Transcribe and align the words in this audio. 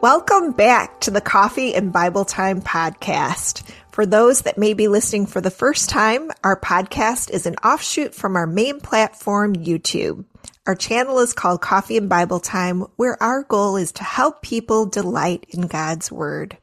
Welcome 0.00 0.52
back 0.52 1.00
to 1.00 1.10
the 1.10 1.20
Coffee 1.20 1.74
and 1.74 1.92
Bible 1.92 2.24
Time 2.24 2.62
podcast. 2.62 3.64
For 3.90 4.06
those 4.06 4.42
that 4.42 4.56
may 4.56 4.72
be 4.72 4.86
listening 4.86 5.26
for 5.26 5.40
the 5.40 5.50
first 5.50 5.90
time, 5.90 6.30
our 6.44 6.58
podcast 6.58 7.30
is 7.30 7.46
an 7.46 7.56
offshoot 7.64 8.14
from 8.14 8.36
our 8.36 8.46
main 8.46 8.78
platform, 8.78 9.56
YouTube. 9.56 10.24
Our 10.68 10.76
channel 10.76 11.18
is 11.18 11.32
called 11.32 11.62
Coffee 11.62 11.96
and 11.96 12.08
Bible 12.08 12.38
Time, 12.38 12.82
where 12.94 13.20
our 13.20 13.42
goal 13.42 13.76
is 13.76 13.90
to 13.92 14.04
help 14.04 14.40
people 14.40 14.86
delight 14.86 15.46
in 15.48 15.62
God's 15.62 16.12
Word. 16.12 16.56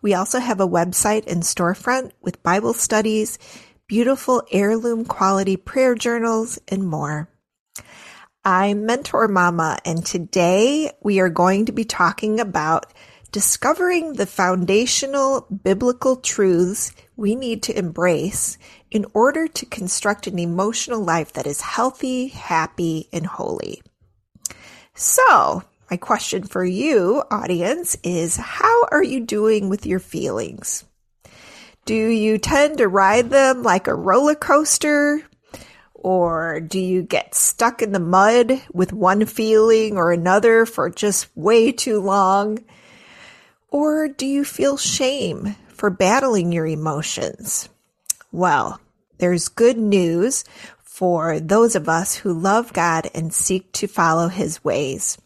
We 0.00 0.14
also 0.14 0.38
have 0.38 0.60
a 0.60 0.68
website 0.68 1.26
and 1.26 1.42
storefront 1.42 2.12
with 2.22 2.44
Bible 2.44 2.74
studies, 2.74 3.40
beautiful 3.88 4.44
heirloom 4.52 5.04
quality 5.04 5.56
prayer 5.56 5.96
journals, 5.96 6.60
and 6.68 6.86
more. 6.86 7.28
I'm 8.50 8.86
Mentor 8.86 9.28
Mama, 9.28 9.76
and 9.84 10.06
today 10.06 10.90
we 11.02 11.20
are 11.20 11.28
going 11.28 11.66
to 11.66 11.72
be 11.72 11.84
talking 11.84 12.40
about 12.40 12.86
discovering 13.30 14.14
the 14.14 14.24
foundational 14.24 15.42
biblical 15.42 16.16
truths 16.16 16.92
we 17.14 17.34
need 17.34 17.62
to 17.64 17.78
embrace 17.78 18.56
in 18.90 19.04
order 19.12 19.48
to 19.48 19.66
construct 19.66 20.26
an 20.28 20.38
emotional 20.38 21.04
life 21.04 21.34
that 21.34 21.46
is 21.46 21.60
healthy, 21.60 22.28
happy, 22.28 23.10
and 23.12 23.26
holy. 23.26 23.82
So, 24.94 25.62
my 25.90 25.98
question 25.98 26.42
for 26.44 26.64
you, 26.64 27.24
audience, 27.30 27.98
is 28.02 28.36
how 28.36 28.84
are 28.90 29.04
you 29.04 29.20
doing 29.26 29.68
with 29.68 29.84
your 29.84 30.00
feelings? 30.00 30.86
Do 31.84 31.94
you 31.94 32.38
tend 32.38 32.78
to 32.78 32.88
ride 32.88 33.28
them 33.28 33.62
like 33.62 33.88
a 33.88 33.94
roller 33.94 34.34
coaster, 34.34 35.22
or 36.08 36.58
do 36.58 36.80
you 36.80 37.02
get 37.02 37.34
stuck 37.34 37.82
in 37.82 37.92
the 37.92 38.00
mud 38.00 38.62
with 38.72 38.94
one 38.94 39.26
feeling 39.26 39.98
or 39.98 40.10
another 40.10 40.64
for 40.64 40.88
just 40.88 41.28
way 41.36 41.70
too 41.70 42.00
long? 42.00 42.64
Or 43.70 44.08
do 44.08 44.24
you 44.24 44.42
feel 44.42 44.78
shame 44.78 45.54
for 45.68 45.90
battling 45.90 46.50
your 46.50 46.66
emotions? 46.66 47.68
Well, 48.32 48.80
there's 49.18 49.48
good 49.48 49.76
news 49.76 50.44
for 50.82 51.40
those 51.40 51.76
of 51.76 51.90
us 51.90 52.14
who 52.14 52.32
love 52.32 52.72
God 52.72 53.10
and 53.14 53.30
seek 53.30 53.70
to 53.72 53.86
follow 53.86 54.28
his 54.28 54.64
ways. 54.64 55.18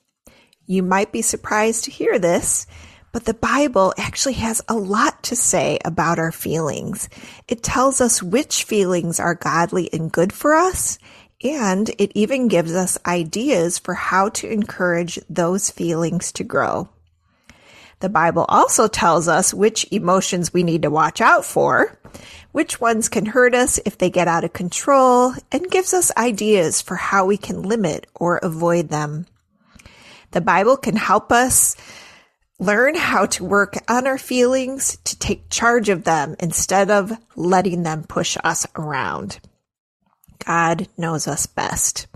You 0.66 0.82
might 0.82 1.12
be 1.12 1.22
surprised 1.22 1.84
to 1.84 1.92
hear 1.92 2.18
this, 2.18 2.66
but 3.12 3.26
the 3.26 3.34
Bible 3.34 3.92
actually 3.98 4.34
has 4.34 4.62
a 4.68 4.74
lot 4.74 5.22
to 5.24 5.36
say 5.36 5.78
about 5.84 6.18
our 6.18 6.32
feelings. 6.32 7.10
It 7.46 7.62
tells 7.62 8.00
us 8.00 8.22
which 8.22 8.64
feelings 8.64 9.20
are 9.20 9.34
godly 9.34 9.92
and 9.92 10.10
good 10.10 10.32
for 10.32 10.54
us, 10.54 10.98
and 11.44 11.90
it 11.98 12.12
even 12.14 12.48
gives 12.48 12.74
us 12.74 12.98
ideas 13.04 13.78
for 13.78 13.94
how 13.94 14.30
to 14.30 14.50
encourage 14.50 15.18
those 15.28 15.70
feelings 15.70 16.32
to 16.32 16.44
grow. 16.44 16.88
The 18.00 18.08
Bible 18.08 18.46
also 18.48 18.88
tells 18.88 19.28
us 19.28 19.54
which 19.54 19.86
emotions 19.92 20.52
we 20.52 20.62
need 20.62 20.82
to 20.82 20.90
watch 20.90 21.20
out 21.20 21.44
for, 21.44 21.98
which 22.50 22.80
ones 22.80 23.08
can 23.08 23.26
hurt 23.26 23.54
us 23.54 23.78
if 23.84 23.98
they 23.98 24.10
get 24.10 24.26
out 24.26 24.42
of 24.42 24.52
control, 24.52 25.34
and 25.52 25.70
gives 25.70 25.94
us 25.94 26.10
ideas 26.16 26.80
for 26.80 26.96
how 26.96 27.26
we 27.26 27.36
can 27.36 27.62
limit 27.62 28.06
or 28.14 28.38
avoid 28.38 28.88
them. 28.88 29.26
The 30.32 30.40
Bible 30.40 30.76
can 30.76 30.96
help 30.96 31.30
us 31.30 31.76
learn 32.62 32.94
how 32.94 33.26
to 33.26 33.44
work 33.44 33.74
on 33.88 34.06
our 34.06 34.18
feelings 34.18 34.96
to 35.02 35.18
take 35.18 35.50
charge 35.50 35.88
of 35.88 36.04
them 36.04 36.36
instead 36.38 36.92
of 36.92 37.12
letting 37.34 37.82
them 37.82 38.04
push 38.04 38.36
us 38.44 38.66
around. 38.76 39.40
God 40.46 40.86
knows 40.96 41.26
us 41.26 41.46
best. 41.46 42.06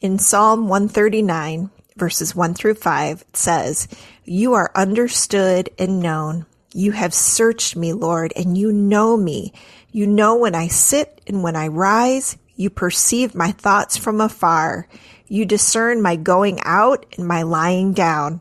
In 0.00 0.20
Psalm 0.20 0.68
139, 0.68 1.70
verses 1.96 2.36
1 2.36 2.54
through 2.54 2.74
5, 2.74 3.22
it 3.22 3.36
says, 3.36 3.88
You 4.24 4.54
are 4.54 4.70
understood 4.76 5.70
and 5.76 6.00
known. 6.00 6.46
You 6.72 6.92
have 6.92 7.12
searched 7.12 7.74
me, 7.74 7.92
Lord, 7.92 8.32
and 8.36 8.56
you 8.56 8.70
know 8.70 9.16
me. 9.16 9.52
You 9.90 10.06
know 10.06 10.36
when 10.36 10.54
I 10.54 10.68
sit 10.68 11.20
and 11.26 11.42
when 11.42 11.56
I 11.56 11.66
rise. 11.66 12.38
You 12.54 12.70
perceive 12.70 13.34
my 13.34 13.50
thoughts 13.50 13.96
from 13.96 14.20
afar. 14.20 14.86
You 15.26 15.46
discern 15.46 16.00
my 16.00 16.14
going 16.14 16.60
out 16.62 17.06
and 17.16 17.26
my 17.26 17.42
lying 17.42 17.92
down. 17.92 18.40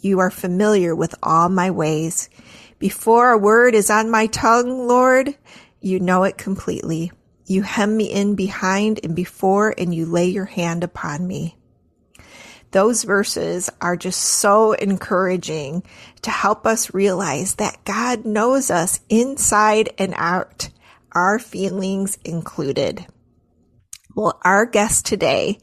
You 0.00 0.20
are 0.20 0.30
familiar 0.30 0.94
with 0.94 1.14
all 1.22 1.48
my 1.48 1.70
ways. 1.70 2.28
Before 2.78 3.30
a 3.30 3.38
word 3.38 3.74
is 3.74 3.90
on 3.90 4.10
my 4.10 4.26
tongue, 4.26 4.86
Lord, 4.86 5.34
you 5.80 6.00
know 6.00 6.24
it 6.24 6.36
completely. 6.36 7.12
You 7.46 7.62
hem 7.62 7.96
me 7.96 8.12
in 8.12 8.34
behind 8.34 9.00
and 9.02 9.14
before, 9.14 9.74
and 9.78 9.94
you 9.94 10.06
lay 10.06 10.26
your 10.26 10.44
hand 10.44 10.84
upon 10.84 11.26
me. 11.26 11.56
Those 12.72 13.04
verses 13.04 13.70
are 13.80 13.96
just 13.96 14.20
so 14.20 14.72
encouraging 14.72 15.84
to 16.22 16.30
help 16.30 16.66
us 16.66 16.92
realize 16.92 17.54
that 17.54 17.84
God 17.84 18.24
knows 18.24 18.70
us 18.70 19.00
inside 19.08 19.90
and 19.96 20.12
out, 20.16 20.68
our 21.12 21.38
feelings 21.38 22.18
included. 22.24 23.06
Well, 24.14 24.38
our 24.44 24.66
guest 24.66 25.06
today 25.06 25.58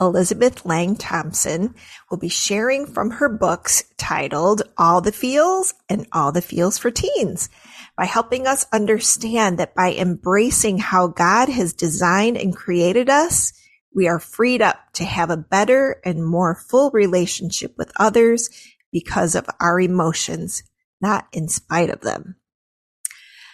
Elizabeth 0.00 0.66
Laing 0.66 0.96
Thompson 0.96 1.74
will 2.10 2.18
be 2.18 2.28
sharing 2.28 2.86
from 2.86 3.12
her 3.12 3.28
books 3.28 3.84
titled 3.96 4.62
All 4.76 5.00
the 5.00 5.12
Feels 5.12 5.72
and 5.88 6.06
All 6.12 6.32
the 6.32 6.42
Feels 6.42 6.78
for 6.78 6.90
Teens 6.90 7.48
by 7.96 8.04
helping 8.04 8.46
us 8.46 8.66
understand 8.72 9.58
that 9.58 9.74
by 9.74 9.92
embracing 9.92 10.78
how 10.78 11.06
God 11.06 11.48
has 11.48 11.72
designed 11.72 12.36
and 12.36 12.56
created 12.56 13.08
us, 13.08 13.52
we 13.94 14.08
are 14.08 14.18
freed 14.18 14.60
up 14.60 14.76
to 14.94 15.04
have 15.04 15.30
a 15.30 15.36
better 15.36 16.00
and 16.04 16.26
more 16.26 16.56
full 16.56 16.90
relationship 16.90 17.74
with 17.78 17.92
others 17.96 18.50
because 18.90 19.36
of 19.36 19.48
our 19.60 19.80
emotions, 19.80 20.64
not 21.00 21.28
in 21.32 21.46
spite 21.46 21.90
of 21.90 22.00
them. 22.00 22.34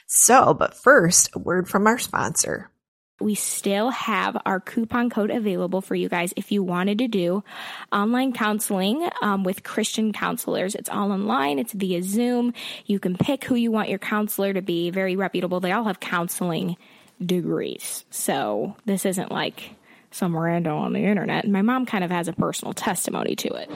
So, 0.07 0.55
but 0.55 0.75
first, 0.75 1.31
a 1.35 1.39
word 1.39 1.69
from 1.69 1.87
our 1.87 1.99
sponsor 1.99 2.71
we 3.21 3.35
still 3.35 3.91
have 3.91 4.37
our 4.47 4.61
coupon 4.61 5.11
code 5.11 5.31
available 5.31 5.81
for 5.81 5.95
you 5.95 6.09
guys 6.09 6.33
if 6.37 6.51
you 6.51 6.63
wanted 6.63 6.99
to 6.99 7.09
do 7.09 7.45
online 7.93 8.33
counseling 8.33 9.09
um, 9.23 9.45
with 9.45 9.63
Christian 9.63 10.13
counselors. 10.13 10.75
It's 10.75 10.89
all 10.89 11.13
online. 11.13 11.59
It's 11.59 11.73
via 11.73 12.03
Zoom. 12.03 12.55
You 12.87 12.99
can 12.99 13.17
pick 13.17 13.45
who 13.45 13.55
you 13.55 13.71
want 13.71 13.89
your 13.89 13.99
counselor 13.99 14.53
to 14.53 14.63
be. 14.63 14.91
Very 14.91 15.17
reputable. 15.17 15.61
They 15.61 15.73
all 15.73 15.85
have 15.85 16.01
counseling 16.01 16.77
degrees. 17.25 18.05
So 18.11 18.77
this 18.87 19.05
isn't 19.05 19.31
like 19.31 19.75
some 20.11 20.37
random 20.37 20.77
on 20.77 20.93
the 20.93 21.05
internet. 21.05 21.45
And 21.45 21.53
my 21.53 21.63
mom 21.63 21.87
kind 21.87 22.05
of 22.05 22.11
has 22.11 22.29
a 22.29 22.33
personal 22.33 22.75
testimony 22.75 23.37
to 23.37 23.49
it. 23.55 23.71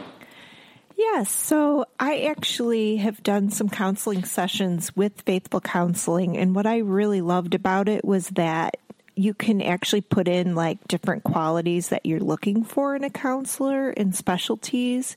Yes. 0.97 1.31
So 1.31 1.87
I 1.99 2.23
actually 2.27 2.97
have 2.97 3.23
done 3.23 3.51
some 3.51 3.69
counseling 3.69 4.25
sessions 4.25 4.95
with 4.97 5.23
Faithful 5.23 5.61
Counseling. 5.61 6.37
And 6.37 6.55
what 6.55 6.67
I 6.67 6.79
really 6.79 7.21
loved 7.21 7.55
about 7.55 7.89
it 7.89 8.05
was 8.05 8.29
that 8.31 8.77
you 9.17 9.35
can 9.35 9.63
actually 9.63 10.01
put 10.01 10.27
in 10.29 10.55
like 10.55 10.87
different 10.89 11.25
qualities 11.25 11.89
that 11.89 12.05
you're 12.05 12.21
looking 12.21 12.65
for 12.65 12.97
in 12.97 13.05
a 13.05 13.11
counselor 13.11 13.91
and 13.91 14.15
specialties, 14.15 15.17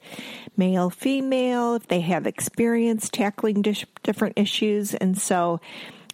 male, 0.56 0.90
female, 0.90 1.76
if 1.76 1.88
they 1.88 2.02
have 2.02 2.28
experience 2.28 3.10
tackling 3.10 3.62
different 3.62 4.38
issues. 4.38 4.94
And 4.94 5.18
so 5.18 5.60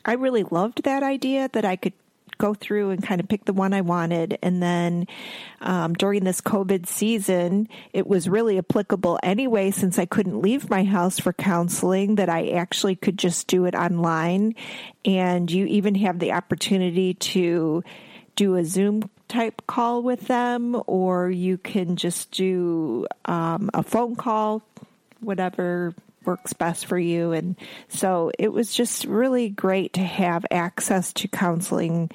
I 0.06 0.14
really 0.14 0.44
loved 0.44 0.84
that 0.84 1.04
idea 1.04 1.50
that 1.54 1.66
I 1.66 1.76
could 1.76 1.94
go 2.44 2.54
through 2.54 2.90
and 2.90 3.02
kind 3.02 3.22
of 3.22 3.30
pick 3.30 3.46
the 3.46 3.54
one 3.54 3.74
I 3.74 3.80
wanted. 3.80 4.38
And 4.42 4.62
then 4.62 5.08
um, 5.62 5.94
during 5.94 6.26
this 6.26 6.42
COVID 6.42 6.86
season, 6.86 7.70
it 7.94 8.06
was 8.06 8.28
really 8.28 8.58
applicable 8.58 9.18
anyway, 9.24 9.72
since 9.72 9.98
I 9.98 10.06
couldn't 10.06 10.42
leave 10.42 10.70
my 10.70 10.84
house 10.84 11.20
for 11.20 11.32
counseling, 11.32 12.16
that 12.16 12.28
I 12.28 12.50
actually 12.50 12.98
could 12.98 13.18
just 13.18 13.48
do 13.48 13.64
it 13.64 13.76
online. 13.76 14.56
And 15.06 15.50
you 15.50 15.66
even 15.68 15.96
have 15.96 16.20
the 16.20 16.34
opportunity 16.34 17.14
to 17.14 17.82
do 18.36 18.56
a 18.56 18.66
Zoom 18.66 19.10
type 19.30 19.62
call 19.66 20.04
with 20.04 20.28
them, 20.28 20.82
or 20.86 21.30
you 21.30 21.58
can 21.58 21.96
just 21.96 22.32
do 22.32 23.08
um, 23.24 23.70
a 23.74 23.84
phone 23.84 24.18
call, 24.18 24.62
whatever 25.22 25.96
works 26.26 26.54
best 26.54 26.86
for 26.86 26.98
you. 26.98 27.32
And 27.32 27.56
so 27.88 28.32
it 28.38 28.52
was 28.52 28.74
just 28.74 29.06
really 29.06 29.50
great 29.50 29.94
to 29.94 30.04
have 30.04 30.46
access 30.52 31.14
to 31.14 31.28
counseling 31.28 32.10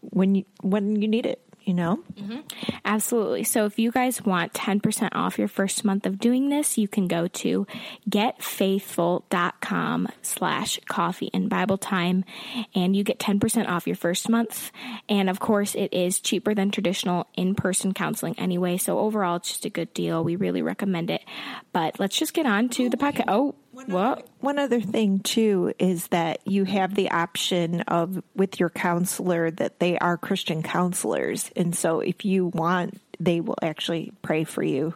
when 0.00 0.34
you, 0.34 0.44
when 0.62 1.00
you 1.00 1.08
need 1.08 1.26
it 1.26 1.42
you 1.64 1.74
know? 1.74 2.00
Mm-hmm. 2.14 2.40
Absolutely. 2.84 3.44
So 3.44 3.66
if 3.66 3.78
you 3.78 3.90
guys 3.90 4.24
want 4.24 4.52
10% 4.52 5.10
off 5.12 5.38
your 5.38 5.48
first 5.48 5.84
month 5.84 6.06
of 6.06 6.18
doing 6.18 6.48
this, 6.48 6.78
you 6.78 6.88
can 6.88 7.08
go 7.08 7.28
to 7.28 7.66
getfaithful.com 8.08 10.08
slash 10.22 10.80
coffee 10.88 11.30
and 11.32 11.48
Bible 11.48 11.78
time 11.78 12.24
and 12.74 12.96
you 12.96 13.04
get 13.04 13.18
10% 13.18 13.68
off 13.68 13.86
your 13.86 13.96
first 13.96 14.28
month. 14.28 14.70
And 15.08 15.30
of 15.30 15.40
course, 15.40 15.74
it 15.74 15.92
is 15.92 16.20
cheaper 16.20 16.54
than 16.54 16.70
traditional 16.70 17.26
in-person 17.34 17.94
counseling 17.94 18.38
anyway. 18.38 18.76
So 18.76 18.98
overall, 18.98 19.36
it's 19.36 19.48
just 19.48 19.64
a 19.64 19.70
good 19.70 19.92
deal. 19.94 20.24
We 20.24 20.36
really 20.36 20.62
recommend 20.62 21.10
it. 21.10 21.22
But 21.72 22.00
let's 22.00 22.16
just 22.16 22.34
get 22.34 22.46
on 22.46 22.68
to 22.70 22.88
the 22.88 22.96
podcast. 22.96 23.24
Oh, 23.28 23.54
one 23.86 23.92
what? 23.92 24.18
Other, 24.18 24.26
one 24.40 24.58
other 24.58 24.80
thing 24.80 25.20
too 25.20 25.72
is 25.78 26.08
that 26.08 26.40
you 26.46 26.64
have 26.64 26.94
the 26.94 27.10
option 27.10 27.80
of 27.82 28.22
with 28.34 28.58
your 28.60 28.70
counselor 28.70 29.50
that 29.52 29.78
they 29.78 29.98
are 29.98 30.16
Christian 30.16 30.62
counselors, 30.62 31.50
and 31.56 31.74
so 31.74 32.00
if 32.00 32.24
you 32.24 32.46
want, 32.46 33.00
they 33.20 33.40
will 33.40 33.58
actually 33.62 34.12
pray 34.22 34.44
for 34.44 34.62
you, 34.62 34.94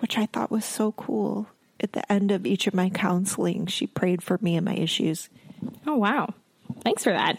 which 0.00 0.18
I 0.18 0.26
thought 0.26 0.50
was 0.50 0.64
so 0.64 0.92
cool. 0.92 1.46
at 1.80 1.92
the 1.92 2.10
end 2.12 2.30
of 2.30 2.46
each 2.46 2.66
of 2.66 2.74
my 2.74 2.90
counseling. 2.90 3.66
She 3.66 3.86
prayed 3.86 4.22
for 4.22 4.38
me 4.40 4.56
and 4.56 4.64
my 4.64 4.74
issues. 4.74 5.28
Oh, 5.86 5.96
wow. 5.96 6.34
Thanks 6.84 7.04
for 7.04 7.12
that. 7.12 7.38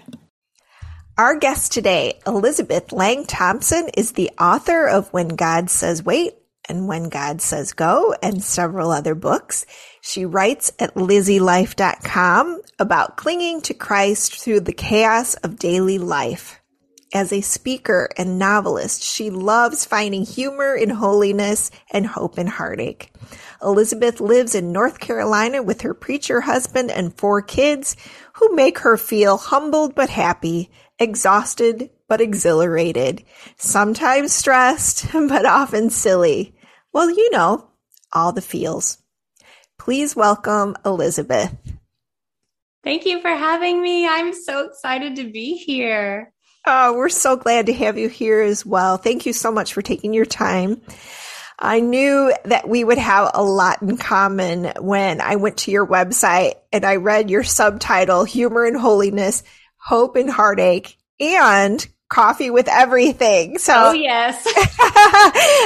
Our 1.17 1.35
guest 1.35 1.73
today, 1.73 2.19
Elizabeth 2.25 2.94
Laing 2.94 3.25
Thompson, 3.25 3.89
is 3.95 4.13
the 4.13 4.31
author 4.39 4.88
of 4.88 5.11
When 5.11 5.29
God 5.29 5.69
Says 5.69 6.01
Wait 6.03 6.33
and 6.69 6.88
When 6.88 7.10
God 7.10 7.42
Says 7.42 7.74
Go 7.74 8.16
and 8.21 8.42
several 8.44 8.92
other 8.92 9.16
books. 9.16 9.66
She 10.01 10.24
writes 10.24 10.71
at 10.80 10.95
lizzylife.com 10.95 12.62
about 12.77 13.18
clinging 13.18 13.62
to 13.63 13.74
Christ 13.74 14.36
through 14.38 14.62
the 14.62 14.71
chaos 14.71 15.33
of 15.36 15.60
daily 15.60 15.98
life. 15.98 16.62
As 17.12 17.33
a 17.33 17.42
speaker 17.42 18.07
and 18.18 18.38
novelist, 18.38 19.01
she 19.01 19.31
loves 19.31 19.83
finding 19.83 20.24
humor 20.24 20.75
in 20.75 20.92
holiness 20.92 21.71
and 21.89 22.06
hope 22.06 22.38
in 22.38 22.45
heartache. 22.45 23.12
Elizabeth 23.63 24.21
lives 24.21 24.54
in 24.54 24.71
North 24.71 25.00
Carolina 25.00 25.63
with 25.63 25.81
her 25.81 25.95
preacher 25.95 26.42
husband 26.42 26.92
and 26.92 27.18
four 27.18 27.42
kids 27.42 27.95
who 28.33 28.56
make 28.56 28.80
her 28.80 28.95
feel 28.95 29.38
humbled 29.38 29.95
but 29.95 30.10
happy, 30.10 30.69
exhausted 31.00 31.89
but 32.07 32.21
exhilarated, 32.21 33.24
sometimes 33.57 34.31
stressed, 34.31 35.07
but 35.13 35.45
often 35.48 35.89
silly. 35.89 36.54
Well, 36.94 37.09
you 37.09 37.30
know, 37.31 37.69
all 38.12 38.31
the 38.31 38.41
feels. 38.41 38.97
Please 39.77 40.15
welcome 40.15 40.75
Elizabeth. 40.86 41.56
Thank 42.83 43.06
you 43.06 43.21
for 43.21 43.30
having 43.30 43.81
me. 43.81 44.07
I'm 44.07 44.33
so 44.33 44.65
excited 44.65 45.18
to 45.18 45.31
be 45.31 45.56
here. 45.56 46.33
Oh, 46.65 46.94
we're 46.95 47.09
so 47.09 47.36
glad 47.36 47.68
to 47.68 47.74
have 47.74 47.97
you 47.97 48.09
here 48.09 48.41
as 48.41 48.65
well. 48.65 48.97
Thank 48.97 49.25
you 49.25 49.33
so 49.33 49.51
much 49.51 49.74
for 49.74 49.81
taking 49.81 50.13
your 50.13 50.25
time. 50.25 50.81
I 51.57 51.81
knew 51.81 52.33
that 52.45 52.69
we 52.69 52.83
would 52.83 52.97
have 52.97 53.31
a 53.33 53.44
lot 53.44 53.81
in 53.81 53.97
common 53.97 54.71
when 54.80 55.19
I 55.19 55.35
went 55.35 55.57
to 55.59 55.71
your 55.71 55.85
website 55.85 56.53
and 56.71 56.85
I 56.85 56.95
read 56.97 57.30
your 57.30 57.44
subtitle, 57.44 58.24
Humor 58.24 58.65
and 58.65 58.77
Holiness, 58.77 59.44
Hope 59.77 60.15
and 60.15 60.30
Heartache, 60.30 60.97
and 61.19 61.85
Coffee 62.09 62.50
with 62.50 62.67
Everything. 62.67 63.59
So, 63.59 63.73
oh, 63.75 63.91
yes. 63.91 64.44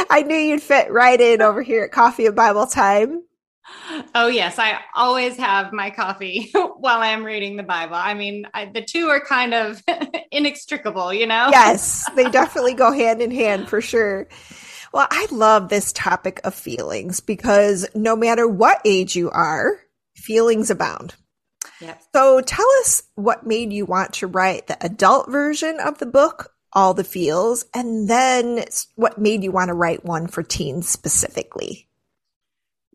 I 0.10 0.24
knew 0.28 0.36
you'd 0.36 0.62
fit 0.62 0.92
right 0.92 1.20
in 1.20 1.42
over 1.42 1.62
here 1.62 1.86
at 1.86 1.92
Coffee 1.92 2.26
and 2.26 2.36
Bible 2.36 2.68
Time. 2.68 3.24
Oh, 4.14 4.28
yes. 4.28 4.60
I 4.60 4.80
always 4.94 5.38
have 5.38 5.72
my 5.72 5.90
coffee 5.90 6.52
while 6.54 7.02
I'm 7.02 7.24
reading 7.24 7.56
the 7.56 7.64
Bible. 7.64 7.96
I 7.96 8.14
mean, 8.14 8.46
I, 8.54 8.66
the 8.66 8.82
two 8.82 9.08
are 9.08 9.22
kind 9.22 9.54
of 9.54 9.82
inextricable, 10.32 11.14
you 11.14 11.28
know? 11.28 11.48
Yes, 11.50 12.10
they 12.16 12.30
definitely 12.30 12.74
go 12.74 12.92
hand 12.92 13.22
in 13.22 13.32
hand 13.32 13.70
for 13.70 13.82
sure. 13.82 14.28
Well, 14.92 15.08
I 15.10 15.28
love 15.32 15.70
this 15.70 15.92
topic 15.94 16.42
of 16.44 16.54
feelings 16.54 17.20
because 17.20 17.88
no 17.96 18.16
matter 18.16 18.48
what 18.48 18.82
age 18.86 19.16
you 19.16 19.32
are, 19.32 19.80
feelings 20.14 20.70
abound. 20.70 21.16
Yep. 21.82 22.02
So 22.14 22.42
tell 22.42 22.68
us 22.82 23.04
what 23.16 23.46
made 23.46 23.74
you 23.74 23.86
want 23.86 24.14
to 24.16 24.28
write 24.28 24.68
the 24.68 24.78
adult 24.84 25.30
version 25.30 25.80
of 25.80 25.98
the 26.00 26.06
book, 26.06 26.54
All 26.74 26.94
the 26.94 27.04
Feels, 27.04 27.66
and 27.74 28.10
then 28.10 28.64
what 28.96 29.18
made 29.18 29.44
you 29.44 29.52
want 29.52 29.70
to 29.70 29.74
write 29.74 30.06
one 30.06 30.28
for 30.28 30.44
teens 30.44 30.88
specifically? 30.90 31.88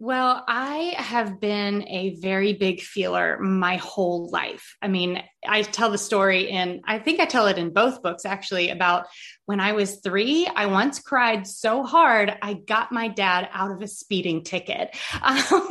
Well, 0.01 0.45
I 0.47 0.95
have 0.97 1.41
been 1.41 1.83
a 1.89 2.15
very 2.21 2.53
big 2.53 2.81
feeler 2.81 3.37
my 3.41 3.79
whole 3.79 4.31
life. 4.31 4.77
I 4.81 4.87
mean, 4.87 5.21
I 5.45 5.63
tell 5.63 5.91
the 5.91 5.99
story 5.99 6.49
in, 6.49 6.83
I 6.85 7.01
think 7.01 7.19
I 7.19 7.25
tell 7.25 7.49
it 7.49 7.59
in 7.59 7.73
both 7.73 8.01
books 8.01 8.25
actually, 8.25 8.71
about 8.71 9.07
when 9.49 9.61
I 9.61 9.73
was 9.73 9.97
three. 9.97 10.47
I 10.47 10.67
once 10.67 10.99
cried 10.99 11.47
so 11.47 11.83
hard, 11.83 12.37
I 12.43 12.53
got 12.53 12.93
my 12.93 13.09
dad 13.09 13.49
out 13.51 13.71
of 13.71 13.81
a 13.81 13.89
speeding 13.89 14.45
ticket. 14.45 14.95
Um, 15.23 15.69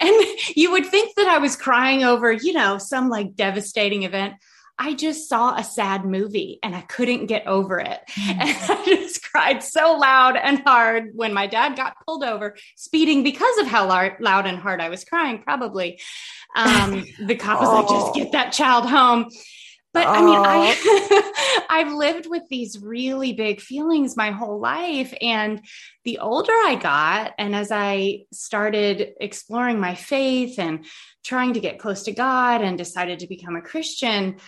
and 0.00 0.14
you 0.54 0.70
would 0.72 0.86
think 0.86 1.14
that 1.16 1.28
I 1.28 1.38
was 1.38 1.56
crying 1.56 2.04
over, 2.04 2.32
you 2.32 2.52
know, 2.52 2.78
some 2.78 3.08
like 3.08 3.36
devastating 3.36 4.02
event. 4.02 4.34
I 4.78 4.94
just 4.94 5.28
saw 5.28 5.56
a 5.56 5.64
sad 5.64 6.04
movie 6.04 6.58
and 6.62 6.74
I 6.74 6.82
couldn't 6.82 7.26
get 7.26 7.46
over 7.46 7.78
it. 7.78 8.00
Mm-hmm. 8.10 8.40
And 8.40 8.56
I 8.68 8.84
just 8.86 9.22
cried 9.22 9.62
so 9.62 9.96
loud 9.96 10.36
and 10.36 10.60
hard 10.60 11.10
when 11.14 11.32
my 11.32 11.46
dad 11.46 11.76
got 11.76 11.96
pulled 12.06 12.24
over 12.24 12.56
speeding 12.76 13.22
because 13.22 13.58
of 13.58 13.66
how 13.66 13.86
loud 13.86 14.46
and 14.46 14.58
hard 14.58 14.80
I 14.80 14.88
was 14.88 15.04
crying, 15.04 15.42
probably. 15.42 16.00
Um, 16.56 17.06
the 17.20 17.36
cop 17.36 17.60
was 17.60 17.68
oh. 17.68 17.74
like, 17.74 17.88
just 17.88 18.14
get 18.14 18.32
that 18.32 18.52
child 18.52 18.86
home. 18.86 19.30
But. 20.04 20.08
I 20.08 20.22
mean, 20.22 20.38
I 20.38 21.64
I've 21.68 21.92
lived 21.92 22.26
with 22.26 22.42
these 22.48 22.78
really 22.80 23.32
big 23.32 23.60
feelings 23.60 24.16
my 24.16 24.30
whole 24.30 24.60
life. 24.60 25.14
And 25.20 25.64
the 26.04 26.18
older 26.18 26.52
I 26.52 26.78
got, 26.80 27.34
and 27.38 27.54
as 27.54 27.70
I 27.70 28.24
started 28.32 29.12
exploring 29.20 29.80
my 29.80 29.94
faith 29.94 30.58
and 30.58 30.86
trying 31.24 31.54
to 31.54 31.60
get 31.60 31.78
close 31.78 32.04
to 32.04 32.12
God 32.12 32.62
and 32.62 32.78
decided 32.78 33.20
to 33.20 33.26
become 33.26 33.56
a 33.56 33.62
Christian, 33.62 34.38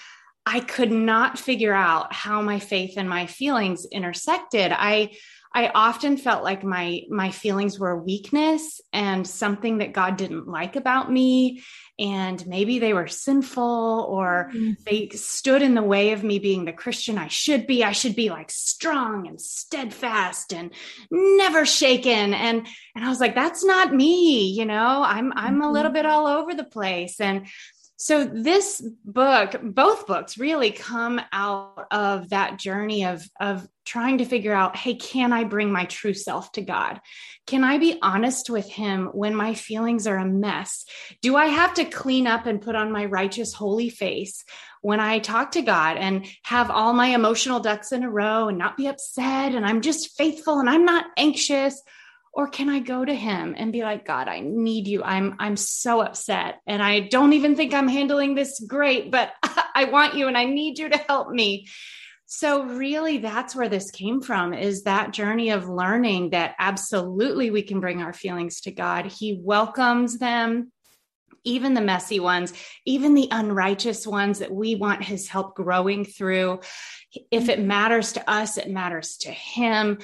I 0.47 0.61
could 0.61 0.91
not 0.91 1.39
figure 1.39 1.75
out 1.75 2.13
how 2.13 2.41
my 2.41 2.59
faith 2.59 2.95
and 2.97 3.09
my 3.09 3.27
feelings 3.27 3.87
intersected. 3.91 4.73
I 4.73 5.11
I 5.53 5.69
often 5.69 6.17
felt 6.17 6.45
like 6.45 6.63
my 6.63 7.03
my 7.09 7.31
feelings 7.31 7.79
were 7.79 7.91
a 7.91 8.03
weakness 8.03 8.81
and 8.93 9.27
something 9.27 9.79
that 9.79 9.93
God 9.93 10.17
didn't 10.17 10.47
like 10.47 10.77
about 10.77 11.11
me 11.11 11.63
and 11.99 12.47
maybe 12.47 12.79
they 12.79 12.95
were 12.95 13.09
sinful 13.09 14.07
or 14.09 14.51
mm-hmm. 14.55 14.73
they 14.87 15.09
stood 15.09 15.61
in 15.61 15.75
the 15.75 15.83
way 15.83 16.13
of 16.13 16.23
me 16.23 16.39
being 16.39 16.65
the 16.65 16.73
Christian 16.73 17.19
I 17.19 17.29
should 17.29 17.67
be. 17.67 17.83
I 17.83 17.93
should 17.93 18.15
be 18.15 18.31
like 18.31 18.51
strong 18.51 19.27
and 19.27 19.41
steadfast 19.41 20.55
and 20.55 20.73
never 21.11 21.67
shaken 21.67 22.33
and 22.33 22.67
and 22.95 23.05
I 23.05 23.09
was 23.09 23.21
like 23.21 23.35
that's 23.35 23.65
not 23.65 23.95
me, 23.95 24.51
you 24.51 24.65
know. 24.65 25.03
I'm 25.05 25.33
I'm 25.35 25.55
mm-hmm. 25.55 25.63
a 25.63 25.73
little 25.73 25.93
bit 25.93 26.07
all 26.07 26.27
over 26.27 26.55
the 26.55 26.65
place 26.65 27.21
and 27.21 27.47
so 28.01 28.25
this 28.25 28.81
book 29.05 29.61
both 29.63 30.07
books 30.07 30.39
really 30.39 30.71
come 30.71 31.21
out 31.33 31.87
of 31.91 32.31
that 32.31 32.59
journey 32.59 33.05
of 33.05 33.23
of 33.39 33.69
trying 33.85 34.17
to 34.19 34.25
figure 34.25 34.55
out 34.55 34.75
hey 34.75 34.95
can 34.95 35.35
i 35.35 35.45
bring 35.45 35.71
my 35.71 35.85
true 35.85 36.15
self 36.15 36.51
to 36.53 36.63
god? 36.63 36.99
Can 37.47 37.63
i 37.63 37.77
be 37.77 37.99
honest 38.01 38.49
with 38.49 38.67
him 38.71 39.11
when 39.13 39.35
my 39.35 39.53
feelings 39.53 40.07
are 40.07 40.17
a 40.17 40.25
mess? 40.25 40.87
Do 41.21 41.37
i 41.37 41.47
have 41.47 41.75
to 41.75 41.85
clean 41.85 42.27
up 42.27 42.47
and 42.47 42.63
put 42.63 42.75
on 42.75 42.91
my 42.91 43.05
righteous 43.05 43.53
holy 43.53 43.91
face 43.91 44.45
when 44.81 44.99
i 44.99 45.19
talk 45.19 45.53
to 45.53 45.63
god 45.63 45.99
and 45.99 46.27
have 46.45 46.71
all 46.71 46.95
my 46.95 47.09
emotional 47.09 47.61
ducks 47.61 47.93
in 47.93 48.03
a 48.03 48.11
row 48.11 48.49
and 48.49 48.57
not 48.57 48.79
be 48.79 48.87
upset 48.87 49.55
and 49.55 49.67
i'm 49.67 49.83
just 49.83 50.17
faithful 50.17 50.59
and 50.59 50.71
i'm 50.71 50.87
not 50.87 51.05
anxious 51.19 51.83
or 52.33 52.49
can 52.49 52.69
i 52.69 52.79
go 52.79 53.05
to 53.05 53.15
him 53.15 53.55
and 53.57 53.73
be 53.73 53.83
like 53.83 54.07
god 54.07 54.29
i 54.29 54.41
need 54.41 54.87
you. 54.87 55.03
I'm 55.03 55.37
i'm 55.39 55.57
so 55.57 56.01
upset 56.01 56.61
and 56.67 56.83
i 56.83 57.01
don't 57.01 57.33
even 57.33 57.57
think 57.57 57.75
i'm 57.75 57.89
handling 57.89 58.35
this 58.35 58.61
great 58.61 59.11
but 59.11 59.33
i 59.43 59.85
want 59.85 60.15
you 60.15 60.29
and 60.29 60.37
i 60.37 60.45
need 60.45 60.79
you 60.79 60.89
to 60.89 60.99
help 60.99 61.31
me. 61.31 61.67
So 62.33 62.63
really 62.63 63.19
that's 63.19 63.57
where 63.57 63.69
this 63.69 63.91
came 63.91 64.21
from 64.21 64.55
is 64.55 64.85
that 64.85 65.11
journey 65.13 65.51
of 65.51 65.69
learning 65.69 66.31
that 66.31 66.55
absolutely 66.61 67.51
we 67.51 67.63
can 67.63 67.81
bring 67.81 68.03
our 68.03 68.13
feelings 68.13 68.61
to 68.61 68.71
god. 68.71 69.07
He 69.07 69.41
welcomes 69.43 70.19
them 70.19 70.71
even 71.45 71.75
the 71.75 71.81
messy 71.81 72.21
ones, 72.21 72.53
even 72.85 73.15
the 73.15 73.29
unrighteous 73.31 74.07
ones 74.07 74.41
that 74.41 74.53
we 74.53 74.75
want 74.75 75.03
his 75.03 75.29
help 75.29 75.55
growing 75.57 76.05
through. 76.05 76.61
If 77.31 77.49
it 77.49 77.61
matters 77.61 78.13
to 78.13 78.31
us, 78.31 78.59
it 78.59 78.71
matters 78.71 79.17
to 79.19 79.31
him 79.31 79.99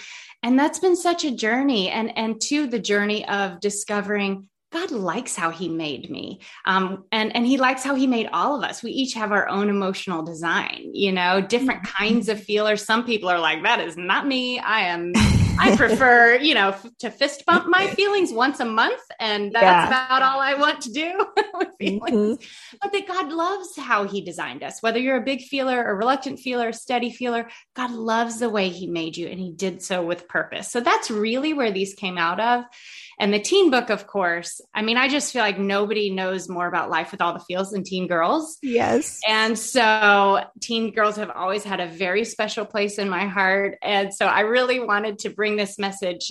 and 0.46 0.56
that's 0.56 0.78
been 0.78 0.94
such 0.94 1.24
a 1.24 1.34
journey 1.34 1.90
and 1.90 2.16
and 2.16 2.40
to 2.40 2.68
the 2.68 2.78
journey 2.78 3.26
of 3.28 3.58
discovering 3.58 4.48
God 4.72 4.90
likes 4.90 5.36
how 5.36 5.50
he 5.50 5.68
made 5.68 6.10
me. 6.10 6.40
Um, 6.66 7.04
and, 7.12 7.34
and 7.34 7.46
he 7.46 7.56
likes 7.56 7.84
how 7.84 7.94
he 7.94 8.06
made 8.06 8.28
all 8.32 8.56
of 8.56 8.68
us. 8.68 8.82
We 8.82 8.90
each 8.90 9.14
have 9.14 9.30
our 9.30 9.48
own 9.48 9.70
emotional 9.70 10.22
design, 10.22 10.90
you 10.92 11.12
know, 11.12 11.40
different 11.40 11.84
mm-hmm. 11.84 12.04
kinds 12.04 12.28
of 12.28 12.42
feelers. 12.42 12.84
Some 12.84 13.04
people 13.04 13.28
are 13.28 13.38
like, 13.38 13.62
that 13.62 13.80
is 13.80 13.96
not 13.96 14.26
me. 14.26 14.58
I 14.58 14.80
am, 14.80 15.12
I 15.58 15.76
prefer, 15.76 16.36
you 16.36 16.54
know, 16.54 16.68
f- 16.70 16.86
to 17.00 17.10
fist 17.10 17.44
bump 17.46 17.66
my 17.68 17.86
feelings 17.88 18.32
once 18.32 18.60
a 18.60 18.64
month. 18.64 19.00
And 19.18 19.52
that's 19.52 19.62
yeah. 19.62 19.86
about 19.86 20.22
all 20.22 20.40
I 20.40 20.54
want 20.54 20.80
to 20.82 20.92
do 20.92 21.26
with 21.54 21.68
feelings. 21.78 22.38
Mm-hmm. 22.38 22.76
But 22.80 22.92
that 22.92 23.06
God 23.06 23.32
loves 23.32 23.76
how 23.76 24.04
he 24.04 24.20
designed 24.20 24.62
us, 24.62 24.82
whether 24.82 24.98
you're 24.98 25.16
a 25.16 25.24
big 25.24 25.42
feeler, 25.42 25.82
a 25.84 25.94
reluctant 25.94 26.38
feeler, 26.38 26.68
a 26.68 26.72
steady 26.72 27.10
feeler, 27.10 27.48
God 27.74 27.90
loves 27.90 28.38
the 28.38 28.50
way 28.50 28.68
he 28.68 28.86
made 28.86 29.16
you 29.16 29.28
and 29.28 29.38
he 29.38 29.52
did 29.52 29.82
so 29.82 30.04
with 30.04 30.28
purpose. 30.28 30.70
So 30.70 30.80
that's 30.80 31.10
really 31.10 31.52
where 31.52 31.72
these 31.72 31.94
came 31.94 32.18
out 32.18 32.40
of. 32.40 32.64
And 33.18 33.32
the 33.32 33.40
teen 33.40 33.70
book, 33.70 33.88
of 33.88 34.06
course, 34.06 34.60
I 34.74 34.82
mean, 34.82 34.98
I 34.98 35.08
just 35.08 35.32
feel 35.32 35.42
like 35.42 35.58
nobody 35.58 36.10
knows 36.10 36.48
more 36.48 36.66
about 36.66 36.90
life 36.90 37.12
with 37.12 37.22
all 37.22 37.32
the 37.32 37.40
feels 37.40 37.70
than 37.70 37.82
teen 37.82 38.06
girls. 38.06 38.58
Yes. 38.62 39.20
And 39.26 39.58
so 39.58 40.44
teen 40.60 40.92
girls 40.92 41.16
have 41.16 41.30
always 41.30 41.64
had 41.64 41.80
a 41.80 41.86
very 41.86 42.24
special 42.24 42.66
place 42.66 42.98
in 42.98 43.08
my 43.08 43.26
heart. 43.26 43.78
And 43.82 44.12
so 44.12 44.26
I 44.26 44.40
really 44.40 44.80
wanted 44.80 45.20
to 45.20 45.30
bring 45.30 45.56
this 45.56 45.78
message 45.78 46.30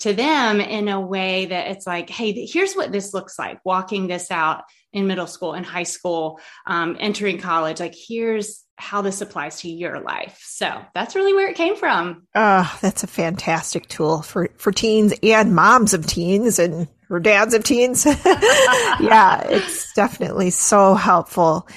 to 0.00 0.14
them 0.14 0.60
in 0.60 0.88
a 0.88 1.00
way 1.00 1.46
that 1.46 1.68
it's 1.68 1.86
like, 1.86 2.08
hey, 2.08 2.46
here's 2.46 2.74
what 2.74 2.92
this 2.92 3.12
looks 3.12 3.38
like 3.38 3.60
walking 3.64 4.08
this 4.08 4.30
out 4.30 4.64
in 4.92 5.06
middle 5.06 5.26
school 5.26 5.52
and 5.54 5.64
high 5.64 5.82
school, 5.82 6.40
um, 6.66 6.96
entering 7.00 7.38
college. 7.38 7.80
Like, 7.80 7.94
here's 7.94 8.64
how 8.76 9.02
this 9.02 9.20
applies 9.20 9.60
to 9.60 9.68
your 9.68 10.00
life. 10.00 10.40
So 10.42 10.82
that's 10.94 11.14
really 11.14 11.34
where 11.34 11.48
it 11.48 11.56
came 11.56 11.76
from. 11.76 12.26
Oh, 12.34 12.78
that's 12.80 13.04
a 13.04 13.06
fantastic 13.06 13.88
tool 13.88 14.22
for, 14.22 14.50
for 14.56 14.72
teens 14.72 15.14
and 15.22 15.54
moms 15.54 15.94
of 15.94 16.06
teens 16.06 16.58
and 16.58 16.88
or 17.08 17.20
dads 17.20 17.54
of 17.54 17.62
teens. 17.62 18.04
yeah, 18.26 19.42
it's 19.48 19.92
definitely 19.92 20.50
so 20.50 20.94
helpful. 20.94 21.68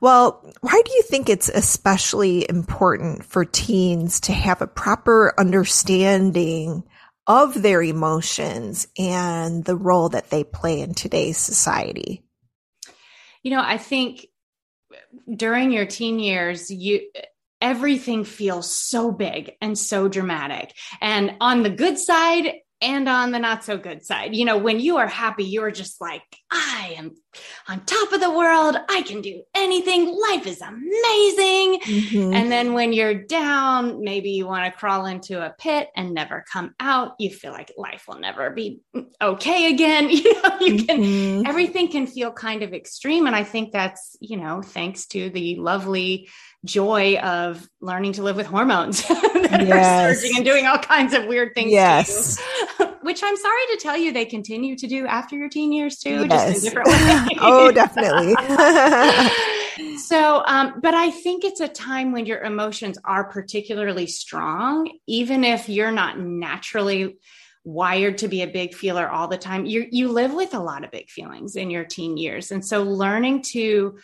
Well, 0.00 0.52
why 0.60 0.82
do 0.84 0.92
you 0.92 1.02
think 1.02 1.28
it's 1.28 1.48
especially 1.48 2.46
important 2.48 3.24
for 3.24 3.44
teens 3.44 4.20
to 4.20 4.32
have 4.32 4.60
a 4.60 4.66
proper 4.66 5.32
understanding 5.38 6.84
of 7.26 7.62
their 7.62 7.82
emotions 7.82 8.86
and 8.98 9.64
the 9.64 9.76
role 9.76 10.10
that 10.10 10.30
they 10.30 10.44
play 10.44 10.80
in 10.80 10.94
today's 10.94 11.38
society? 11.38 12.22
You 13.42 13.52
know, 13.52 13.62
I 13.62 13.78
think 13.78 14.26
during 15.34 15.72
your 15.72 15.86
teen 15.86 16.18
years, 16.18 16.70
you 16.70 17.08
everything 17.60 18.24
feels 18.24 18.76
so 18.76 19.12
big 19.12 19.52
and 19.60 19.78
so 19.78 20.08
dramatic. 20.08 20.74
And 21.00 21.36
on 21.40 21.62
the 21.62 21.70
good 21.70 21.98
side, 21.98 22.54
and 22.82 23.08
on 23.08 23.30
the 23.30 23.38
not 23.38 23.64
so 23.64 23.78
good 23.78 24.04
side. 24.04 24.34
You 24.34 24.44
know, 24.44 24.58
when 24.58 24.80
you 24.80 24.96
are 24.98 25.06
happy, 25.06 25.44
you're 25.44 25.70
just 25.70 26.00
like, 26.00 26.22
I 26.50 26.94
am 26.98 27.12
on 27.68 27.84
top 27.84 28.12
of 28.12 28.20
the 28.20 28.30
world. 28.30 28.76
I 28.88 29.02
can 29.02 29.22
do 29.22 29.42
anything. 29.54 30.06
Life 30.06 30.46
is 30.46 30.60
amazing. 30.60 31.80
Mm-hmm. 31.80 32.34
And 32.34 32.52
then 32.52 32.74
when 32.74 32.92
you're 32.92 33.14
down, 33.14 34.02
maybe 34.02 34.30
you 34.30 34.46
want 34.46 34.72
to 34.72 34.78
crawl 34.78 35.06
into 35.06 35.40
a 35.40 35.54
pit 35.58 35.88
and 35.96 36.12
never 36.12 36.44
come 36.52 36.74
out. 36.80 37.14
You 37.18 37.30
feel 37.30 37.52
like 37.52 37.72
life 37.78 38.04
will 38.08 38.18
never 38.18 38.50
be 38.50 38.80
okay 39.20 39.72
again. 39.72 40.10
You 40.22 40.42
know, 40.42 40.58
you 40.60 40.84
can, 40.84 41.02
mm-hmm. 41.02 41.46
everything 41.46 41.88
can 41.88 42.06
feel 42.06 42.32
kind 42.32 42.62
of 42.62 42.74
extreme. 42.74 43.26
And 43.26 43.34
I 43.34 43.44
think 43.44 43.72
that's, 43.72 44.16
you 44.20 44.36
know, 44.36 44.62
thanks 44.62 45.06
to 45.06 45.30
the 45.30 45.56
lovely 45.56 46.28
joy 46.64 47.16
of 47.16 47.66
learning 47.80 48.12
to 48.14 48.22
live 48.22 48.36
with 48.36 48.46
hormones 48.46 49.02
that 49.08 49.64
yes. 49.66 50.12
are 50.12 50.14
surging 50.14 50.36
and 50.36 50.44
doing 50.44 50.66
all 50.66 50.78
kinds 50.78 51.12
of 51.12 51.26
weird 51.26 51.54
things. 51.54 51.72
Yes. 51.72 52.40
Which 53.02 53.22
I'm 53.22 53.36
sorry 53.36 53.62
to 53.72 53.78
tell 53.80 53.96
you, 53.96 54.12
they 54.12 54.24
continue 54.24 54.76
to 54.76 54.86
do 54.86 55.06
after 55.06 55.36
your 55.36 55.48
teen 55.48 55.72
years 55.72 55.98
too, 55.98 56.26
yes. 56.28 56.52
just 56.52 56.56
in 56.56 56.70
different 56.70 56.88
ways. 56.88 57.38
oh, 57.40 57.70
definitely. 57.72 58.34
so, 59.98 60.42
um, 60.46 60.80
but 60.80 60.94
I 60.94 61.10
think 61.10 61.44
it's 61.44 61.60
a 61.60 61.68
time 61.68 62.12
when 62.12 62.26
your 62.26 62.42
emotions 62.42 62.98
are 63.04 63.24
particularly 63.24 64.06
strong, 64.06 64.90
even 65.06 65.44
if 65.44 65.68
you're 65.68 65.92
not 65.92 66.18
naturally 66.18 67.18
wired 67.64 68.18
to 68.18 68.28
be 68.28 68.42
a 68.42 68.46
big 68.46 68.74
feeler 68.74 69.08
all 69.08 69.28
the 69.28 69.38
time. 69.38 69.66
You 69.66 69.86
you 69.90 70.08
live 70.08 70.34
with 70.34 70.54
a 70.54 70.60
lot 70.60 70.84
of 70.84 70.90
big 70.90 71.08
feelings 71.10 71.56
in 71.56 71.70
your 71.70 71.84
teen 71.84 72.16
years, 72.16 72.50
and 72.50 72.64
so 72.64 72.82
learning 72.82 73.42
to 73.52 73.98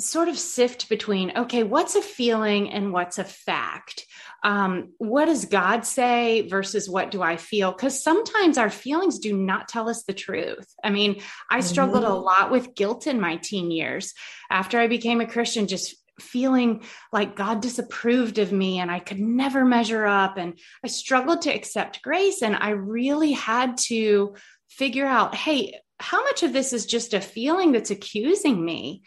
sort 0.00 0.28
of 0.28 0.38
sift 0.38 0.88
between 0.88 1.32
okay 1.36 1.62
what's 1.62 1.94
a 1.94 2.02
feeling 2.02 2.70
and 2.70 2.92
what's 2.92 3.18
a 3.18 3.24
fact? 3.24 4.06
Um, 4.42 4.94
what 4.96 5.26
does 5.26 5.44
god 5.44 5.84
say 5.84 6.48
versus 6.48 6.88
what 6.88 7.10
do 7.10 7.22
i 7.22 7.36
feel? 7.36 7.72
Because 7.72 8.02
sometimes 8.02 8.58
our 8.58 8.70
feelings 8.70 9.18
do 9.18 9.36
not 9.36 9.68
tell 9.68 9.88
us 9.88 10.04
the 10.04 10.14
truth. 10.14 10.66
I 10.82 10.90
mean 10.90 11.22
i 11.50 11.60
struggled 11.60 12.04
mm-hmm. 12.04 12.12
a 12.12 12.18
lot 12.18 12.50
with 12.50 12.74
guilt 12.74 13.06
in 13.06 13.20
my 13.20 13.36
teen 13.36 13.70
years. 13.70 14.14
After 14.50 14.78
i 14.78 14.86
became 14.86 15.20
a 15.20 15.26
christian 15.26 15.66
just 15.66 15.96
feeling 16.18 16.82
like 17.12 17.36
god 17.36 17.62
disapproved 17.62 18.38
of 18.38 18.52
me 18.52 18.78
and 18.78 18.90
i 18.90 18.98
could 18.98 19.20
never 19.20 19.64
measure 19.64 20.06
up. 20.06 20.38
And 20.38 20.58
i 20.84 20.88
struggled 20.88 21.42
to 21.42 21.54
accept 21.54 22.02
grace 22.02 22.42
and 22.42 22.56
i 22.56 22.70
really 22.70 23.32
had 23.32 23.76
to 23.88 24.34
figure 24.68 25.06
out 25.06 25.34
hey 25.34 25.74
how 25.98 26.24
much 26.24 26.42
of 26.42 26.52
this 26.52 26.72
is 26.72 26.86
just 26.86 27.12
a 27.12 27.20
feeling 27.20 27.72
that's 27.72 27.90
accusing 27.90 28.64
me 28.64 29.02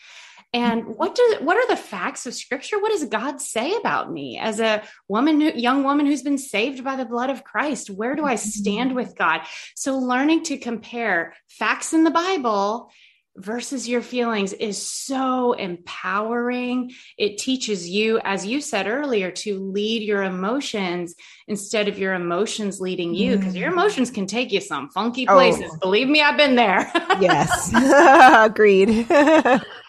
and 0.53 0.85
what 0.85 1.15
do 1.15 1.37
what 1.41 1.57
are 1.57 1.67
the 1.67 1.81
facts 1.81 2.25
of 2.25 2.33
scripture 2.33 2.79
what 2.79 2.91
does 2.91 3.05
god 3.05 3.41
say 3.41 3.75
about 3.75 4.11
me 4.11 4.37
as 4.39 4.59
a 4.59 4.83
woman 5.07 5.41
young 5.41 5.83
woman 5.83 6.05
who's 6.05 6.23
been 6.23 6.37
saved 6.37 6.83
by 6.83 6.95
the 6.95 7.05
blood 7.05 7.29
of 7.29 7.43
christ 7.43 7.89
where 7.89 8.15
do 8.15 8.23
i 8.23 8.35
stand 8.35 8.95
with 8.95 9.15
god 9.15 9.41
so 9.75 9.97
learning 9.97 10.43
to 10.43 10.57
compare 10.57 11.33
facts 11.47 11.93
in 11.93 12.03
the 12.03 12.11
bible 12.11 12.89
versus 13.35 13.89
your 13.89 14.01
feelings 14.01 14.53
is 14.53 14.79
so 14.79 15.53
empowering. 15.53 16.91
It 17.17 17.37
teaches 17.37 17.89
you, 17.89 18.19
as 18.23 18.45
you 18.45 18.61
said 18.61 18.87
earlier, 18.87 19.31
to 19.31 19.59
lead 19.59 20.03
your 20.03 20.23
emotions 20.23 21.15
instead 21.47 21.87
of 21.87 21.97
your 21.97 22.13
emotions 22.13 22.79
leading 22.79 23.13
you, 23.15 23.37
because 23.37 23.55
your 23.55 23.69
mm. 23.69 23.73
emotions 23.73 24.11
can 24.11 24.27
take 24.27 24.51
you 24.51 24.61
some 24.61 24.89
funky 24.89 25.27
oh. 25.27 25.33
places. 25.33 25.71
Oh. 25.73 25.77
Believe 25.81 26.07
me, 26.07 26.21
I've 26.21 26.37
been 26.37 26.55
there. 26.55 26.91
yes, 27.19 27.71
agreed. 28.45 29.07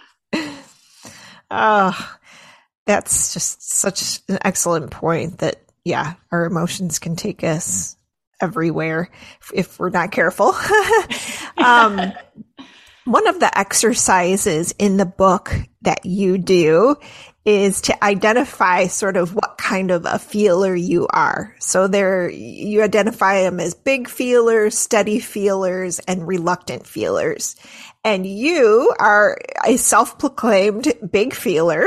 Oh, 1.51 2.17
that's 2.87 3.33
just 3.33 3.71
such 3.71 4.21
an 4.29 4.39
excellent 4.43 4.91
point 4.91 5.39
that, 5.39 5.57
yeah, 5.85 6.15
our 6.33 6.47
emotions 6.47 6.99
can 6.99 7.17
take 7.17 7.45
us 7.45 7.97
everywhere 8.41 9.11
if 9.53 9.79
we're 9.79 9.91
not 9.91 10.11
careful. 10.11 10.55
um, 11.57 12.13
one 13.05 13.27
of 13.27 13.41
the 13.41 13.57
exercises 13.57 14.75
in 14.79 14.97
the 14.97 15.07
book 15.07 15.55
that 15.83 16.05
you 16.05 16.39
do 16.39 16.97
is 17.45 17.83
to 17.83 18.05
identify 18.05 18.87
sort 18.87 19.17
of 19.17 19.35
what 19.35 19.59
kind 19.59 19.91
of 19.91 20.07
a 20.07 20.19
feeler 20.19 20.75
you 20.75 21.07
are. 21.09 21.55
So 21.59 21.87
there, 21.87 22.31
you 22.31 22.83
identify 22.83 23.43
them 23.43 23.61
as 23.61 23.75
big 23.75 24.09
feelers, 24.09 24.79
steady 24.79 25.21
feelers, 25.21 25.99
and 26.01 26.27
reluctant 26.27 26.87
feelers. 26.87 27.57
And 28.03 28.27
you 28.27 28.95
are 28.99 29.39
a 29.65 29.77
self-proclaimed 29.77 30.93
big 31.11 31.35
feeler. 31.35 31.87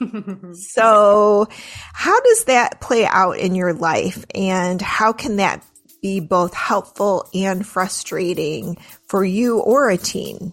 so 0.52 1.48
how 1.92 2.20
does 2.20 2.44
that 2.44 2.80
play 2.80 3.06
out 3.06 3.38
in 3.38 3.54
your 3.54 3.72
life 3.72 4.24
and 4.34 4.80
how 4.80 5.12
can 5.12 5.36
that 5.36 5.64
be 6.02 6.20
both 6.20 6.52
helpful 6.52 7.28
and 7.32 7.66
frustrating 7.66 8.76
for 9.08 9.24
you 9.24 9.60
or 9.60 9.88
a 9.90 9.96
teen? 9.96 10.52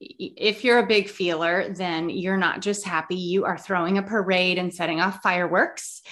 if 0.00 0.62
you're 0.64 0.78
a 0.78 0.86
big 0.86 1.08
feeler, 1.08 1.72
then 1.72 2.10
you're 2.10 2.36
not 2.36 2.60
just 2.60 2.84
happy, 2.84 3.16
you 3.16 3.44
are 3.44 3.58
throwing 3.58 3.98
a 3.98 4.02
parade 4.02 4.58
and 4.58 4.74
setting 4.74 5.00
off 5.00 5.22
fireworks. 5.22 6.02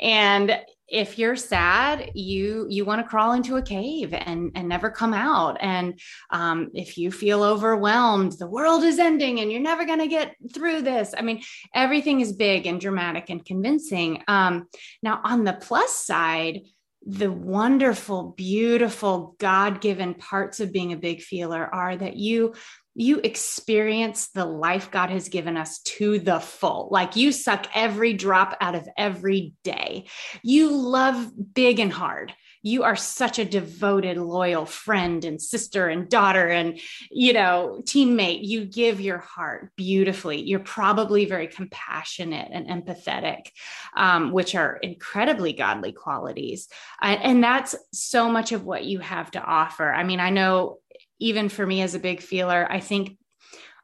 And 0.00 0.60
if 0.92 1.18
you're 1.18 1.36
sad, 1.36 2.10
you 2.14 2.66
you 2.68 2.84
want 2.84 3.00
to 3.00 3.08
crawl 3.08 3.32
into 3.32 3.56
a 3.56 3.62
cave 3.62 4.12
and 4.12 4.52
and 4.54 4.68
never 4.68 4.90
come 4.90 5.14
out. 5.14 5.56
And 5.58 5.98
um, 6.30 6.68
if 6.74 6.98
you 6.98 7.10
feel 7.10 7.42
overwhelmed, 7.42 8.32
the 8.32 8.46
world 8.46 8.84
is 8.84 8.98
ending 8.98 9.40
and 9.40 9.50
you're 9.50 9.60
never 9.60 9.86
going 9.86 10.00
to 10.00 10.06
get 10.06 10.36
through 10.52 10.82
this. 10.82 11.14
I 11.16 11.22
mean, 11.22 11.42
everything 11.74 12.20
is 12.20 12.34
big 12.34 12.66
and 12.66 12.80
dramatic 12.80 13.30
and 13.30 13.44
convincing. 13.44 14.22
Um, 14.28 14.68
now, 15.02 15.22
on 15.24 15.44
the 15.44 15.54
plus 15.54 15.94
side, 15.94 16.60
the 17.04 17.32
wonderful, 17.32 18.34
beautiful, 18.36 19.34
God 19.38 19.80
given 19.80 20.14
parts 20.14 20.60
of 20.60 20.72
being 20.72 20.92
a 20.92 20.96
big 20.96 21.20
feeler 21.20 21.64
are 21.74 21.96
that 21.96 22.16
you 22.16 22.54
you 22.94 23.20
experience 23.24 24.28
the 24.28 24.44
life 24.44 24.90
God 24.90 25.10
has 25.10 25.28
given 25.28 25.56
us 25.56 25.80
to 25.80 26.18
the 26.18 26.40
full. 26.40 26.88
Like 26.90 27.16
you 27.16 27.32
suck 27.32 27.66
every 27.74 28.12
drop 28.12 28.56
out 28.60 28.74
of 28.74 28.88
every 28.96 29.54
day. 29.64 30.06
You 30.42 30.70
love 30.70 31.32
big 31.54 31.80
and 31.80 31.92
hard. 31.92 32.34
you 32.62 32.84
are 32.84 32.96
such 32.96 33.38
a 33.38 33.44
devoted, 33.44 34.16
loyal 34.16 34.64
friend 34.64 35.24
and 35.24 35.42
sister 35.42 35.88
and 35.88 36.08
daughter 36.08 36.46
and, 36.46 36.80
you 37.10 37.32
know, 37.32 37.80
teammate. 37.82 38.46
You 38.46 38.64
give 38.64 39.00
your 39.00 39.18
heart 39.18 39.72
beautifully. 39.76 40.40
You're 40.40 40.60
probably 40.60 41.24
very 41.24 41.48
compassionate 41.48 42.48
and 42.52 42.68
empathetic, 42.68 43.50
um, 43.96 44.30
which 44.30 44.54
are 44.54 44.76
incredibly 44.76 45.52
godly 45.52 45.92
qualities. 45.92 46.68
Uh, 47.02 47.16
and 47.20 47.42
that's 47.42 47.74
so 47.92 48.30
much 48.30 48.52
of 48.52 48.64
what 48.64 48.84
you 48.84 49.00
have 49.00 49.32
to 49.32 49.42
offer. 49.42 49.92
I 49.92 50.04
mean, 50.04 50.20
I 50.20 50.30
know 50.30 50.78
even 51.22 51.48
for 51.48 51.66
me 51.66 51.82
as 51.82 51.94
a 51.94 52.00
big 52.00 52.20
feeler, 52.20 52.66
I 52.68 52.80
think 52.80 53.16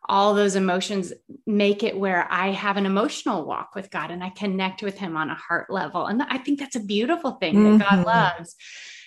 all 0.09 0.35
those 0.35 0.57
emotions 0.57 1.13
make 1.47 1.83
it 1.83 1.97
where 1.97 2.27
I 2.31 2.49
have 2.53 2.77
an 2.77 2.87
emotional 2.87 3.45
walk 3.45 3.75
with 3.75 3.91
God 3.91 4.11
and 4.11 4.25
I 4.25 4.31
connect 4.31 4.83
with 4.83 4.99
Him 4.99 5.17
on 5.17 5.31
a 5.31 5.35
heart 5.35 5.71
level. 5.71 6.07
And 6.07 6.23
I 6.23 6.39
think 6.39 6.59
that's 6.59 6.77
a 6.77 6.81
beautiful 6.81 7.33
thing 7.33 7.55
mm-hmm. 7.55 7.79
that 7.79 7.91
God 7.91 7.99
mm-hmm. 7.99 8.07
loves. 8.07 8.57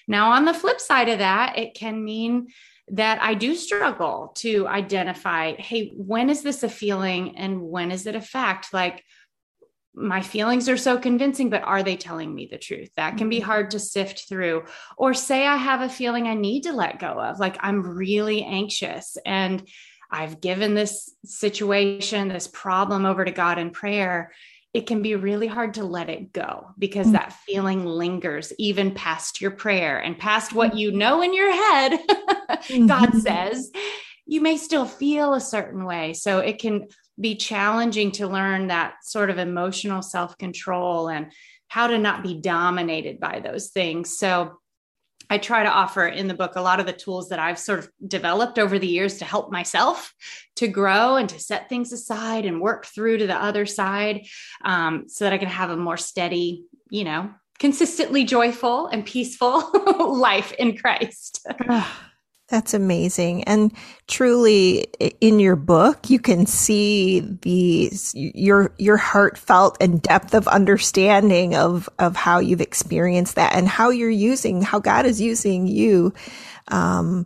Now, 0.08 0.32
on 0.32 0.46
the 0.46 0.54
flip 0.54 0.80
side 0.80 1.10
of 1.10 1.20
that, 1.20 1.58
it 1.58 1.74
can 1.74 2.04
mean 2.04 2.48
that 2.90 3.22
I 3.22 3.34
do 3.34 3.56
struggle 3.56 4.34
to 4.36 4.68
identify 4.68 5.56
hey, 5.56 5.92
when 5.96 6.30
is 6.30 6.44
this 6.44 6.64
a 6.64 6.70
feeling 6.70 7.38
and 7.38 7.62
when 7.62 7.92
is 7.92 8.06
it 8.06 8.16
a 8.16 8.22
fact? 8.22 8.74
Like, 8.74 9.04
my 9.94 10.22
feelings 10.22 10.70
are 10.70 10.78
so 10.78 10.98
convincing, 10.98 11.50
but 11.50 11.64
are 11.64 11.84
they 11.84 11.98
telling 11.98 12.34
me 12.34 12.48
the 12.50 12.58
truth? 12.58 12.90
That 12.96 13.18
can 13.18 13.30
be 13.30 13.38
mm-hmm. 13.38 13.46
hard 13.46 13.72
to 13.72 13.80
sift 13.80 14.28
through. 14.30 14.64
Or 14.98 15.14
say 15.14 15.46
I 15.46 15.58
have 15.58 15.82
a 15.82 15.90
feeling 15.90 16.28
I 16.28 16.34
need 16.34 16.64
to 16.64 16.74
let 16.74 17.00
go 17.00 17.20
of, 17.20 17.40
like 17.40 17.58
I'm 17.60 17.82
really 17.82 18.44
anxious 18.44 19.18
and 19.26 19.68
I've 20.10 20.42
given 20.42 20.74
this 20.74 21.14
situation, 21.24 22.28
this 22.28 22.48
problem 22.48 23.06
over 23.06 23.24
to 23.24 23.32
God 23.32 23.58
in 23.58 23.72
prayer, 23.72 24.32
it 24.74 24.88
can 24.88 25.02
be 25.02 25.16
really 25.16 25.48
hard 25.48 25.74
to 25.76 25.84
let 25.84 26.10
it 26.10 26.32
go 26.32 26.68
because 26.78 27.08
mm-hmm. 27.08 27.16
that 27.16 27.34
feeling 27.46 27.86
lingers 27.86 28.54
even 28.58 28.94
past 28.94 29.42
your 29.42 29.52
prayer 29.52 30.00
and 30.00 30.18
past 30.18 30.54
what 30.54 30.76
you 30.76 30.92
know 30.92 31.22
in 31.22 31.34
your 31.34 31.52
head, 31.52 31.92
mm-hmm. 32.10 32.88
God 32.88 33.14
says, 33.16 33.72
you 34.26 34.40
may 34.42 34.56
still 34.56 34.86
feel 34.86 35.34
a 35.34 35.42
certain 35.42 35.84
way. 35.84 36.14
So 36.14 36.40
it 36.40 36.60
can 36.60 36.88
be 37.22 37.36
challenging 37.36 38.12
to 38.14 38.28
learn 38.28 38.68
that 38.68 38.96
sort 39.04 39.30
of 39.30 39.38
emotional 39.38 40.02
self 40.02 40.38
control 40.38 41.08
and 41.08 41.32
how 41.68 41.88
to 41.88 41.98
not 41.98 42.24
be 42.24 42.34
dominated 42.34 43.20
by 43.20 43.40
those 43.40 43.70
things. 43.70 44.18
So 44.18 44.58
I 45.30 45.38
try 45.38 45.64
to 45.64 45.70
offer 45.70 46.06
in 46.06 46.28
the 46.28 46.34
book 46.34 46.58
a 46.58 46.62
lot 46.62 46.82
of 46.82 46.86
the 46.86 46.92
tools 46.92 47.30
that 47.30 47.40
I've 47.40 47.58
sort 47.58 47.80
of 47.80 47.90
developed 48.06 48.60
over 48.60 48.78
the 48.78 48.88
years 48.88 49.20
to 49.20 49.26
help 49.26 49.50
myself 49.50 50.14
to 50.58 50.68
grow 50.68 51.16
and 51.16 51.30
to 51.30 51.40
set 51.40 51.70
things 51.70 51.94
aside 51.94 52.46
and 52.46 52.60
work 52.60 52.86
through 52.86 53.20
to 53.20 53.28
the 53.28 53.42
other 53.42 53.66
side 53.66 54.26
um, 54.66 55.06
so 55.08 55.24
that 55.24 55.32
I 55.32 55.38
can 55.38 55.48
have 55.48 55.70
a 55.70 55.78
more 55.78 55.96
steady, 55.96 56.66
you 56.90 57.06
know, 57.06 57.32
consistently 57.60 58.26
joyful 58.26 58.88
and 58.88 59.06
peaceful 59.06 59.72
life 60.18 60.52
in 60.54 60.76
Christ. 60.76 61.48
That's 62.52 62.74
amazing. 62.74 63.46
And 63.46 63.72
truly 64.10 64.88
in 65.22 65.40
your 65.40 65.56
book, 65.56 66.10
you 66.10 66.20
can 66.20 66.46
see 66.46 67.22
these, 67.22 68.14
your, 68.14 68.74
your 68.78 68.98
heartfelt 68.98 69.78
and 69.80 70.02
depth 70.02 70.34
of 70.34 70.50
understanding 70.50 71.56
of, 71.56 71.88
of 71.98 72.18
how 72.18 72.40
you've 72.40 72.60
experienced 72.60 73.36
that 73.36 73.56
and 73.56 73.70
how 73.70 73.90
you're 73.90 74.10
using, 74.10 74.62
how 74.62 74.80
God 74.80 75.06
is 75.06 75.22
using 75.22 75.66
you, 75.66 76.14
um, 76.68 77.26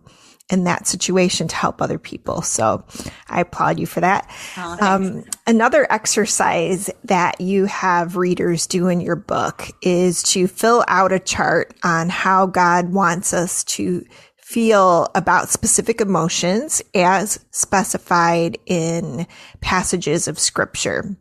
in 0.51 0.65
that 0.65 0.85
situation 0.85 1.47
to 1.47 1.55
help 1.55 1.81
other 1.81 1.97
people. 1.97 2.43
So 2.43 2.83
I 3.27 3.41
applaud 3.41 3.79
you 3.79 3.87
for 3.87 4.01
that. 4.01 4.29
Oh, 4.57 4.77
um, 4.79 5.23
another 5.47 5.91
exercise 5.91 6.91
that 7.05 7.41
you 7.41 7.65
have 7.65 8.15
readers 8.15 8.67
do 8.67 8.87
in 8.89 9.01
your 9.01 9.15
book 9.15 9.71
is 9.81 10.21
to 10.21 10.45
fill 10.45 10.85
out 10.87 11.11
a 11.11 11.19
chart 11.19 11.73
on 11.83 12.09
how 12.09 12.45
God 12.45 12.93
wants 12.93 13.33
us 13.33 13.63
to 13.63 14.05
feel 14.55 15.11
about 15.15 15.49
specific 15.49 15.99
emotions 15.99 16.81
as 16.95 17.45
specified 17.51 18.57
in 18.65 19.27
passages 19.59 20.29
of 20.29 20.39
scripture. 20.39 21.13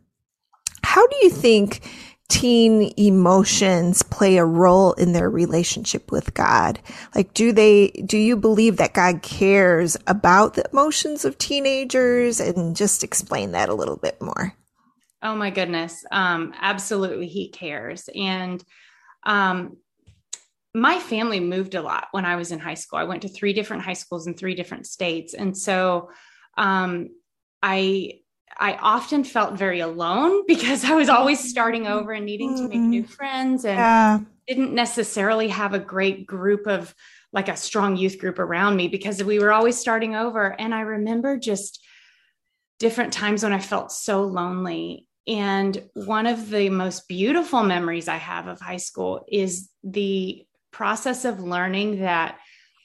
How 0.85 1.05
do 1.05 1.17
you 1.21 1.29
think 1.29 1.81
teen 2.29 2.93
emotions 2.95 4.03
play 4.03 4.37
a 4.37 4.45
role 4.45 4.93
in 4.93 5.11
their 5.11 5.29
relationship 5.29 6.13
with 6.13 6.33
God? 6.33 6.79
Like, 7.13 7.33
do 7.33 7.51
they, 7.51 7.89
do 7.89 8.17
you 8.17 8.37
believe 8.37 8.77
that 8.77 8.93
God 8.93 9.21
cares 9.21 9.97
about 10.07 10.53
the 10.53 10.63
emotions 10.71 11.25
of 11.25 11.37
teenagers? 11.37 12.39
And 12.39 12.73
just 12.73 13.03
explain 13.03 13.51
that 13.51 13.67
a 13.67 13.73
little 13.75 13.97
bit 13.97 14.21
more. 14.21 14.53
Oh 15.21 15.35
my 15.35 15.49
goodness. 15.49 16.05
Um, 16.09 16.53
absolutely. 16.61 17.27
He 17.27 17.49
cares. 17.49 18.07
And, 18.15 18.63
um, 19.25 19.75
my 20.75 20.99
family 20.99 21.39
moved 21.39 21.73
a 21.73 21.81
lot 21.81 22.09
when 22.11 22.25
I 22.25 22.35
was 22.35 22.51
in 22.51 22.59
high 22.59 22.73
school. 22.73 22.99
I 22.99 23.05
went 23.05 23.21
to 23.21 23.29
three 23.29 23.53
different 23.53 23.83
high 23.83 23.93
schools 23.93 24.27
in 24.27 24.33
three 24.33 24.55
different 24.55 24.85
states. 24.85 25.33
And 25.33 25.57
so 25.57 26.09
um, 26.57 27.09
I 27.63 28.19
I 28.57 28.73
often 28.75 29.23
felt 29.23 29.57
very 29.57 29.79
alone 29.79 30.43
because 30.47 30.83
I 30.83 30.93
was 30.93 31.07
always 31.07 31.49
starting 31.49 31.87
over 31.87 32.11
and 32.11 32.25
needing 32.25 32.57
to 32.57 32.67
make 32.67 32.79
new 32.79 33.03
mm-hmm. 33.03 33.11
friends 33.11 33.63
and 33.63 33.77
yeah. 33.77 34.19
didn't 34.47 34.73
necessarily 34.73 35.47
have 35.47 35.73
a 35.73 35.79
great 35.79 36.27
group 36.27 36.67
of 36.67 36.93
like 37.31 37.47
a 37.47 37.55
strong 37.55 37.95
youth 37.95 38.19
group 38.19 38.37
around 38.37 38.75
me 38.75 38.89
because 38.89 39.23
we 39.23 39.39
were 39.39 39.53
always 39.53 39.77
starting 39.77 40.15
over. 40.15 40.59
And 40.59 40.75
I 40.75 40.81
remember 40.81 41.37
just 41.37 41.81
different 42.79 43.13
times 43.13 43.43
when 43.43 43.53
I 43.53 43.59
felt 43.59 43.93
so 43.93 44.23
lonely. 44.23 45.07
And 45.25 45.81
one 45.93 46.27
of 46.27 46.49
the 46.49 46.69
most 46.69 47.07
beautiful 47.07 47.63
memories 47.63 48.09
I 48.09 48.17
have 48.17 48.47
of 48.47 48.59
high 48.59 48.77
school 48.77 49.25
is 49.29 49.69
the 49.83 50.45
process 50.75 51.23
of 51.23 51.39
learning 51.39 52.01
that 52.01 52.37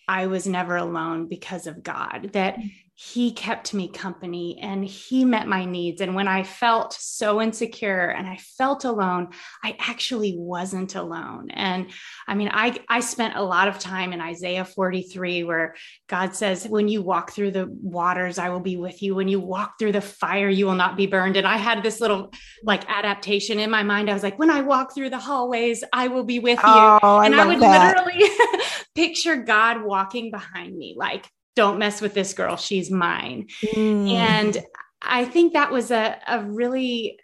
I 0.07 0.29
was 0.29 0.47
never 0.47 0.77
alone 0.77 1.27
because 1.29 1.67
of 1.67 1.83
God, 1.83 2.31
that 2.35 2.57
he 3.03 3.33
kept 3.33 3.73
me 3.73 3.89
company 3.89 4.59
and 4.61 4.85
he 4.85 5.25
met 5.25 5.49
my 5.49 5.65
needs. 5.65 6.03
And 6.03 6.15
when 6.15 6.29
I 6.29 6.43
felt 6.43 6.93
so 6.93 7.41
insecure 7.41 8.11
and 8.11 8.27
I 8.27 8.37
felt 8.37 8.85
alone, 8.85 9.29
I 9.65 9.75
actually 9.79 10.35
wasn't 10.37 10.95
alone. 10.95 11.51
And 11.51 11.87
I 12.29 12.35
mean, 12.35 12.51
I, 12.53 12.79
I 12.91 13.01
spent 13.01 13.37
a 13.37 13.43
lot 13.43 13.69
of 13.69 13.79
time 13.79 14.13
in 14.13 14.21
Isaiah 14.21 14.67
43 14.67 15.45
where 15.45 15.77
God 16.09 16.35
says, 16.35 16.69
When 16.69 16.89
you 16.89 17.01
walk 17.01 17.33
through 17.33 17.53
the 17.53 17.69
waters, 17.71 18.39
I 18.39 18.51
will 18.51 18.61
be 18.61 18.77
with 18.77 19.03
you. 19.03 19.15
When 19.15 19.29
you 19.29 19.41
walk 19.41 19.79
through 19.79 19.93
the 19.93 20.03
fire, 20.03 20.51
you 20.51 20.67
will 20.67 20.75
not 20.75 20.99
be 20.99 21.07
burned. 21.07 21.39
And 21.39 21.47
I 21.47 21.57
had 21.57 21.83
this 21.83 22.03
little 22.03 22.35
like 22.65 22.85
adaptation 22.87 23.59
in 23.59 23.71
my 23.71 23.83
mind. 23.83 24.11
I 24.11 24.15
was 24.15 24.23
like, 24.23 24.39
When 24.39 24.51
I 24.51 24.61
walk 24.61 24.95
through 24.95 25.09
the 25.09 25.19
hallways, 25.19 25.83
I 25.91 26.09
will 26.09 26.25
be 26.25 26.39
with 26.39 26.59
you. 26.59 26.99
Oh, 27.03 27.21
and 27.25 27.35
I, 27.35 27.45
I 27.45 27.47
would 27.47 27.61
that. 27.61 27.97
literally 27.97 28.31
picture 28.95 29.37
God 29.37 29.83
walking 29.83 30.31
behind 30.31 30.77
me, 30.77 30.97
like, 30.99 31.27
don't 31.61 31.79
mess 31.79 32.01
with 32.01 32.15
this 32.15 32.33
girl 32.33 32.57
she's 32.57 32.91
mine. 32.91 33.47
Mm. 33.63 34.11
and 34.13 34.59
i 35.03 35.27
think 35.27 35.53
that 35.53 35.71
was 35.71 35.91
a, 35.91 36.17
a 36.27 36.43
really 36.43 37.19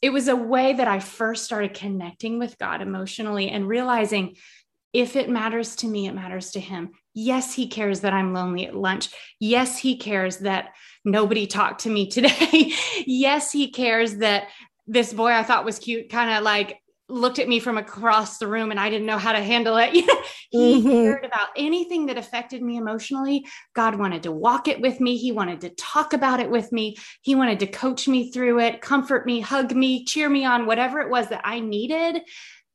it 0.00 0.10
was 0.10 0.28
a 0.28 0.36
way 0.36 0.72
that 0.72 0.86
i 0.86 1.00
first 1.00 1.44
started 1.44 1.74
connecting 1.74 2.38
with 2.38 2.58
god 2.58 2.80
emotionally 2.80 3.48
and 3.48 3.66
realizing 3.66 4.36
if 4.92 5.16
it 5.16 5.28
matters 5.28 5.74
to 5.76 5.88
me 5.88 6.06
it 6.06 6.14
matters 6.14 6.50
to 6.50 6.60
him. 6.60 6.90
Yes 7.14 7.54
he 7.54 7.66
cares 7.66 8.00
that 8.00 8.12
i'm 8.12 8.34
lonely 8.34 8.66
at 8.66 8.76
lunch. 8.76 9.08
Yes 9.40 9.78
he 9.78 9.96
cares 9.96 10.38
that 10.38 10.74
nobody 11.04 11.46
talked 11.46 11.80
to 11.82 11.90
me 11.90 12.08
today. 12.16 12.72
Yes 13.06 13.50
he 13.50 13.70
cares 13.70 14.18
that 14.18 14.48
this 14.86 15.12
boy 15.12 15.30
i 15.32 15.42
thought 15.42 15.64
was 15.64 15.78
cute 15.78 16.10
kind 16.10 16.30
of 16.30 16.42
like 16.42 16.81
looked 17.08 17.38
at 17.38 17.48
me 17.48 17.60
from 17.60 17.78
across 17.78 18.38
the 18.38 18.46
room 18.46 18.70
and 18.70 18.80
I 18.80 18.88
didn't 18.88 19.06
know 19.06 19.18
how 19.18 19.32
to 19.32 19.42
handle 19.42 19.76
it. 19.76 19.92
he 20.50 20.80
mm-hmm. 20.80 20.88
cared 20.88 21.24
about 21.24 21.48
anything 21.56 22.06
that 22.06 22.18
affected 22.18 22.62
me 22.62 22.76
emotionally. 22.76 23.46
God 23.74 23.96
wanted 23.96 24.22
to 24.24 24.32
walk 24.32 24.68
it 24.68 24.80
with 24.80 25.00
me. 25.00 25.16
He 25.16 25.32
wanted 25.32 25.60
to 25.62 25.70
talk 25.70 26.12
about 26.12 26.40
it 26.40 26.50
with 26.50 26.72
me. 26.72 26.96
He 27.20 27.34
wanted 27.34 27.60
to 27.60 27.66
coach 27.66 28.08
me 28.08 28.30
through 28.30 28.60
it, 28.60 28.80
comfort 28.80 29.26
me, 29.26 29.40
hug 29.40 29.74
me, 29.74 30.04
cheer 30.04 30.28
me 30.28 30.44
on, 30.44 30.66
whatever 30.66 31.00
it 31.00 31.10
was 31.10 31.28
that 31.28 31.42
I 31.44 31.60
needed. 31.60 32.22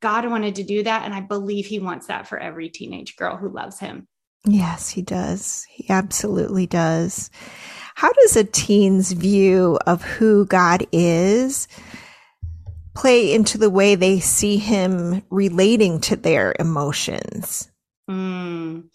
God 0.01 0.29
wanted 0.29 0.55
to 0.55 0.63
do 0.63 0.83
that. 0.83 1.03
And 1.03 1.13
I 1.13 1.21
believe 1.21 1.65
He 1.65 1.79
wants 1.79 2.07
that 2.07 2.27
for 2.27 2.37
every 2.37 2.69
teenage 2.69 3.15
girl 3.15 3.37
who 3.37 3.49
loves 3.49 3.79
Him. 3.79 4.07
Yes, 4.45 4.89
He 4.89 5.01
does. 5.01 5.65
He 5.69 5.89
absolutely 5.89 6.67
does. 6.67 7.31
How 7.95 8.11
does 8.11 8.35
a 8.35 8.43
teen's 8.43 9.11
view 9.11 9.79
of 9.87 10.03
who 10.03 10.45
God 10.45 10.85
is? 10.91 11.67
Play 12.97 13.31
into 13.31 13.59
the 13.59 13.69
way 13.69 13.93
they 13.93 14.19
see 14.19 14.57
him 14.57 15.21
relating 15.29 16.01
to 16.01 16.15
their 16.15 16.55
emotions. 16.59 17.69
Mm. 18.09 18.89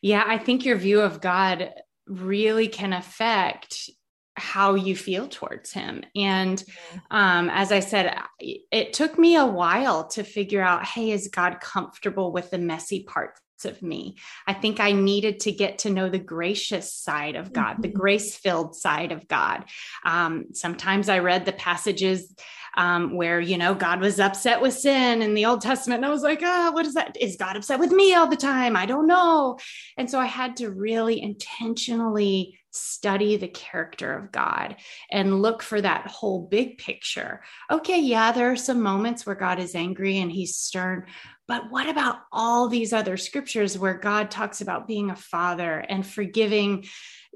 Yeah, 0.00 0.24
I 0.26 0.38
think 0.38 0.64
your 0.64 0.76
view 0.76 1.02
of 1.02 1.20
God 1.20 1.70
really 2.06 2.68
can 2.68 2.94
affect 2.94 3.90
how 4.36 4.74
you 4.74 4.96
feel 4.96 5.28
towards 5.28 5.72
him. 5.72 6.02
And 6.14 6.58
mm-hmm. 6.58 6.98
um, 7.10 7.50
as 7.50 7.72
I 7.72 7.80
said, 7.80 8.18
it 8.38 8.94
took 8.94 9.18
me 9.18 9.36
a 9.36 9.46
while 9.46 10.08
to 10.08 10.22
figure 10.22 10.62
out 10.62 10.84
hey, 10.84 11.10
is 11.10 11.28
God 11.28 11.60
comfortable 11.60 12.32
with 12.32 12.50
the 12.50 12.58
messy 12.58 13.02
parts 13.02 13.40
of 13.64 13.82
me. 13.82 14.16
I 14.46 14.52
think 14.52 14.80
I 14.80 14.92
needed 14.92 15.40
to 15.40 15.52
get 15.52 15.78
to 15.78 15.90
know 15.90 16.08
the 16.08 16.18
gracious 16.18 16.92
side 16.92 17.36
of 17.36 17.52
God, 17.52 17.74
mm-hmm. 17.74 17.82
the 17.82 17.88
grace 17.88 18.36
filled 18.36 18.76
side 18.76 19.12
of 19.12 19.26
God. 19.28 19.64
Um, 20.04 20.46
sometimes 20.52 21.08
I 21.08 21.20
read 21.20 21.44
the 21.46 21.52
passages 21.52 22.34
um, 22.76 23.14
where, 23.14 23.40
you 23.40 23.58
know, 23.58 23.74
God 23.74 24.00
was 24.00 24.20
upset 24.20 24.60
with 24.60 24.74
sin 24.74 25.22
in 25.22 25.34
the 25.34 25.46
Old 25.46 25.60
Testament. 25.60 25.98
And 25.98 26.06
I 26.06 26.10
was 26.10 26.22
like, 26.22 26.40
oh, 26.42 26.72
what 26.72 26.86
is 26.86 26.94
that? 26.94 27.16
Is 27.20 27.36
God 27.36 27.56
upset 27.56 27.78
with 27.78 27.92
me 27.92 28.14
all 28.14 28.26
the 28.26 28.36
time? 28.36 28.76
I 28.76 28.86
don't 28.86 29.06
know. 29.06 29.58
And 29.96 30.10
so 30.10 30.18
I 30.18 30.26
had 30.26 30.56
to 30.58 30.70
really 30.70 31.20
intentionally 31.20 32.58
study 32.70 33.36
the 33.36 33.48
character 33.48 34.14
of 34.14 34.30
God 34.30 34.76
and 35.10 35.40
look 35.40 35.62
for 35.62 35.80
that 35.80 36.06
whole 36.08 36.46
big 36.46 36.76
picture. 36.78 37.42
Okay, 37.70 38.00
yeah, 38.00 38.32
there 38.32 38.52
are 38.52 38.56
some 38.56 38.82
moments 38.82 39.24
where 39.24 39.34
God 39.34 39.58
is 39.58 39.74
angry 39.74 40.18
and 40.18 40.30
he's 40.30 40.56
stern, 40.56 41.06
but 41.48 41.70
what 41.70 41.88
about 41.88 42.18
all 42.32 42.68
these 42.68 42.92
other 42.92 43.16
scriptures 43.16 43.78
where 43.78 43.94
God 43.94 44.30
talks 44.30 44.60
about 44.60 44.86
being 44.86 45.10
a 45.10 45.16
father 45.16 45.78
and 45.88 46.06
forgiving 46.06 46.84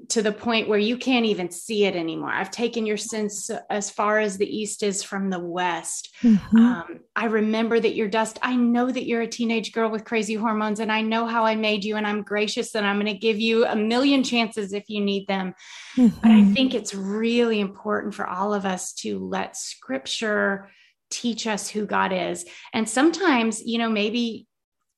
to 0.09 0.21
the 0.21 0.31
point 0.31 0.67
where 0.67 0.79
you 0.79 0.97
can't 0.97 1.25
even 1.25 1.51
see 1.51 1.85
it 1.85 1.95
anymore. 1.95 2.31
I've 2.31 2.51
taken 2.51 2.85
your 2.85 2.97
sins 2.97 3.49
as 3.69 3.89
far 3.89 4.19
as 4.19 4.37
the 4.37 4.45
east 4.45 4.83
is 4.83 5.03
from 5.03 5.29
the 5.29 5.39
west. 5.39 6.13
Mm-hmm. 6.21 6.57
Um, 6.57 6.99
I 7.15 7.25
remember 7.25 7.79
that 7.79 7.95
you're 7.95 8.07
dust. 8.07 8.39
I 8.41 8.55
know 8.55 8.89
that 8.89 9.05
you're 9.05 9.21
a 9.21 9.27
teenage 9.27 9.71
girl 9.71 9.89
with 9.89 10.05
crazy 10.05 10.33
hormones, 10.33 10.79
and 10.79 10.91
I 10.91 11.01
know 11.01 11.25
how 11.25 11.45
I 11.45 11.55
made 11.55 11.83
you, 11.83 11.95
and 11.95 12.07
I'm 12.07 12.23
gracious, 12.23 12.75
and 12.75 12.85
I'm 12.85 12.97
going 12.97 13.13
to 13.13 13.19
give 13.19 13.39
you 13.39 13.65
a 13.65 13.75
million 13.75 14.23
chances 14.23 14.73
if 14.73 14.85
you 14.87 15.01
need 15.01 15.27
them. 15.27 15.53
Mm-hmm. 15.97 16.19
But 16.21 16.31
I 16.31 16.43
think 16.53 16.73
it's 16.73 16.93
really 16.95 17.59
important 17.59 18.13
for 18.13 18.27
all 18.27 18.53
of 18.53 18.65
us 18.65 18.93
to 18.95 19.19
let 19.19 19.55
scripture 19.55 20.69
teach 21.09 21.45
us 21.47 21.69
who 21.69 21.85
God 21.85 22.13
is. 22.13 22.45
And 22.73 22.87
sometimes, 22.87 23.61
you 23.63 23.77
know, 23.77 23.89
maybe 23.89 24.47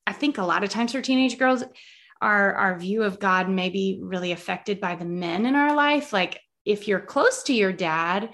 I 0.05 0.13
think 0.13 0.37
a 0.37 0.43
lot 0.43 0.63
of 0.63 0.69
times 0.69 0.91
for 0.91 1.01
teenage 1.01 1.37
girls, 1.37 1.63
our 2.23 2.55
our 2.55 2.79
view 2.79 3.03
of 3.03 3.19
God 3.19 3.49
may 3.49 3.69
be 3.69 3.99
really 4.01 4.31
affected 4.31 4.79
by 4.79 4.95
the 4.95 5.05
men 5.05 5.45
in 5.45 5.55
our 5.55 5.75
life. 5.75 6.13
Like 6.13 6.39
if 6.65 6.87
you're 6.87 6.99
close 6.99 7.43
to 7.43 7.53
your 7.53 7.73
dad, 7.73 8.29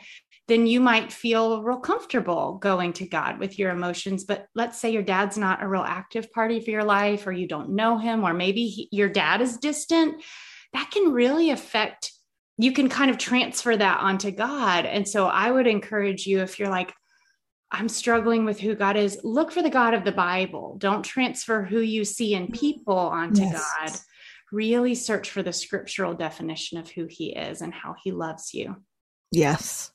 then 0.47 0.65
you 0.65 0.79
might 0.79 1.11
feel 1.11 1.61
real 1.63 1.77
comfortable 1.77 2.57
going 2.61 2.93
to 2.93 3.07
God 3.07 3.39
with 3.39 3.59
your 3.59 3.71
emotions. 3.71 4.23
But 4.23 4.45
let's 4.55 4.79
say 4.79 4.91
your 4.91 5.03
dad's 5.03 5.37
not 5.37 5.61
a 5.61 5.67
real 5.67 5.83
active 5.83 6.31
part 6.31 6.51
of 6.51 6.67
your 6.67 6.83
life, 6.83 7.27
or 7.27 7.31
you 7.31 7.47
don't 7.47 7.71
know 7.71 7.97
him, 7.97 8.23
or 8.23 8.33
maybe 8.33 8.67
he, 8.67 8.89
your 8.91 9.09
dad 9.09 9.41
is 9.41 9.57
distant. 9.57 10.23
That 10.73 10.89
can 10.91 11.11
really 11.11 11.51
affect. 11.51 12.11
You 12.57 12.71
can 12.73 12.89
kind 12.89 13.09
of 13.09 13.17
transfer 13.17 13.75
that 13.75 14.01
onto 14.01 14.31
God. 14.31 14.85
And 14.85 15.07
so 15.07 15.27
I 15.27 15.49
would 15.49 15.67
encourage 15.67 16.25
you 16.25 16.41
if 16.41 16.59
you're 16.59 16.69
like, 16.69 16.93
I'm 17.71 17.89
struggling 17.89 18.45
with 18.45 18.59
who 18.59 18.75
God 18.75 18.97
is, 18.97 19.19
look 19.23 19.51
for 19.51 19.61
the 19.61 19.69
God 19.69 19.93
of 19.93 20.03
the 20.03 20.11
Bible. 20.11 20.75
Don't 20.79 21.03
transfer 21.03 21.63
who 21.63 21.79
you 21.79 22.03
see 22.03 22.33
in 22.33 22.47
people 22.47 22.97
onto 22.97 23.41
yes. 23.41 23.73
God. 23.79 23.91
Really 24.51 24.95
search 24.95 25.29
for 25.29 25.43
the 25.43 25.53
scriptural 25.53 26.15
definition 26.15 26.79
of 26.79 26.89
who 26.89 27.05
he 27.05 27.35
is 27.35 27.61
and 27.61 27.71
how 27.71 27.95
he 28.03 28.11
loves 28.11 28.53
you. 28.53 28.77
Yes. 29.31 29.91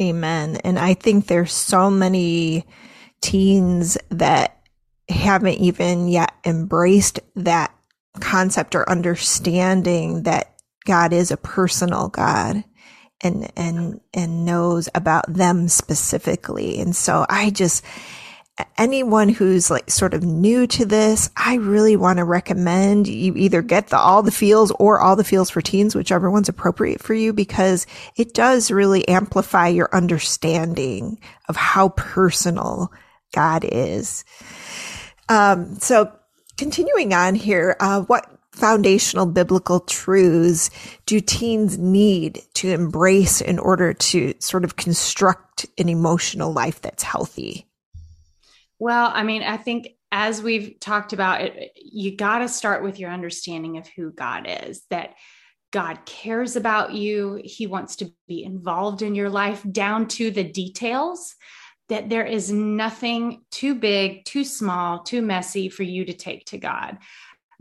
Amen. 0.00 0.56
And 0.64 0.78
I 0.78 0.94
think 0.94 1.26
there's 1.26 1.52
so 1.52 1.88
many 1.88 2.66
teens 3.20 3.96
that 4.10 4.66
haven't 5.08 5.58
even 5.58 6.08
yet 6.08 6.34
embraced 6.44 7.20
that 7.36 7.72
concept 8.20 8.74
or 8.74 8.88
understanding 8.90 10.24
that 10.24 10.56
God 10.84 11.12
is 11.12 11.30
a 11.30 11.36
personal 11.36 12.08
God 12.08 12.64
and 13.22 13.50
and 13.56 14.00
and 14.12 14.44
knows 14.44 14.88
about 14.94 15.32
them 15.32 15.68
specifically. 15.68 16.78
And 16.80 16.94
so 16.94 17.26
I 17.28 17.50
just 17.50 17.84
anyone 18.76 19.28
who's 19.28 19.70
like 19.70 19.90
sort 19.90 20.14
of 20.14 20.22
new 20.22 20.66
to 20.66 20.84
this, 20.84 21.30
I 21.36 21.54
really 21.54 21.96
want 21.96 22.18
to 22.18 22.24
recommend 22.24 23.08
you 23.08 23.34
either 23.34 23.62
get 23.62 23.88
the 23.88 23.96
all 23.98 24.22
the 24.22 24.30
feels 24.30 24.70
or 24.72 25.00
all 25.00 25.16
the 25.16 25.24
feels 25.24 25.50
for 25.50 25.62
teens, 25.62 25.94
whichever 25.94 26.30
one's 26.30 26.48
appropriate 26.48 27.02
for 27.02 27.14
you, 27.14 27.32
because 27.32 27.86
it 28.16 28.34
does 28.34 28.70
really 28.70 29.06
amplify 29.08 29.68
your 29.68 29.88
understanding 29.92 31.18
of 31.48 31.56
how 31.56 31.90
personal 31.90 32.92
God 33.34 33.64
is. 33.64 34.24
Um, 35.28 35.76
so 35.76 36.12
continuing 36.58 37.14
on 37.14 37.34
here, 37.34 37.76
uh, 37.80 38.02
what 38.02 38.28
foundational 38.52 39.26
biblical 39.26 39.80
truths 39.80 40.70
do 41.06 41.20
teens 41.20 41.78
need 41.78 42.42
to 42.54 42.70
embrace 42.70 43.40
in 43.40 43.58
order 43.58 43.94
to 43.94 44.34
sort 44.38 44.64
of 44.64 44.76
construct 44.76 45.66
an 45.78 45.88
emotional 45.88 46.52
life 46.52 46.80
that's 46.82 47.02
healthy? 47.02 47.66
Well, 48.78 49.10
I 49.12 49.22
mean, 49.22 49.42
I 49.42 49.56
think 49.56 49.88
as 50.10 50.42
we've 50.42 50.78
talked 50.80 51.12
about 51.12 51.40
it, 51.40 51.72
you 51.76 52.14
got 52.14 52.40
to 52.40 52.48
start 52.48 52.82
with 52.82 52.98
your 52.98 53.10
understanding 53.10 53.78
of 53.78 53.88
who 53.88 54.12
God 54.12 54.46
is, 54.66 54.82
that 54.90 55.14
God 55.70 56.04
cares 56.04 56.54
about 56.54 56.92
you. 56.92 57.40
He 57.42 57.66
wants 57.66 57.96
to 57.96 58.12
be 58.28 58.44
involved 58.44 59.00
in 59.00 59.14
your 59.14 59.30
life 59.30 59.64
down 59.70 60.08
to 60.08 60.30
the 60.30 60.44
details, 60.44 61.34
that 61.88 62.10
there 62.10 62.26
is 62.26 62.52
nothing 62.52 63.42
too 63.50 63.74
big, 63.74 64.26
too 64.26 64.44
small, 64.44 65.02
too 65.02 65.22
messy 65.22 65.70
for 65.70 65.82
you 65.82 66.04
to 66.04 66.12
take 66.12 66.44
to 66.46 66.58
God 66.58 66.98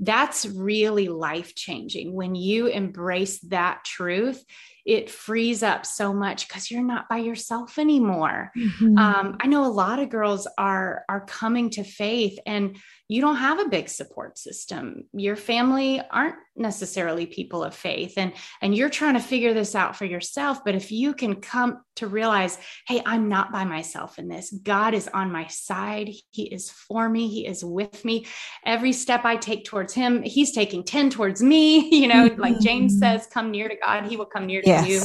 that's 0.02 0.46
really 0.48 1.08
life 1.08 1.56
changing 1.56 2.14
when 2.14 2.36
you 2.36 2.68
embrace 2.68 3.40
that 3.42 3.84
truth 3.86 4.44
it 4.84 5.12
frees 5.12 5.62
up 5.62 5.86
so 5.86 6.12
much 6.12 6.48
because 6.48 6.72
you're 6.72 6.82
not 6.82 7.08
by 7.08 7.18
yourself 7.18 7.78
anymore 7.78 8.52
mm-hmm. 8.58 8.98
um, 8.98 9.38
i 9.40 9.48
know 9.48 9.66
a 9.66 9.68
lot 9.68 10.00
of 10.00 10.10
girls 10.10 10.48
are 10.58 11.04
are 11.08 11.26
coming 11.26 11.70
to 11.70 11.84
faith 11.84 12.38
and 12.46 12.78
you 13.12 13.20
don't 13.20 13.36
have 13.36 13.60
a 13.60 13.68
big 13.68 13.90
support 13.90 14.38
system. 14.38 15.04
Your 15.12 15.36
family 15.36 16.02
aren't 16.12 16.38
necessarily 16.56 17.26
people 17.26 17.62
of 17.62 17.76
faith 17.76 18.14
and 18.16 18.32
and 18.62 18.74
you're 18.74 18.90
trying 18.90 19.16
to 19.16 19.20
figure 19.20 19.54
this 19.54 19.76
out 19.76 19.98
for 19.98 20.06
yourself. 20.06 20.64
But 20.64 20.76
if 20.76 20.94
you 20.94 21.14
can 21.14 21.36
come 21.42 21.82
to 21.98 22.08
realize 22.08 22.58
hey 22.88 23.02
i'm 23.06 23.28
not 23.28 23.52
by 23.52 23.66
myself 23.66 24.18
in 24.18 24.30
this. 24.30 24.50
God 24.64 24.94
is 24.94 25.10
on 25.10 25.30
my 25.30 25.46
side. 25.48 26.10
He 26.30 26.44
is 26.54 26.72
for 26.72 27.10
me. 27.10 27.28
He 27.28 27.46
is 27.46 27.66
with 27.66 28.06
me. 28.06 28.28
Every 28.66 28.94
step 28.94 29.26
i 29.26 29.36
take 29.36 29.66
towards 29.66 29.94
him 29.94 30.24
he's 30.24 30.54
taking 30.54 30.82
10 30.82 31.10
towards 31.10 31.44
me. 31.44 31.90
You 32.02 32.08
know 32.08 32.30
mm-hmm. 32.30 32.42
like 32.42 32.62
james 32.62 32.98
says 32.98 33.28
come 33.28 33.52
near 33.52 33.68
to 33.68 33.76
god 33.76 34.06
he 34.06 34.16
will 34.16 34.26
come 34.26 34.46
near 34.46 34.62
to 34.62 34.88
you. 34.88 35.02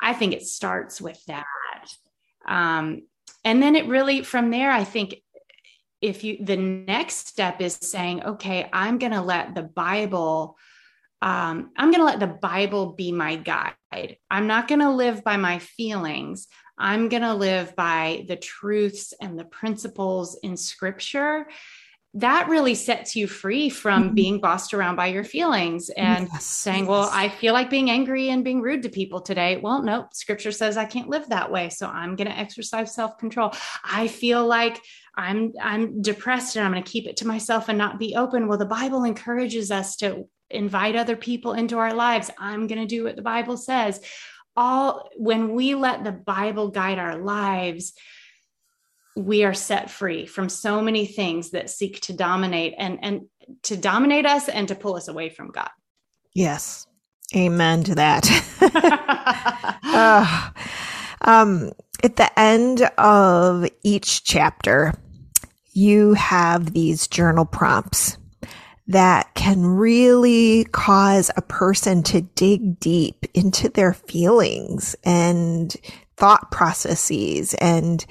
I 0.00 0.12
think 0.12 0.34
it 0.34 0.46
starts 0.46 1.00
with 1.00 1.20
that. 1.26 1.44
Um, 2.46 3.02
and 3.44 3.60
then 3.60 3.74
it 3.74 3.86
really 3.86 4.22
from 4.22 4.50
there 4.50 4.70
i 4.70 4.84
think 4.84 5.16
if 6.04 6.22
you 6.22 6.36
the 6.44 6.56
next 6.56 7.28
step 7.28 7.62
is 7.62 7.78
saying 7.80 8.22
okay 8.22 8.68
i'm 8.74 8.98
going 8.98 9.12
to 9.12 9.22
let 9.22 9.54
the 9.54 9.62
bible 9.62 10.56
um, 11.22 11.70
i'm 11.78 11.90
going 11.90 12.00
to 12.00 12.04
let 12.04 12.20
the 12.20 12.26
bible 12.26 12.92
be 12.92 13.10
my 13.10 13.36
guide. 13.36 13.74
I'm 14.30 14.46
not 14.46 14.68
going 14.68 14.80
to 14.80 14.90
live 14.90 15.24
by 15.24 15.36
my 15.36 15.58
feelings. 15.58 16.48
I'm 16.76 17.08
going 17.08 17.22
to 17.22 17.34
live 17.34 17.76
by 17.76 18.24
the 18.28 18.36
truths 18.36 19.14
and 19.20 19.38
the 19.38 19.44
principles 19.44 20.38
in 20.42 20.56
scripture 20.56 21.46
that 22.14 22.48
really 22.48 22.76
sets 22.76 23.16
you 23.16 23.26
free 23.26 23.68
from 23.68 24.04
mm-hmm. 24.04 24.14
being 24.14 24.40
bossed 24.40 24.72
around 24.72 24.94
by 24.94 25.08
your 25.08 25.24
feelings 25.24 25.90
and 25.90 26.28
yes, 26.32 26.44
saying, 26.44 26.86
Well, 26.86 27.10
I 27.12 27.28
feel 27.28 27.52
like 27.52 27.70
being 27.70 27.90
angry 27.90 28.30
and 28.30 28.44
being 28.44 28.60
rude 28.60 28.84
to 28.84 28.88
people 28.88 29.20
today. 29.20 29.56
Well, 29.56 29.82
no, 29.82 30.06
scripture 30.12 30.52
says 30.52 30.76
I 30.76 30.84
can't 30.84 31.08
live 31.08 31.28
that 31.28 31.50
way. 31.50 31.70
So 31.70 31.88
I'm 31.88 32.14
going 32.14 32.28
to 32.28 32.38
exercise 32.38 32.94
self 32.94 33.18
control. 33.18 33.52
I 33.82 34.06
feel 34.06 34.46
like 34.46 34.80
I'm 35.16 35.52
I'm 35.60 36.02
depressed 36.02 36.54
and 36.56 36.64
I'm 36.64 36.72
going 36.72 36.84
to 36.84 36.90
keep 36.90 37.08
it 37.08 37.16
to 37.18 37.26
myself 37.26 37.68
and 37.68 37.76
not 37.76 37.98
be 37.98 38.14
open. 38.14 38.46
Well, 38.46 38.58
the 38.58 38.64
Bible 38.64 39.02
encourages 39.02 39.72
us 39.72 39.96
to 39.96 40.28
invite 40.50 40.94
other 40.94 41.16
people 41.16 41.52
into 41.52 41.78
our 41.78 41.94
lives. 41.94 42.30
I'm 42.38 42.68
going 42.68 42.80
to 42.80 42.86
do 42.86 43.04
what 43.04 43.16
the 43.16 43.22
Bible 43.22 43.56
says. 43.56 44.00
All 44.56 45.10
when 45.16 45.52
we 45.52 45.74
let 45.74 46.04
the 46.04 46.12
Bible 46.12 46.68
guide 46.68 47.00
our 47.00 47.16
lives, 47.16 47.92
we 49.16 49.44
are 49.44 49.54
set 49.54 49.90
free 49.90 50.26
from 50.26 50.48
so 50.48 50.80
many 50.80 51.06
things 51.06 51.50
that 51.50 51.70
seek 51.70 52.00
to 52.00 52.12
dominate 52.12 52.74
and 52.78 52.98
and 53.02 53.22
to 53.62 53.76
dominate 53.76 54.26
us 54.26 54.48
and 54.48 54.68
to 54.68 54.74
pull 54.74 54.96
us 54.96 55.08
away 55.08 55.28
from 55.28 55.50
God. 55.50 55.70
Yes. 56.34 56.86
Amen 57.34 57.84
to 57.84 57.94
that. 57.94 58.28
uh, 59.84 60.50
um, 61.22 61.72
at 62.02 62.16
the 62.16 62.38
end 62.38 62.82
of 62.98 63.68
each 63.82 64.24
chapter, 64.24 64.92
you 65.72 66.14
have 66.14 66.72
these 66.72 67.08
journal 67.08 67.44
prompts 67.44 68.18
that 68.86 69.34
can 69.34 69.64
really 69.64 70.64
cause 70.72 71.30
a 71.36 71.42
person 71.42 72.02
to 72.02 72.20
dig 72.20 72.78
deep 72.78 73.24
into 73.32 73.68
their 73.70 73.94
feelings 73.94 74.94
and 75.04 75.76
thought 76.24 76.50
processes 76.50 77.52
and 77.60 78.06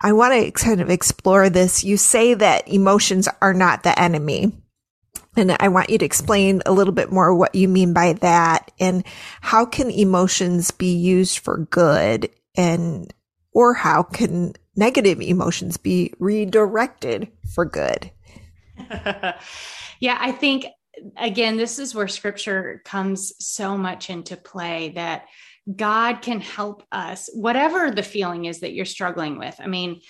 I 0.00 0.14
want 0.14 0.32
to 0.32 0.50
kind 0.52 0.80
of 0.80 0.88
explore 0.88 1.50
this. 1.50 1.84
You 1.84 1.98
say 1.98 2.32
that 2.32 2.66
emotions 2.66 3.28
are 3.42 3.52
not 3.52 3.82
the 3.82 4.00
enemy. 4.00 4.52
And 5.36 5.54
I 5.60 5.68
want 5.68 5.90
you 5.90 5.98
to 5.98 6.04
explain 6.06 6.62
a 6.64 6.72
little 6.72 6.94
bit 6.94 7.12
more 7.12 7.34
what 7.34 7.54
you 7.54 7.68
mean 7.68 7.92
by 7.92 8.14
that 8.14 8.70
and 8.80 9.04
how 9.42 9.66
can 9.66 9.90
emotions 9.90 10.70
be 10.70 10.94
used 10.94 11.40
for 11.40 11.58
good 11.70 12.30
and, 12.56 13.12
or 13.52 13.74
how 13.74 14.02
can 14.02 14.54
negative 14.74 15.20
emotions 15.20 15.76
be 15.76 16.14
redirected 16.18 17.30
for 17.54 17.66
good? 17.66 18.10
yeah, 20.00 20.16
I 20.18 20.32
think 20.32 20.68
again, 21.18 21.58
this 21.58 21.78
is 21.78 21.94
where 21.94 22.08
scripture 22.08 22.80
comes 22.86 23.34
so 23.38 23.76
much 23.76 24.08
into 24.08 24.38
play 24.38 24.92
that 24.94 25.26
God 25.74 26.22
can 26.22 26.40
help 26.40 26.82
us, 26.90 27.30
whatever 27.34 27.90
the 27.90 28.02
feeling 28.02 28.46
is 28.46 28.60
that 28.60 28.72
you're 28.72 28.84
struggling 28.84 29.38
with. 29.38 29.54
I 29.60 29.66
mean, 29.66 30.00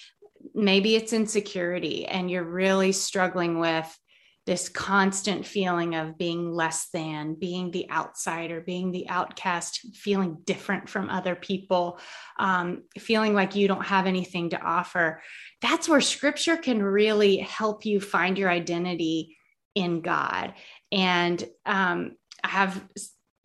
maybe 0.55 0.97
it's 0.97 1.13
insecurity 1.13 2.07
and 2.07 2.31
you're 2.31 2.45
really 2.45 2.93
struggling 2.93 3.59
with 3.59 3.99
this 4.45 4.69
constant 4.69 5.47
feeling 5.47 5.95
of 5.95 6.19
being 6.19 6.53
less 6.53 6.89
than, 6.93 7.35
being 7.35 7.71
the 7.71 7.89
outsider, 7.91 8.61
being 8.61 8.91
the 8.91 9.09
outcast, 9.09 9.95
feeling 9.95 10.39
different 10.45 10.89
from 10.89 11.09
other 11.09 11.37
people, 11.37 12.01
um, 12.41 12.83
feeling 12.99 13.35
like 13.35 13.55
you 13.55 13.69
don't 13.69 13.87
have 13.87 14.07
anything 14.07 14.51
to 14.51 14.61
offer. 14.61 15.23
That's 15.61 15.89
where 15.89 16.01
scripture 16.01 16.57
can 16.57 16.83
really 16.83 17.37
help 17.37 17.85
you 17.87 18.01
find 18.01 18.37
your 18.37 18.51
identity 18.51 19.37
in 19.77 20.01
God. 20.01 20.55
And 20.91 21.43
um, 21.65 22.17
I 22.43 22.49
have 22.49 22.85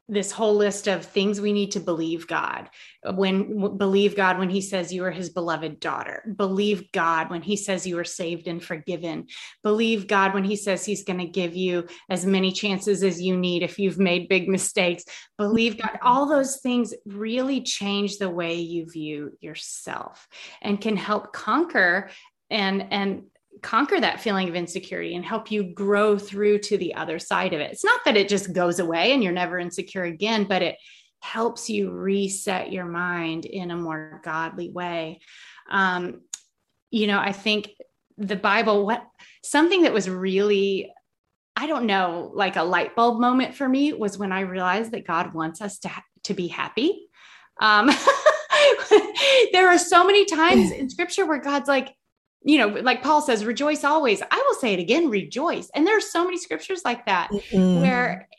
this 0.09 0.31
whole 0.31 0.55
list 0.55 0.87
of 0.87 1.05
things 1.05 1.41
we 1.41 1.51
need 1.51 1.71
to 1.71 1.79
believe 1.79 2.27
God. 2.27 2.69
When 3.03 3.77
believe 3.77 4.15
God 4.15 4.39
when 4.39 4.49
he 4.49 4.61
says 4.61 4.93
you 4.93 5.03
are 5.03 5.11
his 5.11 5.29
beloved 5.29 5.79
daughter. 5.79 6.23
Believe 6.35 6.91
God 6.91 7.29
when 7.29 7.41
he 7.41 7.57
says 7.57 7.85
you 7.85 7.99
are 7.99 8.05
saved 8.05 8.47
and 8.47 8.63
forgiven. 8.63 9.27
Believe 9.63 10.07
God 10.07 10.33
when 10.33 10.45
he 10.45 10.55
says 10.55 10.85
he's 10.85 11.03
going 11.03 11.19
to 11.19 11.25
give 11.25 11.55
you 11.55 11.87
as 12.09 12.25
many 12.25 12.51
chances 12.51 13.03
as 13.03 13.21
you 13.21 13.35
need 13.35 13.63
if 13.63 13.79
you've 13.79 13.99
made 13.99 14.29
big 14.29 14.47
mistakes. 14.47 15.03
Believe 15.37 15.77
God. 15.77 15.99
All 16.01 16.25
those 16.25 16.57
things 16.57 16.93
really 17.05 17.61
change 17.61 18.17
the 18.17 18.29
way 18.29 18.55
you 18.55 18.89
view 18.89 19.37
yourself 19.41 20.27
and 20.61 20.79
can 20.79 20.95
help 20.95 21.33
conquer 21.33 22.09
and 22.49 22.87
and 22.91 23.23
conquer 23.61 23.99
that 23.99 24.21
feeling 24.21 24.49
of 24.49 24.55
insecurity 24.55 25.15
and 25.15 25.25
help 25.25 25.51
you 25.51 25.63
grow 25.63 26.17
through 26.17 26.59
to 26.59 26.77
the 26.77 26.95
other 26.95 27.19
side 27.19 27.53
of 27.53 27.59
it. 27.59 27.71
It's 27.71 27.83
not 27.83 28.01
that 28.05 28.17
it 28.17 28.29
just 28.29 28.53
goes 28.53 28.79
away 28.79 29.13
and 29.13 29.23
you're 29.23 29.33
never 29.33 29.59
insecure 29.59 30.03
again, 30.03 30.45
but 30.45 30.61
it 30.61 30.77
helps 31.19 31.69
you 31.69 31.91
reset 31.91 32.71
your 32.71 32.85
mind 32.85 33.45
in 33.45 33.71
a 33.71 33.75
more 33.75 34.21
godly 34.23 34.69
way. 34.69 35.19
Um, 35.69 36.21
you 36.91 37.07
know, 37.07 37.19
I 37.19 37.31
think 37.31 37.71
the 38.17 38.35
Bible, 38.35 38.85
what 38.85 39.05
something 39.43 39.83
that 39.83 39.93
was 39.93 40.09
really, 40.09 40.91
I 41.55 41.67
don't 41.67 41.85
know, 41.85 42.31
like 42.33 42.55
a 42.55 42.63
light 42.63 42.95
bulb 42.95 43.19
moment 43.19 43.55
for 43.55 43.67
me 43.67 43.93
was 43.93 44.17
when 44.17 44.31
I 44.31 44.41
realized 44.41 44.91
that 44.91 45.07
God 45.07 45.33
wants 45.33 45.61
us 45.61 45.79
to, 45.79 45.91
to 46.23 46.33
be 46.33 46.47
happy. 46.47 47.07
Um, 47.59 47.89
there 49.51 49.67
are 49.69 49.77
so 49.77 50.05
many 50.05 50.25
times 50.25 50.71
in 50.71 50.89
scripture 50.89 51.25
where 51.25 51.39
God's 51.39 51.67
like, 51.67 51.96
you 52.47 52.57
know, 52.57 52.67
like 52.67 53.03
Paul 53.03 53.21
says, 53.21 53.43
rejoice 53.43 53.83
always. 53.83 54.21
I 54.21 54.43
will 54.47 54.55
say 54.55 54.73
it 54.73 54.79
again, 54.79 55.09
rejoice. 55.09 55.69
And 55.75 55.85
there 55.85 55.97
are 55.97 56.01
so 56.01 56.23
many 56.23 56.37
scriptures 56.37 56.81
like 56.85 57.05
that 57.05 57.29
mm-hmm. 57.29 57.81
where 57.81 58.29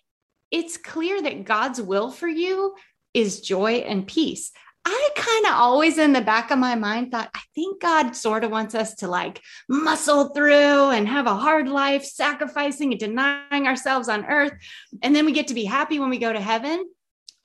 it's 0.50 0.78
clear 0.78 1.20
that 1.20 1.44
God's 1.44 1.80
will 1.80 2.10
for 2.10 2.26
you 2.26 2.74
is 3.12 3.42
joy 3.42 3.84
and 3.86 4.06
peace. 4.06 4.50
I 4.86 5.10
kind 5.14 5.44
of 5.44 5.52
always 5.52 5.98
in 5.98 6.14
the 6.14 6.22
back 6.22 6.50
of 6.50 6.58
my 6.58 6.74
mind 6.74 7.12
thought, 7.12 7.28
I 7.34 7.40
think 7.54 7.82
God 7.82 8.12
sort 8.12 8.44
of 8.44 8.50
wants 8.50 8.74
us 8.74 8.94
to 8.96 9.08
like 9.08 9.42
muscle 9.68 10.30
through 10.30 10.90
and 10.90 11.06
have 11.06 11.26
a 11.26 11.34
hard 11.34 11.68
life, 11.68 12.02
sacrificing 12.02 12.92
and 12.92 13.00
denying 13.00 13.66
ourselves 13.66 14.08
on 14.08 14.24
earth. 14.24 14.54
And 15.02 15.14
then 15.14 15.26
we 15.26 15.32
get 15.32 15.48
to 15.48 15.54
be 15.54 15.66
happy 15.66 15.98
when 15.98 16.08
we 16.08 16.16
go 16.16 16.32
to 16.32 16.40
heaven. 16.40 16.88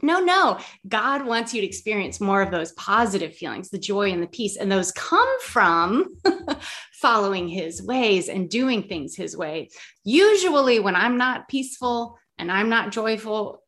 No, 0.03 0.19
no. 0.19 0.59
God 0.87 1.25
wants 1.25 1.53
you 1.53 1.61
to 1.61 1.67
experience 1.67 2.19
more 2.19 2.41
of 2.41 2.51
those 2.51 2.73
positive 2.73 3.33
feelings, 3.33 3.69
the 3.69 3.79
joy 3.79 4.11
and 4.11 4.21
the 4.21 4.27
peace. 4.27 4.57
And 4.57 4.69
those 4.69 4.91
come 4.91 5.39
from 5.39 6.17
following 6.91 7.47
his 7.47 7.81
ways 7.81 8.27
and 8.27 8.49
doing 8.49 8.83
things 8.83 9.15
his 9.15 9.37
way. 9.37 9.69
Usually, 10.03 10.81
when 10.81 10.97
I'm 10.97 11.17
not 11.17 11.47
peaceful 11.47 12.19
and 12.37 12.51
I'm 12.51 12.67
not 12.67 12.91
joyful, 12.91 13.62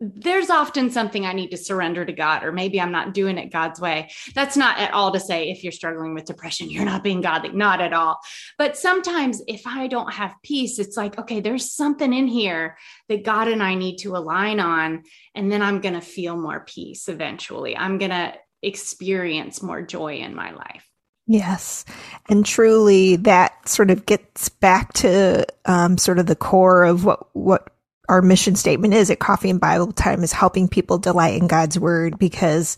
there's 0.00 0.48
often 0.48 0.90
something 0.90 1.26
I 1.26 1.32
need 1.32 1.50
to 1.50 1.56
surrender 1.56 2.04
to 2.04 2.12
God, 2.12 2.44
or 2.44 2.52
maybe 2.52 2.80
I'm 2.80 2.92
not 2.92 3.14
doing 3.14 3.36
it 3.36 3.52
God's 3.52 3.80
way. 3.80 4.10
That's 4.34 4.56
not 4.56 4.78
at 4.78 4.92
all 4.92 5.12
to 5.12 5.18
say 5.18 5.50
if 5.50 5.64
you're 5.64 5.72
struggling 5.72 6.14
with 6.14 6.24
depression, 6.24 6.70
you're 6.70 6.84
not 6.84 7.02
being 7.02 7.20
godly, 7.20 7.50
not 7.50 7.80
at 7.80 7.92
all. 7.92 8.20
But 8.58 8.76
sometimes 8.76 9.42
if 9.48 9.66
I 9.66 9.88
don't 9.88 10.12
have 10.12 10.36
peace, 10.44 10.78
it's 10.78 10.96
like, 10.96 11.18
okay, 11.18 11.40
there's 11.40 11.72
something 11.72 12.12
in 12.12 12.28
here 12.28 12.76
that 13.08 13.24
God 13.24 13.48
and 13.48 13.62
I 13.62 13.74
need 13.74 13.96
to 13.98 14.16
align 14.16 14.60
on. 14.60 15.02
And 15.34 15.50
then 15.50 15.62
I'm 15.62 15.80
going 15.80 15.94
to 15.94 16.00
feel 16.00 16.36
more 16.36 16.64
peace 16.64 17.08
eventually. 17.08 17.76
I'm 17.76 17.98
going 17.98 18.12
to 18.12 18.34
experience 18.62 19.62
more 19.62 19.82
joy 19.82 20.18
in 20.18 20.34
my 20.34 20.52
life. 20.52 20.84
Yes. 21.26 21.84
And 22.30 22.46
truly, 22.46 23.16
that 23.16 23.68
sort 23.68 23.90
of 23.90 24.06
gets 24.06 24.48
back 24.48 24.94
to 24.94 25.44
um, 25.66 25.98
sort 25.98 26.18
of 26.18 26.26
the 26.26 26.36
core 26.36 26.84
of 26.84 27.04
what, 27.04 27.28
what 27.34 27.74
our 28.08 28.22
mission 28.22 28.54
statement 28.54 28.94
is 28.94 29.10
at 29.10 29.18
Coffee 29.18 29.50
and 29.50 29.60
Bible 29.60 29.92
Time 29.92 30.22
is 30.22 30.32
helping 30.32 30.68
people 30.68 30.98
delight 30.98 31.40
in 31.40 31.46
God's 31.46 31.78
word 31.78 32.18
because 32.18 32.76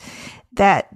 that 0.52 0.88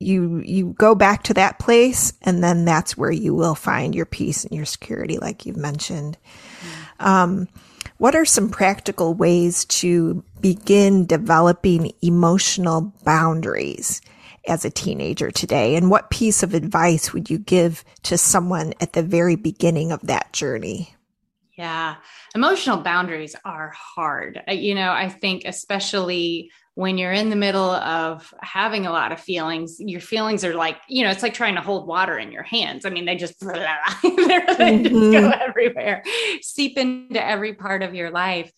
you 0.00 0.42
you 0.44 0.74
go 0.78 0.94
back 0.94 1.24
to 1.24 1.34
that 1.34 1.58
place 1.58 2.12
and 2.22 2.42
then 2.42 2.64
that's 2.64 2.96
where 2.96 3.10
you 3.10 3.34
will 3.34 3.54
find 3.54 3.94
your 3.94 4.06
peace 4.06 4.44
and 4.44 4.54
your 4.54 4.66
security 4.66 5.18
like 5.18 5.46
you've 5.46 5.56
mentioned. 5.56 6.18
Mm-hmm. 6.60 7.06
Um, 7.06 7.48
what 7.98 8.14
are 8.14 8.24
some 8.24 8.50
practical 8.50 9.14
ways 9.14 9.64
to 9.66 10.24
begin 10.40 11.06
developing 11.06 11.92
emotional 12.02 12.92
boundaries 13.04 14.00
as 14.46 14.64
a 14.64 14.70
teenager 14.70 15.30
today? 15.30 15.76
And 15.76 15.90
what 15.90 16.10
piece 16.10 16.42
of 16.42 16.54
advice 16.54 17.12
would 17.12 17.30
you 17.30 17.38
give 17.38 17.84
to 18.02 18.18
someone 18.18 18.74
at 18.80 18.92
the 18.92 19.02
very 19.02 19.36
beginning 19.36 19.92
of 19.92 20.00
that 20.02 20.32
journey? 20.32 20.94
Yeah, 21.56 21.94
emotional 22.34 22.78
boundaries 22.78 23.36
are 23.44 23.70
hard. 23.70 24.42
You 24.48 24.74
know, 24.74 24.90
I 24.90 25.08
think 25.08 25.44
especially 25.44 26.50
when 26.74 26.98
you're 26.98 27.12
in 27.12 27.30
the 27.30 27.36
middle 27.36 27.70
of 27.70 28.34
having 28.40 28.84
a 28.86 28.90
lot 28.90 29.12
of 29.12 29.20
feelings, 29.20 29.76
your 29.78 30.00
feelings 30.00 30.44
are 30.44 30.54
like, 30.54 30.76
you 30.88 31.04
know, 31.04 31.10
it's 31.10 31.22
like 31.22 31.34
trying 31.34 31.54
to 31.54 31.60
hold 31.60 31.86
water 31.86 32.18
in 32.18 32.32
your 32.32 32.42
hands. 32.42 32.84
I 32.84 32.90
mean, 32.90 33.04
they 33.04 33.14
just, 33.14 33.38
they 33.40 33.46
mm-hmm. 33.46 34.82
just 34.82 34.92
go 34.92 34.98
mm-hmm. 34.98 35.40
everywhere, 35.40 36.02
seep 36.42 36.76
into 36.76 37.24
every 37.24 37.54
part 37.54 37.82
of 37.82 37.94
your 37.94 38.10
life. 38.10 38.50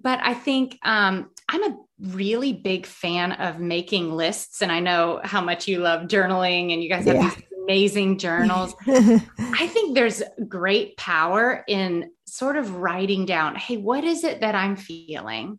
But 0.00 0.18
I 0.20 0.34
think 0.34 0.78
um, 0.82 1.30
I'm 1.48 1.62
a 1.62 1.76
really 2.00 2.52
big 2.52 2.86
fan 2.86 3.32
of 3.32 3.60
making 3.60 4.10
lists. 4.10 4.60
And 4.60 4.72
I 4.72 4.80
know 4.80 5.20
how 5.22 5.40
much 5.40 5.68
you 5.68 5.78
love 5.78 6.08
journaling 6.08 6.72
and 6.72 6.82
you 6.82 6.88
guys 6.88 7.06
have 7.06 7.14
yeah. 7.14 7.30
these 7.30 7.44
amazing 7.62 8.18
journals. 8.18 8.74
I 8.88 9.66
think 9.66 9.94
there's 9.94 10.22
great 10.48 10.96
power 10.96 11.64
in 11.66 12.10
sort 12.26 12.56
of 12.56 12.76
writing 12.76 13.26
down 13.26 13.56
hey, 13.56 13.76
what 13.76 14.04
is 14.04 14.24
it 14.24 14.40
that 14.40 14.54
I'm 14.54 14.76
feeling? 14.76 15.58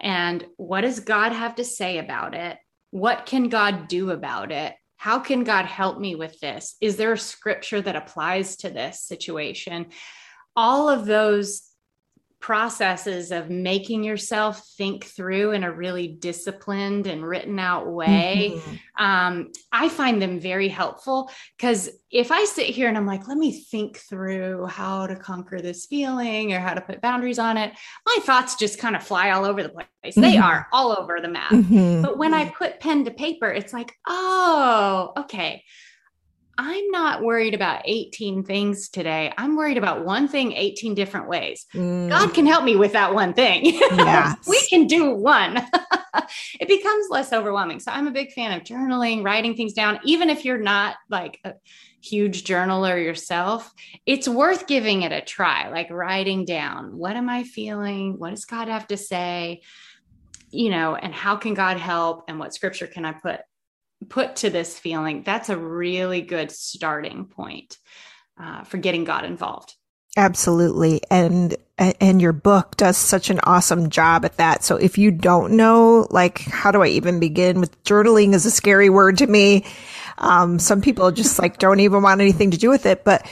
And 0.00 0.44
what 0.56 0.82
does 0.82 1.00
God 1.00 1.32
have 1.32 1.56
to 1.56 1.64
say 1.64 1.98
about 1.98 2.34
it? 2.34 2.58
What 2.90 3.26
can 3.26 3.48
God 3.48 3.88
do 3.88 4.10
about 4.10 4.52
it? 4.52 4.74
How 4.96 5.18
can 5.18 5.44
God 5.44 5.66
help 5.66 5.98
me 5.98 6.14
with 6.14 6.38
this? 6.40 6.76
Is 6.80 6.96
there 6.96 7.12
a 7.12 7.18
scripture 7.18 7.80
that 7.80 7.96
applies 7.96 8.56
to 8.58 8.70
this 8.70 9.02
situation? 9.02 9.86
All 10.56 10.88
of 10.88 11.04
those 11.04 11.62
processes 12.44 13.30
of 13.30 13.48
making 13.48 14.04
yourself 14.04 14.62
think 14.76 15.06
through 15.06 15.52
in 15.52 15.64
a 15.64 15.72
really 15.72 16.08
disciplined 16.08 17.06
and 17.06 17.26
written 17.26 17.58
out 17.58 17.90
way 17.90 18.52
mm-hmm. 18.54 19.02
um, 19.02 19.50
i 19.72 19.88
find 19.88 20.20
them 20.20 20.38
very 20.38 20.68
helpful 20.68 21.30
because 21.56 21.88
if 22.10 22.30
i 22.30 22.44
sit 22.44 22.66
here 22.66 22.86
and 22.86 22.98
i'm 22.98 23.06
like 23.06 23.26
let 23.28 23.38
me 23.38 23.50
think 23.50 23.96
through 23.96 24.66
how 24.66 25.06
to 25.06 25.16
conquer 25.16 25.62
this 25.62 25.86
feeling 25.86 26.52
or 26.52 26.60
how 26.60 26.74
to 26.74 26.82
put 26.82 27.00
boundaries 27.00 27.38
on 27.38 27.56
it 27.56 27.72
my 28.04 28.18
thoughts 28.20 28.56
just 28.56 28.78
kind 28.78 28.94
of 28.94 29.02
fly 29.02 29.30
all 29.30 29.46
over 29.46 29.62
the 29.62 29.70
place 29.70 29.86
mm-hmm. 30.04 30.20
they 30.20 30.36
are 30.36 30.66
all 30.70 30.92
over 30.92 31.22
the 31.22 31.28
map 31.28 31.50
mm-hmm. 31.50 32.02
but 32.02 32.18
when 32.18 32.34
i 32.34 32.44
put 32.44 32.78
pen 32.78 33.06
to 33.06 33.10
paper 33.10 33.48
it's 33.48 33.72
like 33.72 33.96
oh 34.06 35.14
okay 35.16 35.64
I'm 36.56 36.90
not 36.90 37.22
worried 37.22 37.54
about 37.54 37.82
18 37.84 38.44
things 38.44 38.88
today. 38.88 39.32
I'm 39.36 39.56
worried 39.56 39.78
about 39.78 40.04
one 40.04 40.28
thing 40.28 40.52
18 40.52 40.94
different 40.94 41.28
ways. 41.28 41.66
Mm. 41.74 42.08
God 42.08 42.32
can 42.32 42.46
help 42.46 42.64
me 42.64 42.76
with 42.76 42.92
that 42.92 43.14
one 43.14 43.34
thing. 43.34 43.80
Yes. 43.94 44.46
we 44.46 44.60
can 44.68 44.86
do 44.86 45.10
one. 45.10 45.56
it 46.60 46.68
becomes 46.68 47.06
less 47.10 47.32
overwhelming. 47.32 47.80
So 47.80 47.90
I'm 47.90 48.06
a 48.06 48.12
big 48.12 48.32
fan 48.32 48.52
of 48.52 48.64
journaling, 48.64 49.24
writing 49.24 49.54
things 49.54 49.72
down, 49.72 49.98
even 50.04 50.30
if 50.30 50.44
you're 50.44 50.58
not 50.58 50.96
like 51.08 51.40
a 51.44 51.54
huge 52.02 52.44
journaler 52.44 53.02
yourself. 53.02 53.72
It's 54.04 54.28
worth 54.28 54.66
giving 54.66 55.02
it 55.02 55.12
a 55.12 55.20
try, 55.20 55.70
like 55.70 55.90
writing 55.90 56.44
down 56.44 56.96
what 56.96 57.16
am 57.16 57.28
I 57.28 57.44
feeling? 57.44 58.18
What 58.18 58.30
does 58.30 58.44
God 58.44 58.68
have 58.68 58.86
to 58.88 58.96
say? 58.96 59.62
You 60.50 60.70
know, 60.70 60.94
and 60.94 61.14
how 61.14 61.36
can 61.36 61.54
God 61.54 61.78
help? 61.78 62.24
And 62.28 62.38
what 62.38 62.54
scripture 62.54 62.86
can 62.86 63.04
I 63.04 63.12
put 63.12 63.40
put 64.08 64.36
to 64.36 64.50
this 64.50 64.78
feeling, 64.78 65.22
that's 65.22 65.48
a 65.48 65.56
really 65.56 66.20
good 66.20 66.50
starting 66.50 67.26
point 67.26 67.78
uh, 68.40 68.64
for 68.64 68.78
getting 68.78 69.04
God 69.04 69.24
involved. 69.24 69.74
Absolutely. 70.16 71.00
And, 71.10 71.56
and 71.78 72.22
your 72.22 72.32
book 72.32 72.76
does 72.76 72.96
such 72.96 73.30
an 73.30 73.40
awesome 73.42 73.90
job 73.90 74.24
at 74.24 74.36
that. 74.36 74.62
So 74.62 74.76
if 74.76 74.96
you 74.96 75.10
don't 75.10 75.56
know, 75.56 76.06
like, 76.10 76.38
how 76.40 76.70
do 76.70 76.82
I 76.82 76.88
even 76.88 77.18
begin 77.18 77.58
with 77.58 77.82
journaling 77.84 78.32
is 78.32 78.46
a 78.46 78.50
scary 78.50 78.90
word 78.90 79.18
to 79.18 79.26
me. 79.26 79.64
Um, 80.18 80.60
some 80.60 80.80
people 80.80 81.10
just 81.10 81.40
like 81.40 81.58
don't 81.58 81.80
even 81.80 82.02
want 82.02 82.20
anything 82.20 82.52
to 82.52 82.58
do 82.58 82.70
with 82.70 82.86
it, 82.86 83.02
but 83.02 83.26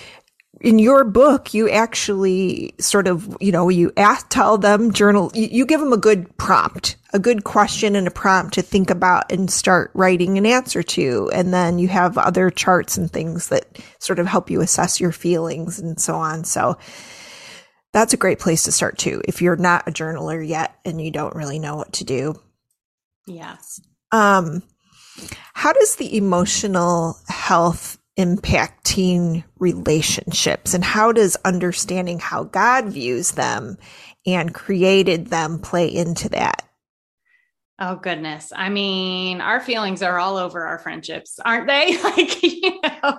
in 0.60 0.78
your 0.78 1.04
book, 1.04 1.54
you 1.54 1.68
actually 1.68 2.74
sort 2.78 3.06
of, 3.06 3.36
you 3.40 3.52
know, 3.52 3.68
you 3.68 3.92
ask, 3.96 4.28
tell 4.28 4.58
them 4.58 4.92
journal, 4.92 5.30
you, 5.34 5.48
you, 5.50 5.66
give 5.66 5.80
them 5.80 5.92
a 5.92 5.96
good 5.96 6.36
prompt, 6.36 6.96
a 7.12 7.18
good 7.18 7.44
question 7.44 7.94
and 7.94 8.06
a 8.06 8.10
prompt 8.10 8.54
to 8.54 8.62
think 8.62 8.90
about 8.90 9.30
and 9.30 9.50
start 9.50 9.90
writing 9.94 10.38
an 10.38 10.46
answer 10.46 10.82
to. 10.82 11.30
And 11.32 11.52
then 11.52 11.78
you 11.78 11.88
have 11.88 12.16
other 12.16 12.50
charts 12.50 12.96
and 12.96 13.10
things 13.10 13.48
that 13.48 13.78
sort 13.98 14.18
of 14.18 14.26
help 14.26 14.50
you 14.50 14.60
assess 14.60 15.00
your 15.00 15.12
feelings 15.12 15.78
and 15.78 16.00
so 16.00 16.14
on. 16.14 16.44
So 16.44 16.78
that's 17.92 18.14
a 18.14 18.18
great 18.18 18.38
place 18.38 18.64
to 18.64 18.72
start 18.72 18.96
too. 18.96 19.20
If 19.26 19.42
you're 19.42 19.56
not 19.56 19.86
a 19.86 19.92
journaler 19.92 20.46
yet 20.46 20.78
and 20.84 21.00
you 21.00 21.10
don't 21.10 21.36
really 21.36 21.58
know 21.58 21.76
what 21.76 21.92
to 21.94 22.04
do. 22.04 22.34
Yes. 23.26 23.80
Um, 24.10 24.62
how 25.52 25.72
does 25.72 25.96
the 25.96 26.16
emotional 26.16 27.18
health 27.28 27.98
impact 28.16 28.84
teen 28.84 29.44
relationships 29.58 30.74
and 30.74 30.84
how 30.84 31.12
does 31.12 31.36
understanding 31.44 32.18
how 32.18 32.44
God 32.44 32.86
views 32.86 33.32
them 33.32 33.76
and 34.26 34.54
created 34.54 35.26
them 35.26 35.58
play 35.58 35.94
into 35.94 36.28
that? 36.30 36.68
Oh 37.84 37.96
goodness. 37.96 38.52
I 38.54 38.68
mean, 38.68 39.40
our 39.40 39.58
feelings 39.58 40.02
are 40.02 40.16
all 40.16 40.36
over 40.36 40.64
our 40.64 40.78
friendships, 40.78 41.40
aren't 41.44 41.66
they? 41.66 42.00
like, 42.04 42.40
you 42.40 42.80
know, 42.80 43.18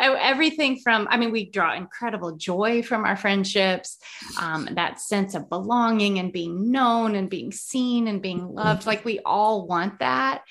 everything 0.00 0.80
from, 0.82 1.06
I 1.10 1.18
mean, 1.18 1.30
we 1.30 1.50
draw 1.50 1.74
incredible 1.74 2.36
joy 2.36 2.82
from 2.82 3.04
our 3.04 3.14
friendships, 3.14 3.98
um, 4.40 4.70
that 4.72 5.00
sense 5.00 5.34
of 5.34 5.50
belonging 5.50 6.18
and 6.18 6.32
being 6.32 6.70
known 6.70 7.14
and 7.14 7.28
being 7.28 7.52
seen 7.52 8.08
and 8.08 8.22
being 8.22 8.48
loved. 8.54 8.86
Like, 8.86 9.04
we 9.04 9.20
all 9.20 9.66
want 9.66 9.98
that 9.98 10.44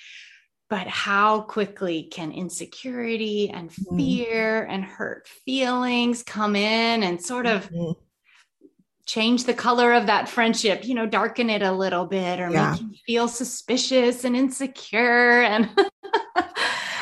but 0.69 0.85
how 0.85 1.41
quickly 1.41 2.03
can 2.03 2.31
insecurity 2.31 3.49
and 3.49 3.71
mm-hmm. 3.71 3.97
fear 3.97 4.63
and 4.65 4.83
hurt 4.83 5.27
feelings 5.27 6.21
come 6.21 6.55
in 6.55 7.01
and 7.01 7.19
sort 7.19 7.47
of 7.47 7.67
mm-hmm. 7.71 7.99
Change 9.09 9.45
the 9.45 9.53
color 9.55 9.93
of 9.93 10.05
that 10.05 10.29
friendship 10.29 10.87
you 10.87 10.93
know 10.93 11.07
darken 11.07 11.49
it 11.49 11.63
a 11.63 11.71
little 11.71 12.05
bit 12.05 12.39
or 12.39 12.51
yeah. 12.51 12.73
make 12.73 12.81
you 12.81 12.97
feel 13.07 13.27
suspicious 13.27 14.23
and 14.23 14.35
insecure 14.35 15.41
and 15.41 15.67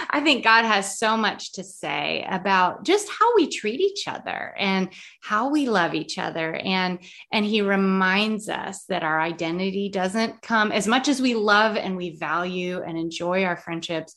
I 0.09 0.21
think 0.21 0.45
God 0.45 0.63
has 0.63 0.97
so 0.97 1.17
much 1.17 1.51
to 1.53 1.65
say 1.65 2.25
about 2.29 2.85
just 2.85 3.09
how 3.09 3.35
we 3.35 3.49
treat 3.49 3.81
each 3.81 4.07
other 4.07 4.55
and 4.57 4.87
how 5.21 5.49
we 5.49 5.67
love 5.67 5.93
each 5.93 6.17
other 6.17 6.55
and 6.55 6.99
and 7.33 7.45
he 7.45 7.61
reminds 7.61 8.47
us 8.47 8.85
that 8.85 9.03
our 9.03 9.19
identity 9.19 9.89
doesn't 9.89 10.41
come 10.41 10.71
as 10.71 10.87
much 10.87 11.09
as 11.09 11.21
we 11.21 11.35
love 11.35 11.75
and 11.75 11.97
we 11.97 12.15
value 12.15 12.81
and 12.81 12.97
enjoy 12.97 13.43
our 13.43 13.57
friendships 13.57 14.15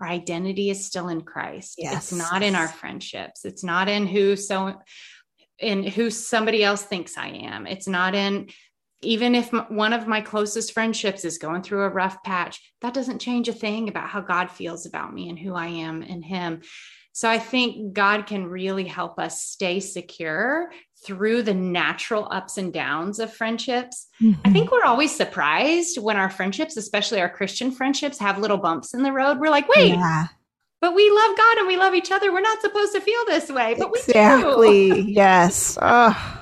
our 0.00 0.08
identity 0.08 0.70
is 0.70 0.84
still 0.84 1.08
in 1.08 1.22
Christ. 1.22 1.74
Yes. 1.76 2.12
It's 2.12 2.12
not 2.12 2.44
in 2.44 2.54
our 2.54 2.68
friendships. 2.68 3.44
It's 3.44 3.64
not 3.64 3.88
in 3.88 4.06
who 4.06 4.36
so 4.36 4.76
in 5.58 5.82
who 5.82 6.10
somebody 6.10 6.62
else 6.62 6.82
thinks 6.82 7.16
I 7.16 7.28
am. 7.28 7.66
It's 7.66 7.88
not 7.88 8.14
in 8.14 8.48
even 9.00 9.34
if 9.34 9.52
one 9.70 9.92
of 9.92 10.08
my 10.08 10.20
closest 10.20 10.72
friendships 10.72 11.24
is 11.24 11.38
going 11.38 11.62
through 11.62 11.84
a 11.84 11.88
rough 11.88 12.22
patch, 12.24 12.60
that 12.80 12.94
doesn't 12.94 13.20
change 13.20 13.48
a 13.48 13.52
thing 13.52 13.88
about 13.88 14.08
how 14.08 14.20
God 14.20 14.50
feels 14.50 14.86
about 14.86 15.14
me 15.14 15.28
and 15.28 15.38
who 15.38 15.54
I 15.54 15.68
am 15.68 16.02
in 16.02 16.22
Him. 16.22 16.62
So 17.12 17.28
I 17.28 17.38
think 17.38 17.94
God 17.94 18.26
can 18.26 18.46
really 18.46 18.84
help 18.84 19.18
us 19.18 19.42
stay 19.42 19.80
secure 19.80 20.70
through 21.04 21.42
the 21.42 21.54
natural 21.54 22.28
ups 22.30 22.58
and 22.58 22.72
downs 22.72 23.20
of 23.20 23.32
friendships. 23.32 24.08
Mm-hmm. 24.20 24.40
I 24.44 24.52
think 24.52 24.72
we're 24.72 24.84
always 24.84 25.14
surprised 25.14 25.98
when 25.98 26.16
our 26.16 26.30
friendships, 26.30 26.76
especially 26.76 27.20
our 27.20 27.28
Christian 27.28 27.70
friendships, 27.70 28.18
have 28.18 28.38
little 28.38 28.56
bumps 28.56 28.94
in 28.94 29.02
the 29.02 29.12
road. 29.12 29.38
We're 29.38 29.50
like, 29.50 29.68
wait, 29.68 29.90
yeah. 29.90 30.26
But 30.80 30.94
we 30.94 31.10
love 31.10 31.36
God 31.36 31.58
and 31.58 31.66
we 31.66 31.76
love 31.76 31.94
each 31.94 32.12
other. 32.12 32.32
We're 32.32 32.40
not 32.40 32.60
supposed 32.60 32.92
to 32.94 33.00
feel 33.00 33.24
this 33.26 33.50
way, 33.50 33.74
but 33.78 33.90
exactly. 33.94 34.54
we 34.56 34.88
do. 34.88 34.94
Exactly. 34.94 35.12
Yes. 35.12 35.78
Oh 35.90 36.38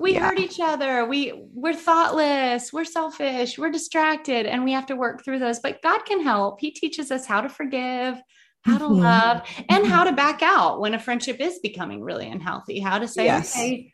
we 0.00 0.14
yeah. 0.14 0.26
hurt 0.26 0.38
each 0.38 0.58
other 0.58 1.04
we 1.04 1.32
we're 1.52 1.74
thoughtless 1.74 2.72
we're 2.72 2.84
selfish 2.84 3.58
we're 3.58 3.70
distracted 3.70 4.46
and 4.46 4.64
we 4.64 4.72
have 4.72 4.86
to 4.86 4.96
work 4.96 5.22
through 5.22 5.38
those 5.38 5.60
but 5.60 5.80
god 5.82 6.04
can 6.06 6.22
help 6.22 6.58
he 6.60 6.70
teaches 6.70 7.10
us 7.10 7.26
how 7.26 7.40
to 7.40 7.48
forgive 7.48 8.20
how 8.62 8.78
to 8.78 8.84
mm-hmm. 8.84 9.02
love 9.02 9.42
and 9.68 9.84
mm-hmm. 9.84 9.92
how 9.92 10.04
to 10.04 10.12
back 10.12 10.42
out 10.42 10.80
when 10.80 10.94
a 10.94 10.98
friendship 10.98 11.38
is 11.38 11.60
becoming 11.60 12.02
really 12.02 12.28
unhealthy 12.28 12.80
how 12.80 12.98
to 12.98 13.06
say 13.06 13.26
yes. 13.26 13.54
okay 13.54 13.92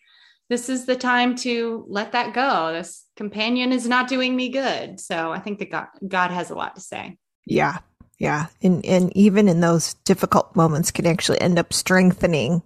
this 0.48 0.68
is 0.68 0.86
the 0.86 0.96
time 0.96 1.34
to 1.34 1.84
let 1.88 2.12
that 2.12 2.32
go 2.32 2.72
this 2.72 3.04
companion 3.16 3.72
is 3.72 3.88
not 3.88 4.08
doing 4.08 4.34
me 4.34 4.48
good 4.48 5.00
so 5.00 5.32
i 5.32 5.38
think 5.38 5.58
that 5.58 5.70
god, 5.70 5.86
god 6.06 6.30
has 6.30 6.50
a 6.50 6.54
lot 6.54 6.76
to 6.76 6.80
say 6.80 7.16
yeah 7.46 7.78
yeah 8.18 8.46
and 8.62 8.84
and 8.84 9.14
even 9.16 9.48
in 9.48 9.60
those 9.60 9.94
difficult 10.04 10.54
moments 10.56 10.90
can 10.90 11.06
actually 11.06 11.40
end 11.40 11.58
up 11.58 11.72
strengthening 11.72 12.62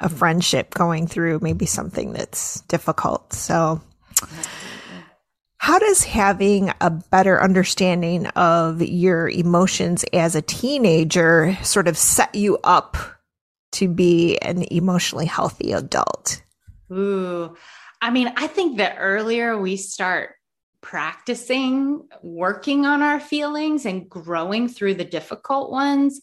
a 0.00 0.08
hmm. 0.08 0.14
friendship 0.14 0.74
going 0.74 1.06
through 1.06 1.40
maybe 1.40 1.66
something 1.66 2.12
that's 2.12 2.60
difficult. 2.62 3.32
So, 3.32 3.80
how 5.58 5.78
does 5.78 6.04
having 6.04 6.72
a 6.80 6.90
better 6.90 7.42
understanding 7.42 8.26
of 8.28 8.82
your 8.82 9.28
emotions 9.28 10.04
as 10.12 10.34
a 10.34 10.42
teenager 10.42 11.56
sort 11.62 11.88
of 11.88 11.96
set 11.96 12.34
you 12.34 12.58
up 12.62 12.96
to 13.72 13.88
be 13.88 14.38
an 14.38 14.64
emotionally 14.70 15.26
healthy 15.26 15.72
adult? 15.72 16.42
Ooh, 16.92 17.56
I 18.00 18.10
mean, 18.10 18.32
I 18.36 18.46
think 18.46 18.76
the 18.76 18.94
earlier 18.96 19.58
we 19.58 19.76
start 19.76 20.35
practicing 20.86 22.06
working 22.22 22.86
on 22.86 23.02
our 23.02 23.18
feelings 23.18 23.86
and 23.86 24.08
growing 24.08 24.68
through 24.68 24.94
the 24.94 25.04
difficult 25.04 25.68
ones, 25.68 26.20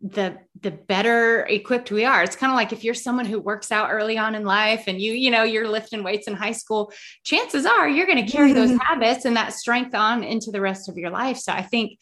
the 0.00 0.38
the 0.62 0.70
better 0.70 1.44
equipped 1.46 1.90
we 1.90 2.04
are 2.04 2.22
it's 2.22 2.36
kind 2.36 2.50
of 2.52 2.56
like 2.56 2.72
if 2.72 2.84
you're 2.84 2.94
someone 2.94 3.24
who 3.24 3.40
works 3.40 3.72
out 3.72 3.90
early 3.90 4.18
on 4.18 4.34
in 4.34 4.44
life 4.44 4.84
and 4.86 5.00
you 5.00 5.12
you 5.12 5.30
know 5.30 5.42
you're 5.42 5.68
lifting 5.68 6.02
weights 6.02 6.28
in 6.28 6.34
high 6.34 6.52
school 6.52 6.92
chances 7.24 7.64
are 7.64 7.88
you're 7.88 8.06
going 8.06 8.24
to 8.24 8.30
carry 8.30 8.52
those 8.52 8.68
mm-hmm. 8.68 8.78
habits 8.78 9.24
and 9.24 9.36
that 9.36 9.54
strength 9.54 9.94
on 9.94 10.22
into 10.22 10.50
the 10.50 10.60
rest 10.60 10.90
of 10.90 10.98
your 10.98 11.08
life 11.08 11.38
so 11.38 11.50
i 11.50 11.62
think 11.62 11.98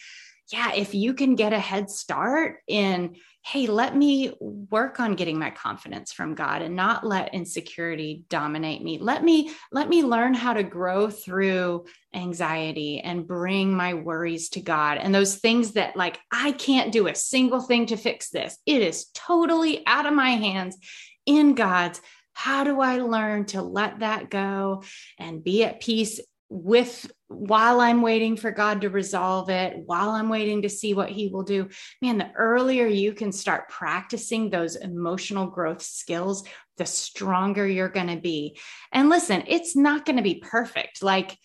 yeah 0.52 0.72
if 0.74 0.92
you 0.92 1.14
can 1.14 1.36
get 1.36 1.52
a 1.52 1.58
head 1.58 1.88
start 1.88 2.56
in 2.66 3.14
hey, 3.46 3.66
let 3.66 3.94
me 3.94 4.32
work 4.40 4.98
on 5.00 5.16
getting 5.16 5.38
my 5.38 5.50
confidence 5.50 6.14
from 6.14 6.34
God 6.34 6.62
and 6.62 6.74
not 6.74 7.06
let 7.06 7.34
insecurity 7.34 8.24
dominate 8.30 8.82
me. 8.82 8.98
Let 8.98 9.22
me 9.22 9.50
let 9.70 9.90
me 9.90 10.02
learn 10.02 10.32
how 10.32 10.54
to 10.54 10.62
grow 10.62 11.10
through 11.10 11.84
anxiety 12.14 13.00
and 13.00 13.26
bring 13.26 13.74
my 13.74 13.92
worries 13.92 14.48
to 14.50 14.62
God 14.62 14.96
and 14.96 15.14
those 15.14 15.36
things 15.36 15.72
that 15.72 15.94
like 15.94 16.18
I 16.32 16.52
can't 16.52 16.90
do 16.90 17.06
a 17.06 17.14
single 17.14 17.60
thing 17.60 17.84
to 17.86 17.98
fix 17.98 18.30
this. 18.30 18.56
It 18.64 18.80
is 18.80 19.06
totally 19.12 19.86
out 19.86 20.06
of 20.06 20.14
my 20.14 20.30
hands 20.30 20.78
in 21.26 21.54
God's 21.54 22.00
how 22.32 22.64
do 22.64 22.80
I 22.80 22.98
learn 22.98 23.44
to 23.46 23.62
let 23.62 24.00
that 24.00 24.30
go 24.30 24.82
and 25.18 25.44
be 25.44 25.64
at 25.64 25.80
peace 25.80 26.18
with 26.48 27.10
while 27.28 27.80
I'm 27.80 28.02
waiting 28.02 28.36
for 28.36 28.50
God 28.50 28.82
to 28.82 28.90
resolve 28.90 29.50
it, 29.50 29.76
while 29.86 30.10
I'm 30.10 30.28
waiting 30.28 30.62
to 30.62 30.68
see 30.68 30.94
what 30.94 31.10
He 31.10 31.28
will 31.28 31.42
do, 31.42 31.68
man, 32.00 32.18
the 32.18 32.30
earlier 32.32 32.86
you 32.86 33.12
can 33.12 33.32
start 33.32 33.68
practicing 33.68 34.50
those 34.50 34.76
emotional 34.76 35.46
growth 35.46 35.82
skills, 35.82 36.44
the 36.76 36.86
stronger 36.86 37.66
you're 37.66 37.88
going 37.88 38.08
to 38.08 38.20
be. 38.20 38.58
And 38.92 39.08
listen, 39.08 39.44
it's 39.46 39.74
not 39.74 40.04
going 40.04 40.16
to 40.16 40.22
be 40.22 40.36
perfect. 40.36 41.02
Like, 41.02 41.36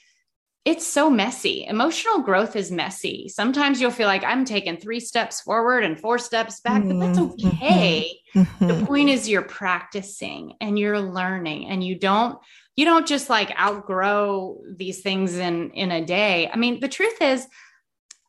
it's 0.66 0.86
so 0.86 1.10
messy. 1.10 1.66
Emotional 1.66 2.20
growth 2.20 2.56
is 2.56 2.70
messy. 2.70 3.30
Sometimes 3.30 3.80
you'll 3.80 3.92
feel 3.92 4.08
like 4.08 4.24
I'm 4.24 4.44
taking 4.44 4.78
three 4.78 5.00
steps 5.00 5.42
forward 5.42 5.84
and 5.84 6.00
four 6.00 6.20
steps 6.20 6.60
back, 6.60 6.84
but 6.84 7.00
that's 7.00 7.18
mm-hmm. 7.18 7.48
okay. 7.48 8.20
Mm-hmm. 8.36 8.68
The 8.68 8.86
point 8.86 9.10
is 9.10 9.28
you're 9.28 9.42
practicing 9.42 10.54
and 10.60 10.78
you're 10.78 11.00
learning 11.00 11.68
and 11.68 11.84
you 11.84 11.98
don't 11.98 12.38
you 12.80 12.86
don't 12.86 13.06
just 13.06 13.30
like 13.30 13.52
outgrow 13.60 14.62
these 14.74 15.02
things 15.02 15.36
in 15.36 15.72
in 15.72 15.92
a 15.92 16.06
day. 16.06 16.50
I 16.50 16.56
mean, 16.56 16.80
the 16.80 16.88
truth 16.88 17.22
is 17.22 17.46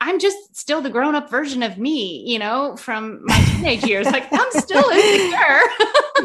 I'm 0.00 0.18
just 0.18 0.56
still 0.56 0.80
the 0.80 0.90
grown 0.90 1.14
up 1.14 1.30
version 1.30 1.62
of 1.62 1.78
me, 1.78 2.24
you 2.26 2.40
know, 2.40 2.74
from 2.76 3.20
my 3.26 3.38
teenage 3.52 3.84
years. 3.84 4.06
Like 4.06 4.26
I'm 4.32 4.50
still 4.50 4.88
insecure. 4.90 5.60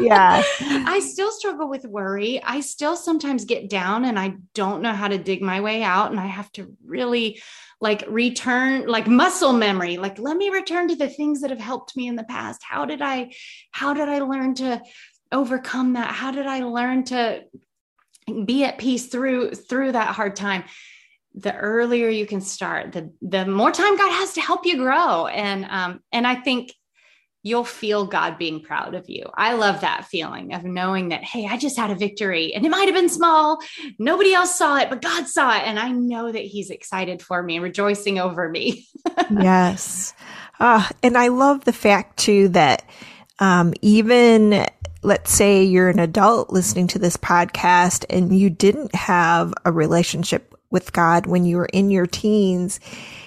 yeah. 0.00 0.42
I 0.60 0.98
still 1.04 1.30
struggle 1.30 1.68
with 1.68 1.84
worry. 1.84 2.42
I 2.42 2.62
still 2.62 2.96
sometimes 2.96 3.44
get 3.44 3.70
down 3.70 4.04
and 4.06 4.18
I 4.18 4.34
don't 4.54 4.82
know 4.82 4.92
how 4.92 5.06
to 5.06 5.18
dig 5.18 5.40
my 5.40 5.60
way 5.60 5.84
out. 5.84 6.10
And 6.10 6.18
I 6.18 6.26
have 6.26 6.50
to 6.52 6.74
really 6.84 7.40
like 7.80 8.02
return, 8.08 8.88
like 8.88 9.06
muscle 9.06 9.52
memory, 9.52 9.98
like 9.98 10.18
let 10.18 10.36
me 10.36 10.50
return 10.50 10.88
to 10.88 10.96
the 10.96 11.08
things 11.08 11.42
that 11.42 11.50
have 11.50 11.60
helped 11.60 11.96
me 11.96 12.08
in 12.08 12.16
the 12.16 12.24
past. 12.24 12.62
How 12.64 12.86
did 12.86 13.02
I, 13.02 13.30
how 13.70 13.94
did 13.94 14.08
I 14.08 14.18
learn 14.18 14.56
to 14.56 14.82
overcome 15.30 15.92
that? 15.92 16.10
How 16.10 16.32
did 16.32 16.46
I 16.46 16.64
learn 16.64 17.04
to 17.04 17.44
be 18.44 18.64
at 18.64 18.78
peace 18.78 19.06
through 19.06 19.52
through 19.52 19.92
that 19.92 20.14
hard 20.14 20.36
time 20.36 20.64
the 21.34 21.54
earlier 21.54 22.08
you 22.08 22.26
can 22.26 22.40
start 22.40 22.92
the 22.92 23.12
the 23.22 23.46
more 23.46 23.70
time 23.70 23.96
god 23.96 24.10
has 24.10 24.32
to 24.34 24.40
help 24.40 24.66
you 24.66 24.76
grow. 24.78 25.26
And 25.26 25.66
um 25.66 26.00
and 26.12 26.26
i 26.26 26.34
think 26.34 26.72
you'll 27.42 27.64
feel 27.64 28.06
god 28.06 28.38
being 28.38 28.60
proud 28.60 28.96
of 28.96 29.08
you. 29.08 29.24
I 29.34 29.52
love 29.52 29.82
that 29.82 30.06
feeling 30.06 30.52
of 30.52 30.64
knowing 30.64 31.10
that 31.10 31.22
hey 31.22 31.46
i 31.46 31.56
just 31.56 31.76
had 31.76 31.90
a 31.90 31.94
victory 31.94 32.54
and 32.54 32.66
it 32.66 32.70
might 32.70 32.86
have 32.86 32.94
been 32.94 33.08
small. 33.08 33.60
Nobody 33.98 34.32
else 34.34 34.56
saw 34.56 34.76
it 34.78 34.90
but 34.90 35.02
god 35.02 35.28
saw 35.28 35.56
it. 35.56 35.62
And 35.64 35.78
i 35.78 35.90
know 35.90 36.32
that 36.32 36.42
he's 36.42 36.70
excited 36.70 37.22
for 37.22 37.42
me 37.42 37.56
and 37.56 37.64
rejoicing 37.64 38.18
over 38.18 38.48
me. 38.48 38.86
Yes. 39.30 40.14
Uh, 40.60 40.88
and 41.02 41.18
i 41.18 41.28
love 41.28 41.64
the 41.64 41.72
fact 41.72 42.18
too 42.18 42.48
that 42.48 42.88
um, 43.38 43.74
even 43.82 44.64
let's 45.06 45.30
say 45.30 45.62
you're 45.62 45.88
an 45.88 46.00
adult 46.00 46.50
listening 46.50 46.88
to 46.88 46.98
this 46.98 47.16
podcast 47.16 48.04
and 48.10 48.36
you 48.36 48.50
didn't 48.50 48.92
have 48.92 49.54
a 49.64 49.70
relationship 49.70 50.52
with 50.68 50.92
God 50.92 51.26
when 51.26 51.44
you 51.44 51.58
were 51.58 51.68
in 51.72 51.90
your 51.90 52.06
teens, 52.06 52.80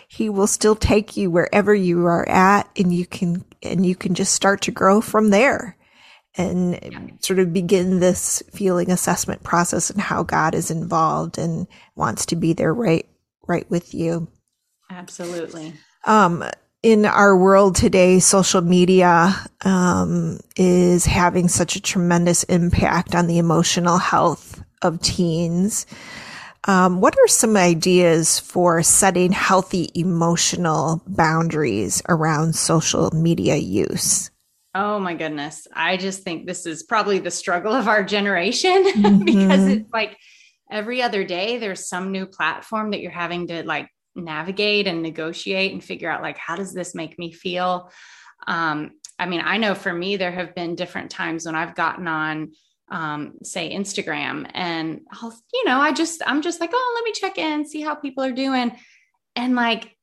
he 0.10 0.28
will 0.28 0.46
still 0.46 0.76
take 0.76 1.16
you 1.16 1.32
wherever 1.32 1.74
you 1.74 2.06
are 2.06 2.28
at 2.28 2.70
and 2.78 2.94
you 2.94 3.06
can, 3.06 3.46
and 3.64 3.86
you 3.86 3.96
can 3.96 4.14
just 4.14 4.34
start 4.34 4.62
to 4.64 4.72
grow 4.72 5.00
from 5.00 5.30
there 5.30 5.78
and 6.36 6.78
yeah. 6.84 7.00
sort 7.22 7.40
of 7.40 7.54
begin 7.54 8.02
this 8.02 8.44
feeling 8.52 8.92
assessment 8.92 9.42
process 9.44 9.90
and 9.90 10.02
how 10.02 10.22
God 10.24 10.56
is 10.56 10.70
involved 10.70 11.38
and 11.38 11.66
wants 11.96 12.26
to 12.28 12.36
be 12.36 12.52
there 12.52 12.74
right, 12.74 13.08
right 13.48 13.70
with 13.70 13.94
you. 13.94 14.28
Absolutely. 14.90 15.76
Um, 16.04 16.44
in 16.82 17.06
our 17.06 17.36
world 17.36 17.76
today, 17.76 18.20
social 18.20 18.62
media 18.62 19.36
um, 19.66 20.40
is 20.56 21.06
having 21.06 21.48
such 21.48 21.76
a 21.76 21.82
tremendous 21.82 22.44
impact 22.44 23.16
on 23.16 23.28
the 23.28 23.38
emotional 23.38 23.98
health 23.98 24.64
of 24.82 25.02
teens. 25.02 25.86
Um, 26.66 27.02
what 27.02 27.18
are 27.18 27.28
some 27.28 27.58
ideas 27.58 28.40
for 28.40 28.82
setting 28.84 29.32
healthy 29.32 29.90
emotional 29.96 31.02
boundaries 31.08 32.02
around 32.08 32.54
social 32.56 33.10
media 33.12 33.56
use? 33.56 34.32
Oh 34.76 35.00
my 35.00 35.16
goodness. 35.16 35.68
I 35.74 35.98
just 35.98 36.24
think 36.24 36.46
this 36.46 36.66
is 36.66 36.84
probably 36.84 37.20
the 37.20 37.32
struggle 37.32 37.74
of 37.74 37.88
our 37.88 38.04
generation 38.04 38.86
mm-hmm. 38.94 39.26
because 39.26 39.68
it's 39.68 39.92
like 39.92 40.16
every 40.72 41.02
other 41.02 41.24
day 41.24 41.58
there's 41.58 41.90
some 41.90 42.12
new 42.12 42.26
platform 42.26 42.92
that 42.92 43.02
you're 43.02 43.12
having 43.12 43.48
to 43.48 43.64
like 43.64 43.90
navigate 44.16 44.88
and 44.88 45.02
negotiate 45.02 45.74
and 45.74 45.84
figure 45.84 46.10
out 46.10 46.22
like 46.22 46.38
how 46.38 46.56
does 46.56 46.74
this 46.74 46.96
make 46.96 47.18
me 47.20 47.32
feel? 47.32 47.92
Um, 48.48 48.92
i 49.20 49.26
mean 49.26 49.42
i 49.44 49.58
know 49.58 49.76
for 49.76 49.94
me 49.94 50.16
there 50.16 50.32
have 50.32 50.56
been 50.56 50.76
different 50.76 51.12
times 51.12 51.46
when 51.46 51.54
i've 51.54 51.76
gotten 51.76 52.08
on 52.08 52.54
um, 52.90 53.34
say 53.44 53.76
instagram 53.76 54.50
and 54.54 55.02
i'll 55.12 55.38
you 55.54 55.66
know 55.66 55.80
i 55.80 55.92
just 55.92 56.24
i'm 56.26 56.42
just 56.42 56.62
like 56.62 56.72
oh 56.74 56.94
let 56.96 57.04
me 57.04 57.12
check 57.12 57.38
in 57.38 57.68
see 57.68 57.82
how 57.82 57.96
people 57.96 58.24
are 58.24 58.32
doing. 58.32 58.72
And 59.36 59.56
like 59.56 59.96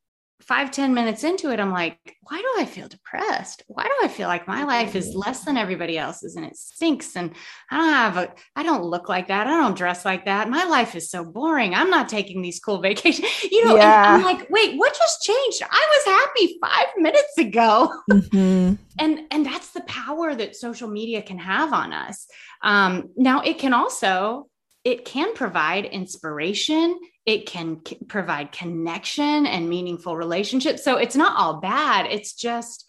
five 0.42 0.70
ten 0.70 0.94
minutes 0.94 1.24
into 1.24 1.50
it, 1.50 1.60
I'm 1.60 1.72
like, 1.72 1.98
why 2.22 2.38
do 2.38 2.48
I 2.58 2.64
feel 2.64 2.88
depressed? 2.88 3.62
Why 3.68 3.84
do 3.84 3.92
I 4.02 4.08
feel 4.08 4.28
like 4.28 4.46
my 4.46 4.64
life 4.64 4.94
is 4.94 5.14
less 5.14 5.44
than 5.44 5.56
everybody 5.56 5.96
else's 5.96 6.36
and 6.36 6.44
it 6.44 6.56
stinks? 6.56 7.16
And 7.16 7.34
I 7.70 7.76
don't 7.76 7.92
have 7.92 8.16
a, 8.16 8.34
I 8.54 8.62
don't 8.62 8.84
look 8.84 9.08
like 9.08 9.28
that. 9.28 9.46
I 9.46 9.60
don't 9.60 9.76
dress 9.76 10.04
like 10.04 10.24
that. 10.26 10.50
My 10.50 10.64
life 10.64 10.94
is 10.94 11.10
so 11.10 11.24
boring. 11.24 11.74
I'm 11.74 11.90
not 11.90 12.08
taking 12.08 12.42
these 12.42 12.60
cool 12.60 12.80
vacations. 12.82 13.42
You 13.44 13.64
know, 13.64 13.76
yeah. 13.76 14.14
I'm 14.14 14.22
like, 14.22 14.48
wait, 14.50 14.76
what 14.76 14.94
just 14.94 15.22
changed? 15.22 15.62
I 15.62 15.86
was 15.94 16.04
happy 16.04 16.58
five 16.60 16.86
minutes 16.96 17.38
ago. 17.38 17.92
Mm-hmm. 18.16 18.74
and 18.98 19.20
and 19.30 19.44
that's 19.44 19.72
the 19.72 19.82
power 19.82 20.34
that 20.34 20.56
social 20.56 20.88
media 20.88 21.20
can 21.22 21.38
have 21.38 21.72
on 21.72 21.92
us. 21.92 22.26
Um, 22.62 23.10
now 23.16 23.40
it 23.40 23.58
can 23.58 23.74
also 23.74 24.48
it 24.86 25.04
can 25.04 25.34
provide 25.34 25.84
inspiration 25.84 26.98
it 27.26 27.44
can 27.44 27.80
c- 27.84 27.98
provide 28.06 28.52
connection 28.52 29.46
and 29.46 29.68
meaningful 29.68 30.16
relationships. 30.16 30.84
So 30.84 30.96
it's 30.96 31.16
not 31.16 31.36
all 31.36 31.60
bad 31.60 32.06
it's 32.06 32.32
just 32.34 32.86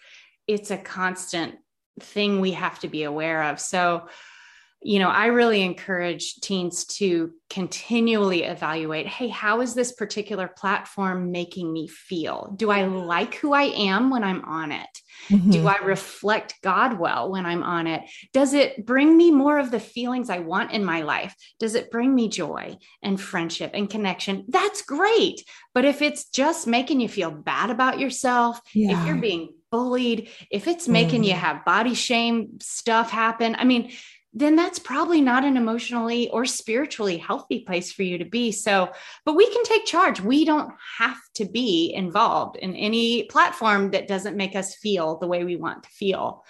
it's 0.48 0.72
a 0.72 0.78
constant 0.78 1.56
thing 2.00 2.40
we 2.40 2.52
have 2.52 2.80
to 2.80 2.88
be 2.88 3.04
aware 3.04 3.44
of. 3.44 3.60
So 3.60 4.08
you 4.82 5.00
know, 5.00 5.10
I 5.10 5.28
really 5.28 5.64
encourage 5.64 6.36
teens 6.36 6.86
to 6.86 7.34
continually 7.50 8.44
evaluate 8.44 9.08
hey, 9.08 9.28
how 9.28 9.62
is 9.62 9.74
this 9.74 9.92
particular 9.94 10.48
platform 10.48 11.32
making 11.32 11.72
me 11.72 11.88
feel? 11.88 12.54
Do 12.56 12.70
I 12.70 12.86
like 12.86 13.36
who 13.36 13.54
I 13.54 13.64
am 13.64 14.10
when 14.10 14.24
I'm 14.24 14.44
on 14.46 14.72
it? 14.72 14.88
Mm-hmm. 15.30 15.52
Do 15.52 15.68
I 15.68 15.78
reflect 15.78 16.56
God 16.62 17.00
well 17.00 17.32
when 17.32 17.46
I'm 17.46 17.64
on 17.64 17.88
it? 17.88 18.04
Does 18.34 18.54
it 18.54 18.86
bring 18.86 19.18
me 19.18 19.32
more 19.32 19.58
of 19.58 19.72
the 19.72 19.80
feelings 19.80 20.30
I 20.30 20.40
want 20.40 20.72
in 20.72 20.86
my 20.86 21.02
life? 21.02 21.36
Does 21.60 21.76
it 21.76 21.90
bring 21.90 22.14
me 22.14 22.30
joy 22.30 22.78
and 23.02 23.20
friendship 23.20 23.72
and 23.74 23.90
connection? 23.90 24.46
That's 24.48 24.84
great. 24.84 25.44
But 25.74 25.86
if 25.86 26.02
it's 26.02 26.30
just 26.30 26.68
making 26.68 27.02
you 27.02 27.10
feel 27.10 27.32
bad 27.32 27.72
about 27.72 28.00
yourself, 28.00 28.62
yeah. 28.74 29.00
if 29.00 29.08
you're 29.08 29.16
being 29.16 29.54
bullied, 29.72 30.30
if 30.50 30.68
it's 30.68 30.88
making 30.88 31.24
mm. 31.24 31.28
you 31.28 31.34
have 31.34 31.66
body 31.66 31.94
shame 31.94 32.60
stuff 32.62 33.12
happen, 33.12 33.56
I 33.58 33.66
mean, 33.66 33.92
then 34.34 34.56
that's 34.56 34.80
probably 34.80 35.22
not 35.22 35.44
an 35.44 35.58
emotionally 35.58 36.30
or 36.30 36.46
spiritually 36.46 37.18
healthy 37.18 37.62
place 37.62 37.92
for 37.92 38.04
you 38.04 38.18
to 38.20 38.26
be. 38.26 38.52
So, 38.52 38.92
but 39.26 39.36
we 39.36 39.50
can 39.52 39.64
take 39.64 39.86
charge. 39.86 40.22
We 40.22 40.46
don't 40.46 40.74
have 41.00 41.18
to 41.36 41.46
be 41.46 41.94
involved 41.96 42.58
in 42.58 42.76
any 42.76 43.24
platform 43.24 43.92
that 43.92 44.08
doesn't 44.08 44.38
make 44.38 44.56
us 44.56 44.76
feel 44.76 45.18
the 45.18 45.28
way 45.28 45.44
we 45.44 45.56
want 45.56 45.84
to 45.84 45.90
feel. 45.90 46.44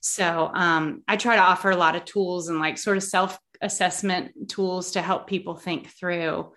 So, 0.00 0.50
um, 0.52 1.02
I 1.08 1.16
try 1.16 1.36
to 1.36 1.42
offer 1.42 1.70
a 1.70 1.76
lot 1.76 1.96
of 1.96 2.04
tools 2.04 2.48
and 2.48 2.58
like 2.58 2.78
sort 2.78 2.96
of 2.96 3.02
self 3.02 3.38
assessment 3.60 4.48
tools 4.48 4.92
to 4.92 5.02
help 5.02 5.26
people 5.26 5.54
think 5.54 5.88
through 5.88 6.52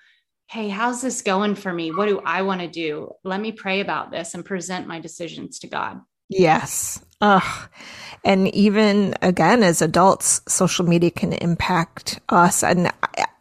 hey, 0.48 0.70
how's 0.70 1.02
this 1.02 1.22
going 1.22 1.56
for 1.56 1.74
me? 1.74 1.92
What 1.92 2.08
do 2.08 2.22
I 2.24 2.44
want 2.44 2.62
to 2.62 2.68
do? 2.68 3.12
Let 3.24 3.42
me 3.42 3.52
pray 3.52 3.82
about 3.82 4.12
this 4.12 4.36
and 4.36 4.46
present 4.46 4.88
my 4.88 5.00
decisions 5.00 5.60
to 5.60 5.68
God. 5.68 6.02
Yes. 6.30 7.04
Ugh. 7.22 7.70
And 8.24 8.53
even 8.55 9.13
again, 9.22 9.61
as 9.63 9.82
adults, 9.82 10.41
social 10.47 10.86
media 10.86 11.11
can 11.11 11.34
impact 11.34 12.20
us. 12.30 12.63
And 12.63 12.91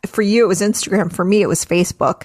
for 0.07 0.23
you, 0.23 0.45
it 0.45 0.49
was 0.49 0.61
Instagram. 0.61 1.13
For 1.13 1.25
me, 1.25 1.43
it 1.43 1.49
was 1.49 1.65
Facebook. 1.65 2.25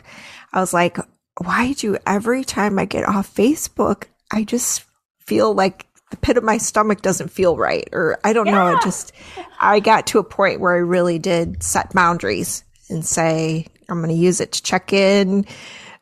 I 0.51 0.59
was 0.59 0.73
like, 0.73 0.97
why 1.41 1.73
do 1.73 1.97
every 2.05 2.43
time 2.43 2.77
I 2.77 2.85
get 2.85 3.07
off 3.07 3.33
Facebook, 3.33 4.05
I 4.29 4.43
just 4.43 4.83
feel 5.19 5.53
like 5.53 5.85
the 6.11 6.17
pit 6.17 6.37
of 6.37 6.43
my 6.43 6.57
stomach 6.57 7.01
doesn't 7.01 7.29
feel 7.31 7.55
right? 7.55 7.87
Or 7.93 8.19
I 8.23 8.33
don't 8.33 8.47
yeah. 8.47 8.51
know. 8.53 8.75
It 8.75 8.81
just, 8.83 9.13
I 9.59 9.79
got 9.79 10.07
to 10.07 10.19
a 10.19 10.23
point 10.23 10.59
where 10.59 10.73
I 10.73 10.79
really 10.79 11.19
did 11.19 11.63
set 11.63 11.93
boundaries 11.93 12.63
and 12.89 13.05
say, 13.05 13.67
I'm 13.87 14.01
going 14.01 14.09
to 14.09 14.21
use 14.21 14.41
it 14.41 14.51
to 14.53 14.63
check 14.63 14.91
in 14.91 15.45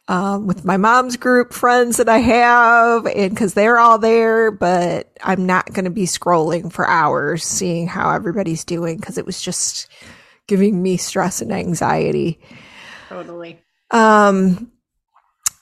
um, 0.07 0.47
with 0.47 0.63
my 0.63 0.77
mom's 0.77 1.17
group 1.17 1.53
friends 1.53 1.97
that 1.97 2.07
I 2.07 2.19
have, 2.19 3.05
and 3.05 3.29
because 3.29 3.53
they're 3.53 3.77
all 3.77 3.99
there, 3.99 4.51
but 4.51 5.11
I'm 5.21 5.45
not 5.45 5.73
going 5.73 5.85
to 5.85 5.91
be 5.91 6.03
scrolling 6.03 6.71
for 6.71 6.87
hours 6.87 7.43
seeing 7.43 7.87
how 7.87 8.11
everybody's 8.11 8.63
doing 8.63 8.97
because 8.97 9.17
it 9.17 9.25
was 9.25 9.41
just 9.41 9.87
giving 10.47 10.81
me 10.81 10.97
stress 10.97 11.41
and 11.41 11.51
anxiety. 11.51 12.39
Totally. 13.09 13.59
Um, 13.91 14.71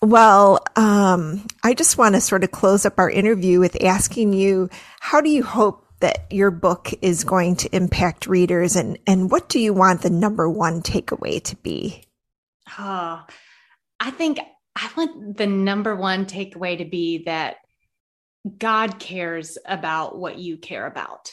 well, 0.01 0.63
um, 0.75 1.45
I 1.63 1.73
just 1.73 1.97
want 1.97 2.13
to 2.15 2.21
sort 2.21 2.43
of 2.43 2.51
close 2.51 2.85
up 2.85 2.99
our 2.99 3.09
interview 3.09 3.59
with 3.59 3.83
asking 3.83 4.33
you, 4.33 4.69
how 4.99 5.21
do 5.21 5.29
you 5.29 5.43
hope 5.43 5.87
that 6.01 6.31
your 6.31 6.51
book 6.51 6.91
is 7.01 7.23
going 7.23 7.55
to 7.55 7.75
impact 7.75 8.27
readers 8.27 8.75
and, 8.75 8.99
and 9.07 9.31
what 9.31 9.49
do 9.49 9.59
you 9.59 9.73
want 9.73 10.01
the 10.01 10.09
number 10.09 10.47
one 10.47 10.81
takeaway 10.81 11.41
to 11.41 11.55
be? 11.57 12.03
Oh, 12.77 13.23
I 14.05 14.11
think 14.11 14.39
I 14.75 14.89
want 14.95 15.35
the 15.35 15.47
number 15.47 15.95
one 15.95 16.27
takeaway 16.27 16.77
to 16.77 16.85
be 16.85 17.23
that 17.25 17.55
God 18.59 18.99
cares 18.99 19.57
about 19.65 20.15
what 20.15 20.37
you 20.37 20.57
care 20.57 20.85
about, 20.85 21.31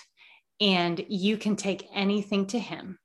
and 0.59 1.05
you 1.09 1.37
can 1.37 1.57
take 1.57 1.87
anything 1.95 2.47
to 2.47 2.59
Him. 2.59 2.99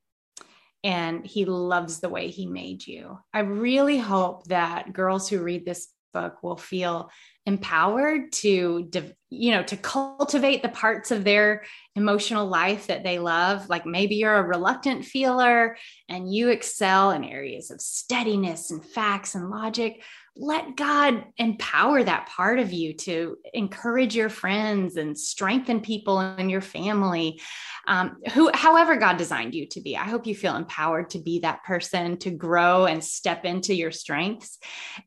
And 0.86 1.26
he 1.26 1.43
loves 1.43 1.99
the 1.99 2.07
way 2.07 2.30
he 2.30 2.45
made 2.45 2.88
you. 2.88 3.20
I 3.34 3.39
really 3.39 3.97
hope 3.97 4.45
that 4.45 4.93
girls 4.93 5.28
who 5.28 5.41
read 5.41 5.65
this 5.65 5.89
book 6.13 6.41
will 6.43 6.55
feel 6.55 7.09
empowered 7.45 8.32
to 8.34 8.84
you 9.30 9.51
know 9.51 9.63
to 9.63 9.75
cultivate 9.75 10.61
the 10.61 10.69
parts 10.69 11.11
of 11.11 11.23
their 11.23 11.63
emotional 11.95 12.47
life 12.47 12.88
that 12.88 13.03
they 13.03 13.19
love 13.19 13.67
like 13.67 13.86
maybe 13.86 14.15
you're 14.15 14.38
a 14.38 14.43
reluctant 14.43 15.03
feeler 15.03 15.78
and 16.07 16.34
you 16.34 16.49
excel 16.49 17.11
in 17.11 17.23
areas 17.23 17.69
of 17.69 17.82
steadiness 17.82 18.71
and 18.71 18.86
facts 18.86 19.36
and 19.36 19.49
logic 19.49 20.01
let 20.39 20.75
God 20.75 21.25
empower 21.38 22.03
that 22.03 22.28
part 22.28 22.59
of 22.59 22.71
you 22.71 22.93
to 22.93 23.38
encourage 23.53 24.15
your 24.15 24.30
friends 24.30 24.95
and 24.95 25.17
strengthen 25.17 25.82
people 25.82 26.21
in 26.21 26.49
your 26.49 26.61
family. 26.61 27.41
Um, 27.88 28.17
who, 28.34 28.51
however, 28.53 28.97
God 28.97 29.17
designed 29.17 29.55
you 29.55 29.65
to 29.69 29.82
be. 29.82 29.97
I 29.97 30.03
hope 30.03 30.28
you 30.28 30.36
feel 30.36 30.55
empowered 30.55 31.09
to 31.11 31.19
be 31.19 31.39
that 31.39 31.63
person, 31.63 32.17
to 32.17 32.32
grow 32.32 32.86
and 32.86 33.03
step 33.03 33.45
into 33.45 33.73
your 33.73 33.91
strengths, 33.91 34.59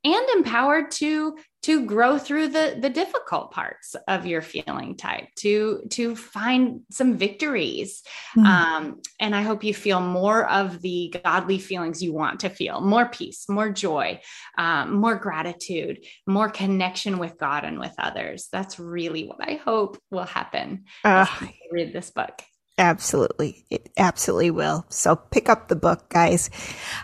and 0.02 0.28
empowered 0.30 0.90
to 0.92 1.36
to 1.62 1.84
grow 1.84 2.18
through 2.18 2.48
the 2.48 2.76
the 2.80 2.88
difficult 2.88 3.50
parts 3.50 3.94
of 4.08 4.26
your 4.26 4.42
feeling 4.42 4.96
type 4.96 5.28
to 5.36 5.82
to 5.90 6.16
find 6.16 6.80
some 6.90 7.16
victories. 7.16 8.02
Mm-hmm. 8.36 8.46
um, 8.46 9.00
and 9.18 9.34
i 9.34 9.42
hope 9.42 9.64
you 9.64 9.74
feel 9.74 10.00
more 10.00 10.48
of 10.48 10.80
the 10.82 11.12
godly 11.24 11.58
feelings 11.58 12.02
you 12.02 12.12
want 12.12 12.40
to 12.40 12.48
feel 12.48 12.80
more 12.80 13.08
peace 13.08 13.48
more 13.48 13.70
joy 13.70 14.20
um, 14.56 14.94
more 14.94 15.16
gratitude 15.16 16.04
more 16.26 16.48
connection 16.48 17.18
with 17.18 17.38
god 17.38 17.64
and 17.64 17.78
with 17.78 17.94
others. 17.98 18.48
That's 18.52 18.78
really 18.78 19.26
what 19.26 19.38
i 19.40 19.54
hope 19.54 19.98
will 20.10 20.24
happen 20.24 20.84
uh, 21.04 21.26
read 21.72 21.92
this 21.92 22.10
book 22.10 22.40
Absolutely. 22.80 23.62
It 23.68 23.90
absolutely 23.98 24.50
will. 24.50 24.86
So 24.88 25.14
pick 25.14 25.50
up 25.50 25.68
the 25.68 25.76
book, 25.76 26.08
guys. 26.08 26.48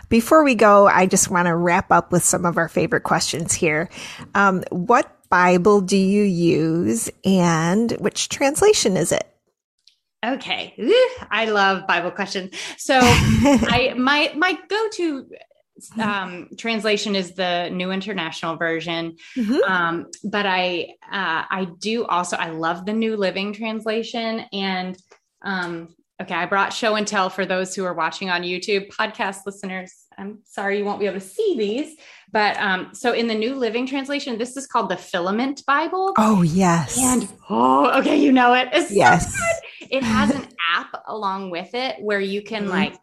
Before 0.09 0.43
we 0.43 0.55
go, 0.55 0.87
I 0.87 1.05
just 1.05 1.29
want 1.29 1.45
to 1.45 1.55
wrap 1.55 1.91
up 1.91 2.11
with 2.11 2.23
some 2.23 2.45
of 2.45 2.57
our 2.57 2.67
favorite 2.67 3.03
questions 3.03 3.53
here. 3.53 3.87
Um, 4.33 4.63
what 4.71 5.15
Bible 5.29 5.81
do 5.81 5.95
you 5.95 6.23
use 6.23 7.11
and 7.23 7.91
which 7.99 8.29
translation 8.29 8.97
is 8.97 9.11
it? 9.11 9.31
Okay, 10.25 10.73
I 11.29 11.45
love 11.45 11.85
Bible 11.85 12.09
questions. 12.09 12.55
So 12.77 12.97
I 13.03 13.93
my 13.95 14.33
my 14.35 14.57
go 14.67 14.89
to 14.93 15.27
um, 16.01 16.49
translation 16.57 17.15
is 17.15 17.33
the 17.33 17.69
New 17.69 17.91
International 17.91 18.55
Version, 18.55 19.15
mm-hmm. 19.35 19.71
um, 19.71 20.07
but 20.23 20.47
I 20.47 20.95
uh, 21.03 21.45
I 21.51 21.67
do 21.77 22.03
also 22.05 22.35
I 22.35 22.49
love 22.49 22.87
the 22.87 22.93
New 22.93 23.15
Living 23.15 23.53
Translation 23.53 24.45
and 24.51 24.97
um, 25.41 25.95
okay, 26.21 26.33
I 26.33 26.45
brought 26.45 26.73
show 26.73 26.95
and 26.95 27.07
tell 27.07 27.29
for 27.29 27.45
those 27.45 27.75
who 27.75 27.85
are 27.85 27.93
watching 27.93 28.29
on 28.29 28.41
YouTube. 28.41 28.89
Podcast 28.89 29.45
listeners, 29.45 29.93
I'm 30.17 30.39
sorry 30.43 30.79
you 30.79 30.85
won't 30.85 30.99
be 30.99 31.05
able 31.05 31.19
to 31.19 31.25
see 31.25 31.55
these, 31.57 31.95
but 32.31 32.57
um, 32.57 32.89
so 32.93 33.13
in 33.13 33.27
the 33.27 33.35
New 33.35 33.55
Living 33.55 33.85
Translation, 33.85 34.37
this 34.37 34.57
is 34.57 34.67
called 34.67 34.89
the 34.89 34.97
Filament 34.97 35.63
Bible. 35.65 36.13
Oh 36.17 36.41
yes, 36.41 36.97
and 36.99 37.27
oh 37.49 37.99
okay, 37.99 38.17
you 38.17 38.31
know 38.31 38.53
it. 38.53 38.69
It's 38.73 38.91
yes. 38.91 39.33
So 39.33 39.43
it 39.89 40.03
has 40.03 40.31
an 40.31 40.47
app 40.73 41.03
along 41.07 41.51
with 41.51 41.73
it 41.73 41.97
where 42.01 42.19
you 42.19 42.41
can 42.41 42.63
mm-hmm. 42.63 42.71
like 42.71 42.95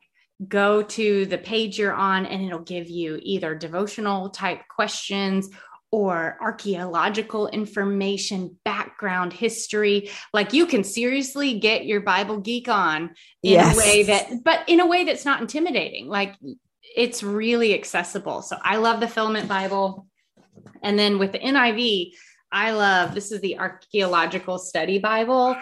go 0.49 0.83
to 0.83 1.27
the 1.27 1.39
page 1.39 1.79
you're 1.79 1.95
on 1.95 2.27
and 2.27 2.45
it'll 2.45 2.59
give 2.59 2.89
you 2.89 3.19
either 3.23 3.55
devotional 3.55 4.31
type 4.31 4.61
questions 4.69 5.49
or 5.95 6.37
archaeological 6.41 7.47
information, 7.47 8.59
background 8.65 9.33
history. 9.33 10.11
Like 10.33 10.53
you 10.53 10.67
can 10.67 10.83
seriously 10.83 11.61
get 11.61 11.87
your 11.87 12.01
Bible 12.01 12.41
geek 12.41 12.69
on 12.69 13.15
in 13.45 13.53
yes. 13.53 13.77
a 13.77 13.79
way 13.79 14.03
that, 14.03 14.43
but 14.43 14.69
in 14.69 14.81
a 14.81 14.87
way 14.87 15.05
that's 15.05 15.25
not 15.25 15.41
intimidating. 15.41 16.09
Like 16.09 16.35
it's 16.97 17.23
really 17.23 17.75
accessible. 17.75 18.43
So 18.43 18.57
I 18.61 18.79
love 18.79 18.99
the 18.99 19.07
Filament 19.07 19.49
Bible. 19.49 20.09
And 20.83 20.99
then 20.99 21.21
with 21.21 21.31
the 21.31 21.39
NIV, 21.39 22.15
I 22.51 22.73
love 22.73 23.15
this 23.15 23.31
is 23.31 23.41
the 23.41 23.61
Archaeological 23.61 24.59
Study 24.59 24.99
Bible 24.99 25.57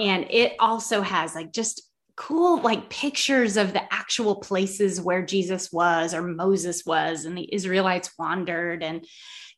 and 0.00 0.26
it 0.30 0.54
also 0.60 1.02
has 1.02 1.34
like 1.34 1.52
just 1.52 1.82
cool 2.16 2.58
like 2.62 2.88
pictures 2.88 3.58
of 3.58 3.74
the 3.74 3.92
actual 3.92 4.36
places 4.36 4.98
where 4.98 5.26
Jesus 5.26 5.70
was 5.70 6.14
or 6.14 6.22
Moses 6.22 6.86
was 6.86 7.26
and 7.26 7.36
the 7.36 7.52
Israelites 7.52 8.12
wandered 8.18 8.82
and 8.82 9.04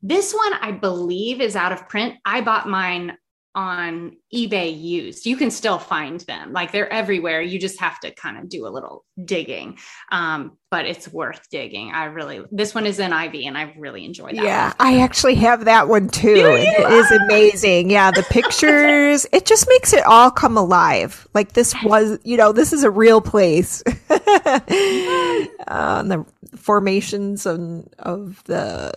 this 0.09 0.33
one 0.33 0.53
I 0.55 0.73
believe 0.73 1.41
is 1.41 1.57
out 1.57 1.73
of 1.73 1.89
print. 1.89 2.15
I 2.25 2.41
bought 2.41 2.69
mine 2.69 3.17
on 3.57 4.15
eBay 4.33 4.79
used. 4.79 5.25
You 5.25 5.37
can 5.37 5.51
still 5.51 5.79
find 5.79 6.21
them. 6.21 6.53
Like 6.53 6.73
they're 6.73 6.93
everywhere. 6.93 7.41
You 7.41 7.59
just 7.59 7.81
have 7.81 7.99
to 8.01 8.11
kind 8.11 8.37
of 8.37 8.51
do 8.51 8.67
a 8.67 8.69
little 8.69 9.07
digging. 9.25 9.79
Um, 10.13 10.59
but 10.71 10.85
it's 10.85 11.09
worth 11.09 11.41
digging. 11.51 11.91
I 11.91 12.05
really 12.05 12.45
this 12.53 12.75
one 12.75 12.85
is 12.85 12.99
NIV 12.99 13.47
and 13.47 13.57
I 13.57 13.75
really 13.79 14.05
enjoy 14.05 14.35
that. 14.35 14.45
Yeah, 14.45 14.67
one. 14.67 14.75
I 14.79 15.01
actually 15.01 15.37
have 15.37 15.65
that 15.65 15.89
one 15.89 16.09
too. 16.09 16.35
It 16.37 16.93
is 16.93 17.11
amazing. 17.11 17.89
Yeah, 17.89 18.11
the 18.11 18.25
pictures, 18.25 19.27
it 19.33 19.47
just 19.47 19.67
makes 19.69 19.95
it 19.95 20.05
all 20.05 20.31
come 20.31 20.59
alive. 20.59 21.27
Like 21.33 21.55
this 21.55 21.75
was, 21.83 22.19
you 22.25 22.37
know, 22.37 22.53
this 22.53 22.75
is 22.75 22.85
a 22.85 22.91
real 22.91 23.23
place. 23.23 23.83
uh, 24.11 26.03
the 26.03 26.27
formations 26.57 27.47
of, 27.47 27.89
of 27.99 28.45
the 28.45 28.93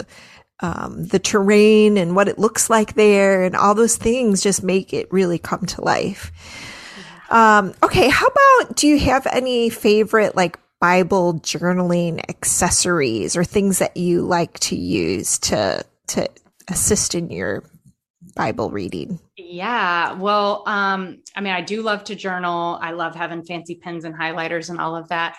um, 0.62 1.05
the 1.05 1.20
terrain 1.20 1.97
and 1.97 2.16
what 2.16 2.28
it 2.28 2.39
looks 2.39 2.70
like 2.70 2.95
there 2.95 3.43
and 3.43 3.55
all 3.55 3.76
those 3.76 3.97
things 3.97 4.43
just 4.43 4.64
make 4.64 4.93
it 4.93 5.12
really 5.12 5.38
come 5.38 5.66
to 5.66 5.82
life. 5.82 6.32
Um, 7.30 7.74
okay, 7.84 8.10
how 8.10 8.28
about 8.28 8.76
do 8.76 8.88
you 8.88 8.99
have 8.99 9.28
any 9.28 9.70
favorite 9.70 10.36
like 10.36 10.60
Bible 10.80 11.36
journaling 11.36 12.22
accessories 12.30 13.36
or 13.36 13.43
things 13.43 13.80
that 13.80 13.95
you 13.95 14.22
like 14.22 14.60
to 14.60 14.76
use 14.76 15.38
to 15.39 15.86
to 16.07 16.28
assist 16.70 17.16
in 17.16 17.30
your 17.30 17.64
Bible 18.36 18.72
reading? 18.72 19.20
Yeah, 19.38 20.14
well, 20.14 20.64
um, 20.66 21.22
I 21.36 21.41
mean, 21.41 21.53
I 21.53 21.62
do 21.62 21.82
love 21.82 22.03
to 22.05 22.16
journal. 22.16 22.80
I 22.82 22.91
love 22.91 23.16
having 23.16 23.43
fancy 23.43 23.76
pens 23.76 24.05
and 24.05 24.16
highlighters 24.16 24.70
and 24.70 24.80
all 24.80 24.95
of 24.95 25.10
that. 25.10 25.38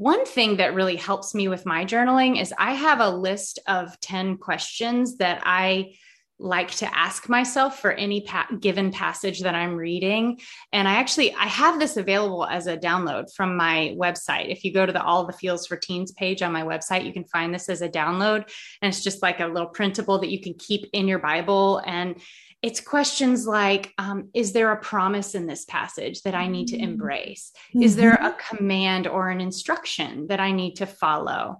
One 0.00 0.24
thing 0.24 0.56
that 0.56 0.72
really 0.72 0.96
helps 0.96 1.34
me 1.34 1.48
with 1.48 1.66
my 1.66 1.84
journaling 1.84 2.40
is 2.40 2.54
I 2.56 2.72
have 2.72 3.00
a 3.00 3.10
list 3.10 3.58
of 3.66 4.00
10 4.00 4.38
questions 4.38 5.18
that 5.18 5.42
I 5.44 5.92
like 6.38 6.70
to 6.76 6.96
ask 6.96 7.28
myself 7.28 7.80
for 7.80 7.92
any 7.92 8.22
pa- 8.22 8.48
given 8.58 8.92
passage 8.92 9.40
that 9.40 9.54
I'm 9.54 9.76
reading. 9.76 10.40
And 10.72 10.88
I 10.88 10.94
actually 10.94 11.34
I 11.34 11.44
have 11.48 11.78
this 11.78 11.98
available 11.98 12.46
as 12.46 12.66
a 12.66 12.78
download 12.78 13.26
from 13.34 13.58
my 13.58 13.94
website. 13.98 14.50
If 14.50 14.64
you 14.64 14.72
go 14.72 14.86
to 14.86 14.92
the 14.92 15.02
All 15.02 15.26
the 15.26 15.34
Feels 15.34 15.66
for 15.66 15.76
Teens 15.76 16.12
page 16.12 16.40
on 16.40 16.50
my 16.50 16.62
website, 16.62 17.04
you 17.04 17.12
can 17.12 17.24
find 17.24 17.52
this 17.52 17.68
as 17.68 17.82
a 17.82 17.88
download 17.90 18.50
and 18.80 18.90
it's 18.90 19.04
just 19.04 19.20
like 19.20 19.40
a 19.40 19.46
little 19.48 19.68
printable 19.68 20.18
that 20.20 20.30
you 20.30 20.40
can 20.40 20.54
keep 20.54 20.88
in 20.94 21.08
your 21.08 21.18
Bible 21.18 21.82
and 21.84 22.16
it's 22.62 22.80
questions 22.80 23.46
like 23.46 23.94
um, 23.96 24.28
is 24.34 24.52
there 24.52 24.70
a 24.72 24.80
promise 24.80 25.34
in 25.34 25.46
this 25.46 25.64
passage 25.64 26.22
that 26.22 26.34
i 26.34 26.46
need 26.46 26.68
to 26.68 26.76
mm. 26.76 26.82
embrace 26.82 27.52
mm-hmm. 27.70 27.82
is 27.82 27.96
there 27.96 28.14
a 28.14 28.36
command 28.48 29.06
or 29.06 29.30
an 29.30 29.40
instruction 29.40 30.26
that 30.28 30.40
i 30.40 30.52
need 30.52 30.74
to 30.76 30.86
follow 30.86 31.58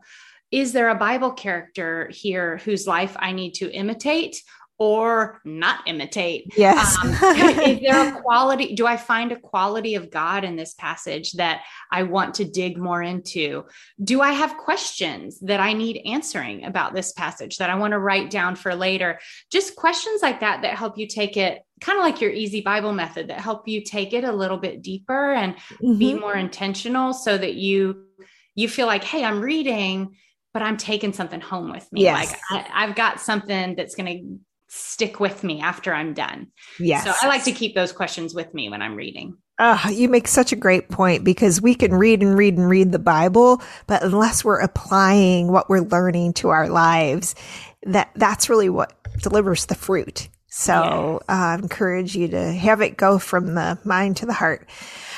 is 0.51 0.73
there 0.73 0.89
a 0.89 0.95
bible 0.95 1.33
character 1.33 2.09
here 2.13 2.59
whose 2.59 2.87
life 2.87 3.17
i 3.19 3.33
need 3.33 3.53
to 3.53 3.71
imitate 3.73 4.43
or 4.81 5.43
not 5.45 5.87
imitate? 5.87 6.51
Yes. 6.57 6.97
um, 7.01 7.11
is 7.13 7.81
there 7.81 8.17
a 8.17 8.21
quality? 8.23 8.75
Do 8.75 8.87
I 8.87 8.97
find 8.97 9.31
a 9.31 9.39
quality 9.39 9.95
of 9.95 10.11
God 10.11 10.43
in 10.43 10.57
this 10.57 10.73
passage 10.73 11.33
that 11.33 11.63
I 11.93 12.05
want 12.05 12.35
to 12.37 12.47
dig 12.47 12.79
more 12.79 13.03
into? 13.03 13.67
Do 14.03 14.23
I 14.23 14.33
have 14.33 14.57
questions 14.57 15.39
that 15.41 15.61
I 15.61 15.75
need 15.75 16.01
answering 16.07 16.65
about 16.65 16.95
this 16.95 17.13
passage 17.13 17.59
that 17.59 17.69
I 17.69 17.77
want 17.77 17.93
to 17.93 17.99
write 17.99 18.31
down 18.31 18.57
for 18.57 18.75
later? 18.75 19.21
Just 19.53 19.77
questions 19.77 20.23
like 20.23 20.41
that 20.41 20.63
that 20.63 20.79
help 20.79 20.97
you 20.97 21.07
take 21.07 21.37
it 21.37 21.63
kind 21.83 21.99
of 21.99 22.05
like 22.05 22.21
your 22.21 22.31
easy 22.31 22.63
Bible 22.63 22.93
method 22.93 23.29
that 23.29 23.41
help 23.41 23.69
you 23.69 23.83
take 23.83 24.15
it 24.15 24.25
a 24.25 24.33
little 24.33 24.59
bit 24.59 24.83
deeper 24.83 25.33
and 25.33 25.57
mm-hmm. 25.57 25.99
be 25.99 26.15
more 26.15 26.35
intentional 26.35 27.13
so 27.13 27.37
that 27.37 27.55
you 27.55 28.07
you 28.55 28.69
feel 28.69 28.87
like, 28.87 29.05
hey, 29.05 29.25
I'm 29.25 29.41
reading 29.41 30.17
but 30.53 30.63
I'm 30.63 30.77
taking 30.77 31.13
something 31.13 31.41
home 31.41 31.71
with 31.71 31.91
me. 31.93 32.03
Yes. 32.03 32.35
Like 32.51 32.69
I, 32.73 32.87
have 32.87 32.97
got 32.97 33.21
something 33.21 33.77
that's 33.77 33.95
going 33.95 34.07
to 34.07 34.39
stick 34.73 35.19
with 35.19 35.43
me 35.43 35.61
after 35.61 35.93
I'm 35.93 36.15
done. 36.15 36.47
Yes. 36.79 37.05
So 37.05 37.13
I 37.21 37.29
like 37.29 37.43
to 37.45 37.53
keep 37.53 37.75
those 37.75 37.91
questions 37.91 38.35
with 38.35 38.55
me 38.55 38.69
when 38.69 38.83
I'm 38.83 38.95
reading. 38.95 39.37
Uh, 39.59 39.89
you 39.91 40.09
make 40.09 40.29
such 40.29 40.53
a 40.53 40.57
great 40.57 40.89
point 40.89 41.25
because 41.25 41.61
we 41.61 41.75
can 41.75 41.93
read 41.95 42.23
and 42.23 42.39
read 42.39 42.57
and 42.57 42.71
read 42.71 42.93
the 42.93 42.99
Bible, 42.99 43.61
but 43.89 44.03
unless 44.03 44.45
we're 44.45 44.61
applying 44.61 45.51
what 45.51 45.69
we're 45.69 45.81
learning 45.81 46.33
to 46.35 46.51
our 46.51 46.69
lives, 46.69 47.35
that 47.83 48.11
that's 48.15 48.49
really 48.49 48.69
what 48.71 48.97
delivers 49.21 49.67
the 49.67 49.75
fruit. 49.75 50.29
So 50.47 51.21
uh, 51.29 51.33
I 51.33 51.55
encourage 51.55 52.17
you 52.17 52.29
to 52.29 52.53
have 52.53 52.81
it 52.81 52.97
go 52.97 53.19
from 53.19 53.55
the 53.55 53.79
mind 53.85 54.19
to 54.19 54.27
the 54.27 54.33
heart. 54.33 54.69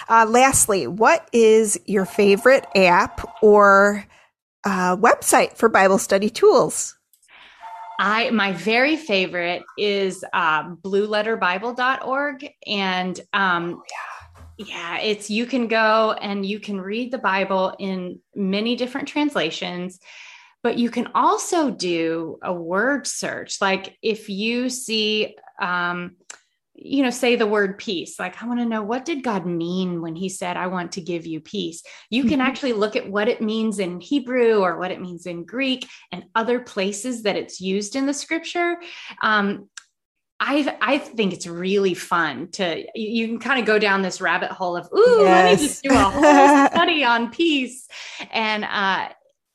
Uh, 0.08 0.26
lastly, 0.28 0.86
what 0.86 1.28
is 1.32 1.78
your 1.86 2.06
favorite 2.06 2.66
app 2.74 3.42
or 3.42 4.06
uh, 4.64 4.96
website 4.96 5.56
for 5.56 5.68
Bible 5.68 5.98
study 5.98 6.30
tools? 6.30 6.96
I 8.02 8.30
my 8.30 8.52
very 8.52 8.96
favorite 8.96 9.62
is 9.78 10.24
uh, 10.32 10.70
blueletterbible.org 10.74 12.50
and 12.66 13.20
um, 13.32 13.78
oh, 13.78 13.84
yeah. 14.58 14.66
yeah, 14.66 14.98
it's 14.98 15.30
you 15.30 15.46
can 15.46 15.68
go 15.68 16.16
and 16.20 16.44
you 16.44 16.58
can 16.58 16.80
read 16.80 17.12
the 17.12 17.18
Bible 17.18 17.76
in 17.78 18.18
many 18.34 18.74
different 18.74 19.06
translations 19.06 20.00
but 20.64 20.78
you 20.78 20.90
can 20.90 21.08
also 21.14 21.70
do 21.70 22.38
a 22.42 22.52
word 22.52 23.06
search 23.06 23.60
like 23.60 23.96
if 24.02 24.28
you 24.28 24.68
see 24.68 25.36
um, 25.60 26.16
you 26.84 27.02
know, 27.02 27.10
say 27.10 27.36
the 27.36 27.46
word 27.46 27.78
peace. 27.78 28.18
Like, 28.18 28.42
I 28.42 28.46
want 28.46 28.60
to 28.60 28.66
know 28.66 28.82
what 28.82 29.04
did 29.04 29.22
God 29.22 29.46
mean 29.46 30.00
when 30.02 30.16
he 30.16 30.28
said, 30.28 30.56
I 30.56 30.66
want 30.66 30.92
to 30.92 31.00
give 31.00 31.26
you 31.26 31.40
peace? 31.40 31.82
You 32.10 32.22
can 32.22 32.32
mm-hmm. 32.32 32.40
actually 32.42 32.72
look 32.72 32.96
at 32.96 33.08
what 33.08 33.28
it 33.28 33.40
means 33.40 33.78
in 33.78 34.00
Hebrew 34.00 34.60
or 34.60 34.78
what 34.78 34.90
it 34.90 35.00
means 35.00 35.26
in 35.26 35.44
Greek 35.44 35.88
and 36.10 36.24
other 36.34 36.60
places 36.60 37.22
that 37.22 37.36
it's 37.36 37.60
used 37.60 37.96
in 37.96 38.06
the 38.06 38.14
scripture. 38.14 38.76
Um, 39.22 39.68
I 40.40 40.76
I 40.80 40.98
think 40.98 41.32
it's 41.32 41.46
really 41.46 41.94
fun 41.94 42.50
to 42.52 42.84
you 42.96 43.28
can 43.28 43.38
kind 43.38 43.60
of 43.60 43.66
go 43.66 43.78
down 43.78 44.02
this 44.02 44.20
rabbit 44.20 44.50
hole 44.50 44.76
of 44.76 44.88
ooh 44.92 45.22
yes. 45.22 45.28
let 45.28 45.60
me 45.60 45.66
just 45.68 45.82
do 45.84 45.90
a 45.92 45.98
whole 45.98 46.66
study 46.66 47.04
on 47.04 47.30
peace 47.30 47.86
and 48.32 48.64
uh, 48.64 49.10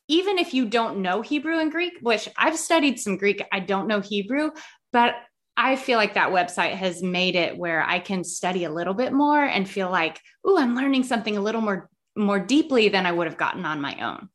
even 0.08 0.38
if 0.38 0.54
you 0.54 0.66
don't 0.66 1.00
know 1.00 1.22
Hebrew 1.22 1.60
and 1.60 1.72
Greek, 1.72 1.94
which 2.02 2.30
I've 2.38 2.58
studied 2.58 3.00
some 3.00 3.18
Greek, 3.18 3.44
I 3.52 3.60
don't 3.60 3.88
know 3.88 4.00
Hebrew, 4.00 4.52
but 4.94 5.16
I 5.58 5.76
feel 5.76 5.98
like 5.98 6.14
that 6.14 6.30
website 6.30 6.76
has 6.76 7.02
made 7.02 7.36
it 7.36 7.58
where 7.58 7.84
I 7.84 7.98
can 8.00 8.24
study 8.24 8.64
a 8.64 8.72
little 8.72 8.94
bit 8.94 9.12
more 9.12 9.44
and 9.44 9.68
feel 9.68 9.90
like, 9.90 10.22
oh, 10.46 10.58
I'm 10.58 10.76
learning 10.76 11.04
something 11.04 11.36
a 11.36 11.42
little 11.42 11.62
more 11.62 11.90
more 12.16 12.40
deeply 12.40 12.90
than 12.90 13.06
I 13.06 13.12
would 13.12 13.28
have 13.28 13.38
gotten 13.38 13.66
on 13.66 13.82
my 13.82 13.96
own. 14.02 14.30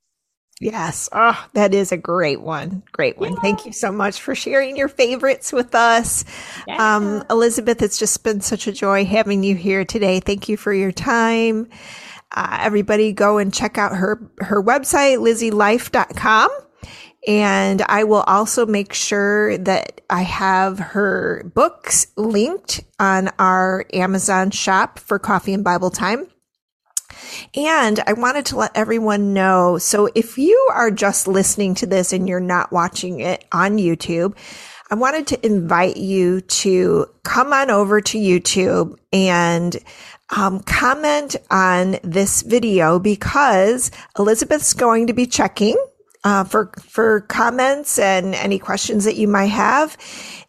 Yes. 0.60 1.08
Oh, 1.12 1.44
that 1.54 1.74
is 1.74 1.90
a 1.90 1.96
great 1.96 2.40
one. 2.40 2.84
Great 2.92 3.18
one. 3.18 3.32
Yeah. 3.32 3.40
Thank 3.40 3.66
you 3.66 3.72
so 3.72 3.90
much 3.90 4.20
for 4.20 4.36
sharing 4.36 4.76
your 4.76 4.86
favorites 4.86 5.52
with 5.52 5.74
us. 5.74 6.24
Yeah. 6.68 6.96
Um, 6.96 7.24
Elizabeth, 7.28 7.82
it's 7.82 7.98
just 7.98 8.22
been 8.22 8.40
such 8.40 8.68
a 8.68 8.72
joy 8.72 9.04
having 9.04 9.42
you 9.42 9.56
here 9.56 9.84
today. 9.84 10.20
Thank 10.20 10.48
you 10.48 10.56
for 10.56 10.72
your 10.72 10.92
time. 10.92 11.68
Uh, 12.30 12.58
everybody 12.60 13.12
go 13.12 13.38
and 13.38 13.52
check 13.52 13.76
out 13.76 13.96
her, 13.96 14.30
her 14.38 14.62
website, 14.62 15.18
lizzielife.com 15.18 16.50
And 17.26 17.82
I 17.82 18.04
will 18.04 18.22
also 18.22 18.66
make 18.66 18.92
sure 18.92 19.56
that 19.58 20.00
I 20.10 20.22
have 20.22 20.78
her 20.78 21.44
books 21.54 22.08
linked 22.16 22.80
on 22.98 23.30
our 23.38 23.86
Amazon 23.92 24.50
shop 24.50 24.98
for 24.98 25.18
coffee 25.18 25.54
and 25.54 25.62
Bible 25.62 25.90
time. 25.90 26.26
And 27.54 28.00
I 28.06 28.14
wanted 28.14 28.46
to 28.46 28.56
let 28.56 28.72
everyone 28.74 29.34
know. 29.34 29.78
So 29.78 30.08
if 30.14 30.38
you 30.38 30.68
are 30.72 30.90
just 30.90 31.28
listening 31.28 31.74
to 31.76 31.86
this 31.86 32.12
and 32.12 32.28
you're 32.28 32.40
not 32.40 32.72
watching 32.72 33.20
it 33.20 33.44
on 33.52 33.78
YouTube, 33.78 34.36
I 34.90 34.94
wanted 34.94 35.26
to 35.28 35.46
invite 35.46 35.96
you 35.96 36.40
to 36.40 37.06
come 37.22 37.52
on 37.52 37.70
over 37.70 38.00
to 38.00 38.18
YouTube 38.18 38.98
and 39.12 39.76
um, 40.30 40.60
comment 40.60 41.36
on 41.50 41.96
this 42.02 42.42
video 42.42 42.98
because 42.98 43.90
Elizabeth's 44.18 44.74
going 44.74 45.06
to 45.06 45.12
be 45.12 45.26
checking 45.26 45.76
uh, 46.24 46.44
for 46.44 46.72
for 46.80 47.22
comments 47.22 47.98
and 47.98 48.34
any 48.34 48.58
questions 48.58 49.04
that 49.04 49.16
you 49.16 49.28
might 49.28 49.46
have, 49.46 49.96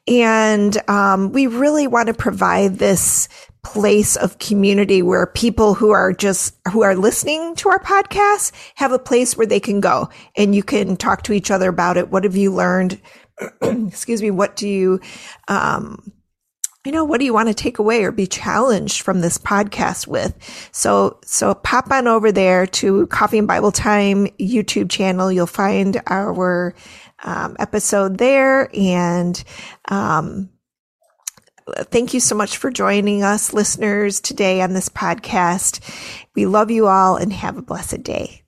and 0.08 0.78
um, 0.90 1.32
we 1.32 1.48
really 1.48 1.88
want 1.88 2.08
to 2.08 2.14
provide 2.14 2.76
this 2.76 3.28
place 3.64 4.16
of 4.18 4.38
community 4.40 5.02
where 5.02 5.26
people 5.26 5.74
who 5.74 5.92
are 5.92 6.14
just 6.14 6.56
who 6.72 6.84
are 6.84 6.96
listening 6.96 7.56
to 7.56 7.70
our 7.70 7.80
podcast 7.80 8.52
have 8.76 8.92
a 8.92 9.00
place 9.00 9.38
where 9.38 9.48
they 9.48 9.60
can 9.60 9.80
go 9.80 10.10
and 10.36 10.54
you 10.54 10.62
can 10.62 10.96
talk 10.98 11.24
to 11.24 11.34
each 11.34 11.50
other 11.50 11.70
about 11.70 11.98
it. 11.98 12.10
What 12.10 12.26
have 12.26 12.36
you 12.36 12.54
learned? 12.54 13.02
Excuse 13.62 14.22
me. 14.22 14.32
What 14.32 14.56
do 14.56 14.68
you 14.68 15.00
um, 15.48 16.13
you 16.86 16.92
know, 16.92 17.06
what 17.06 17.20
do 17.20 17.26
you 17.26 17.34
want 17.34 17.48
to 17.48 17.54
take 17.54 17.80
away 17.80 18.04
or 18.04 18.12
be 18.12 18.28
challenged 18.28 19.02
from 19.02 19.22
this 19.22 19.38
podcast 19.38 20.08
with? 20.08 20.38
So, 20.74 21.20
so 21.24 21.54
pop 21.54 21.90
on 21.92 22.08
over 22.08 22.32
there 22.32 22.68
to 22.68 23.08
Coffee 23.08 23.38
and 23.38 23.48
Bible 23.48 23.72
Time 23.72 24.28
YouTube 24.40 24.90
channel. 24.90 25.32
You'll 25.32 25.48
find 25.48 26.02
our 26.08 26.76
um, 27.24 27.56
episode 27.58 28.18
there. 28.18 28.70
And 28.74 29.42
um, 29.88 30.50
thank 31.86 32.14
you 32.14 32.20
so 32.20 32.36
much 32.36 32.58
for 32.58 32.70
joining 32.70 33.24
us, 33.24 33.54
listeners, 33.54 34.20
today 34.20 34.62
on 34.62 34.74
this 34.74 34.90
podcast. 34.90 35.80
We 36.36 36.46
love 36.46 36.70
you 36.70 36.88
all 36.88 37.16
and 37.16 37.32
have 37.32 37.58
a 37.58 37.62
blessed 37.62 38.04
day. 38.04 38.43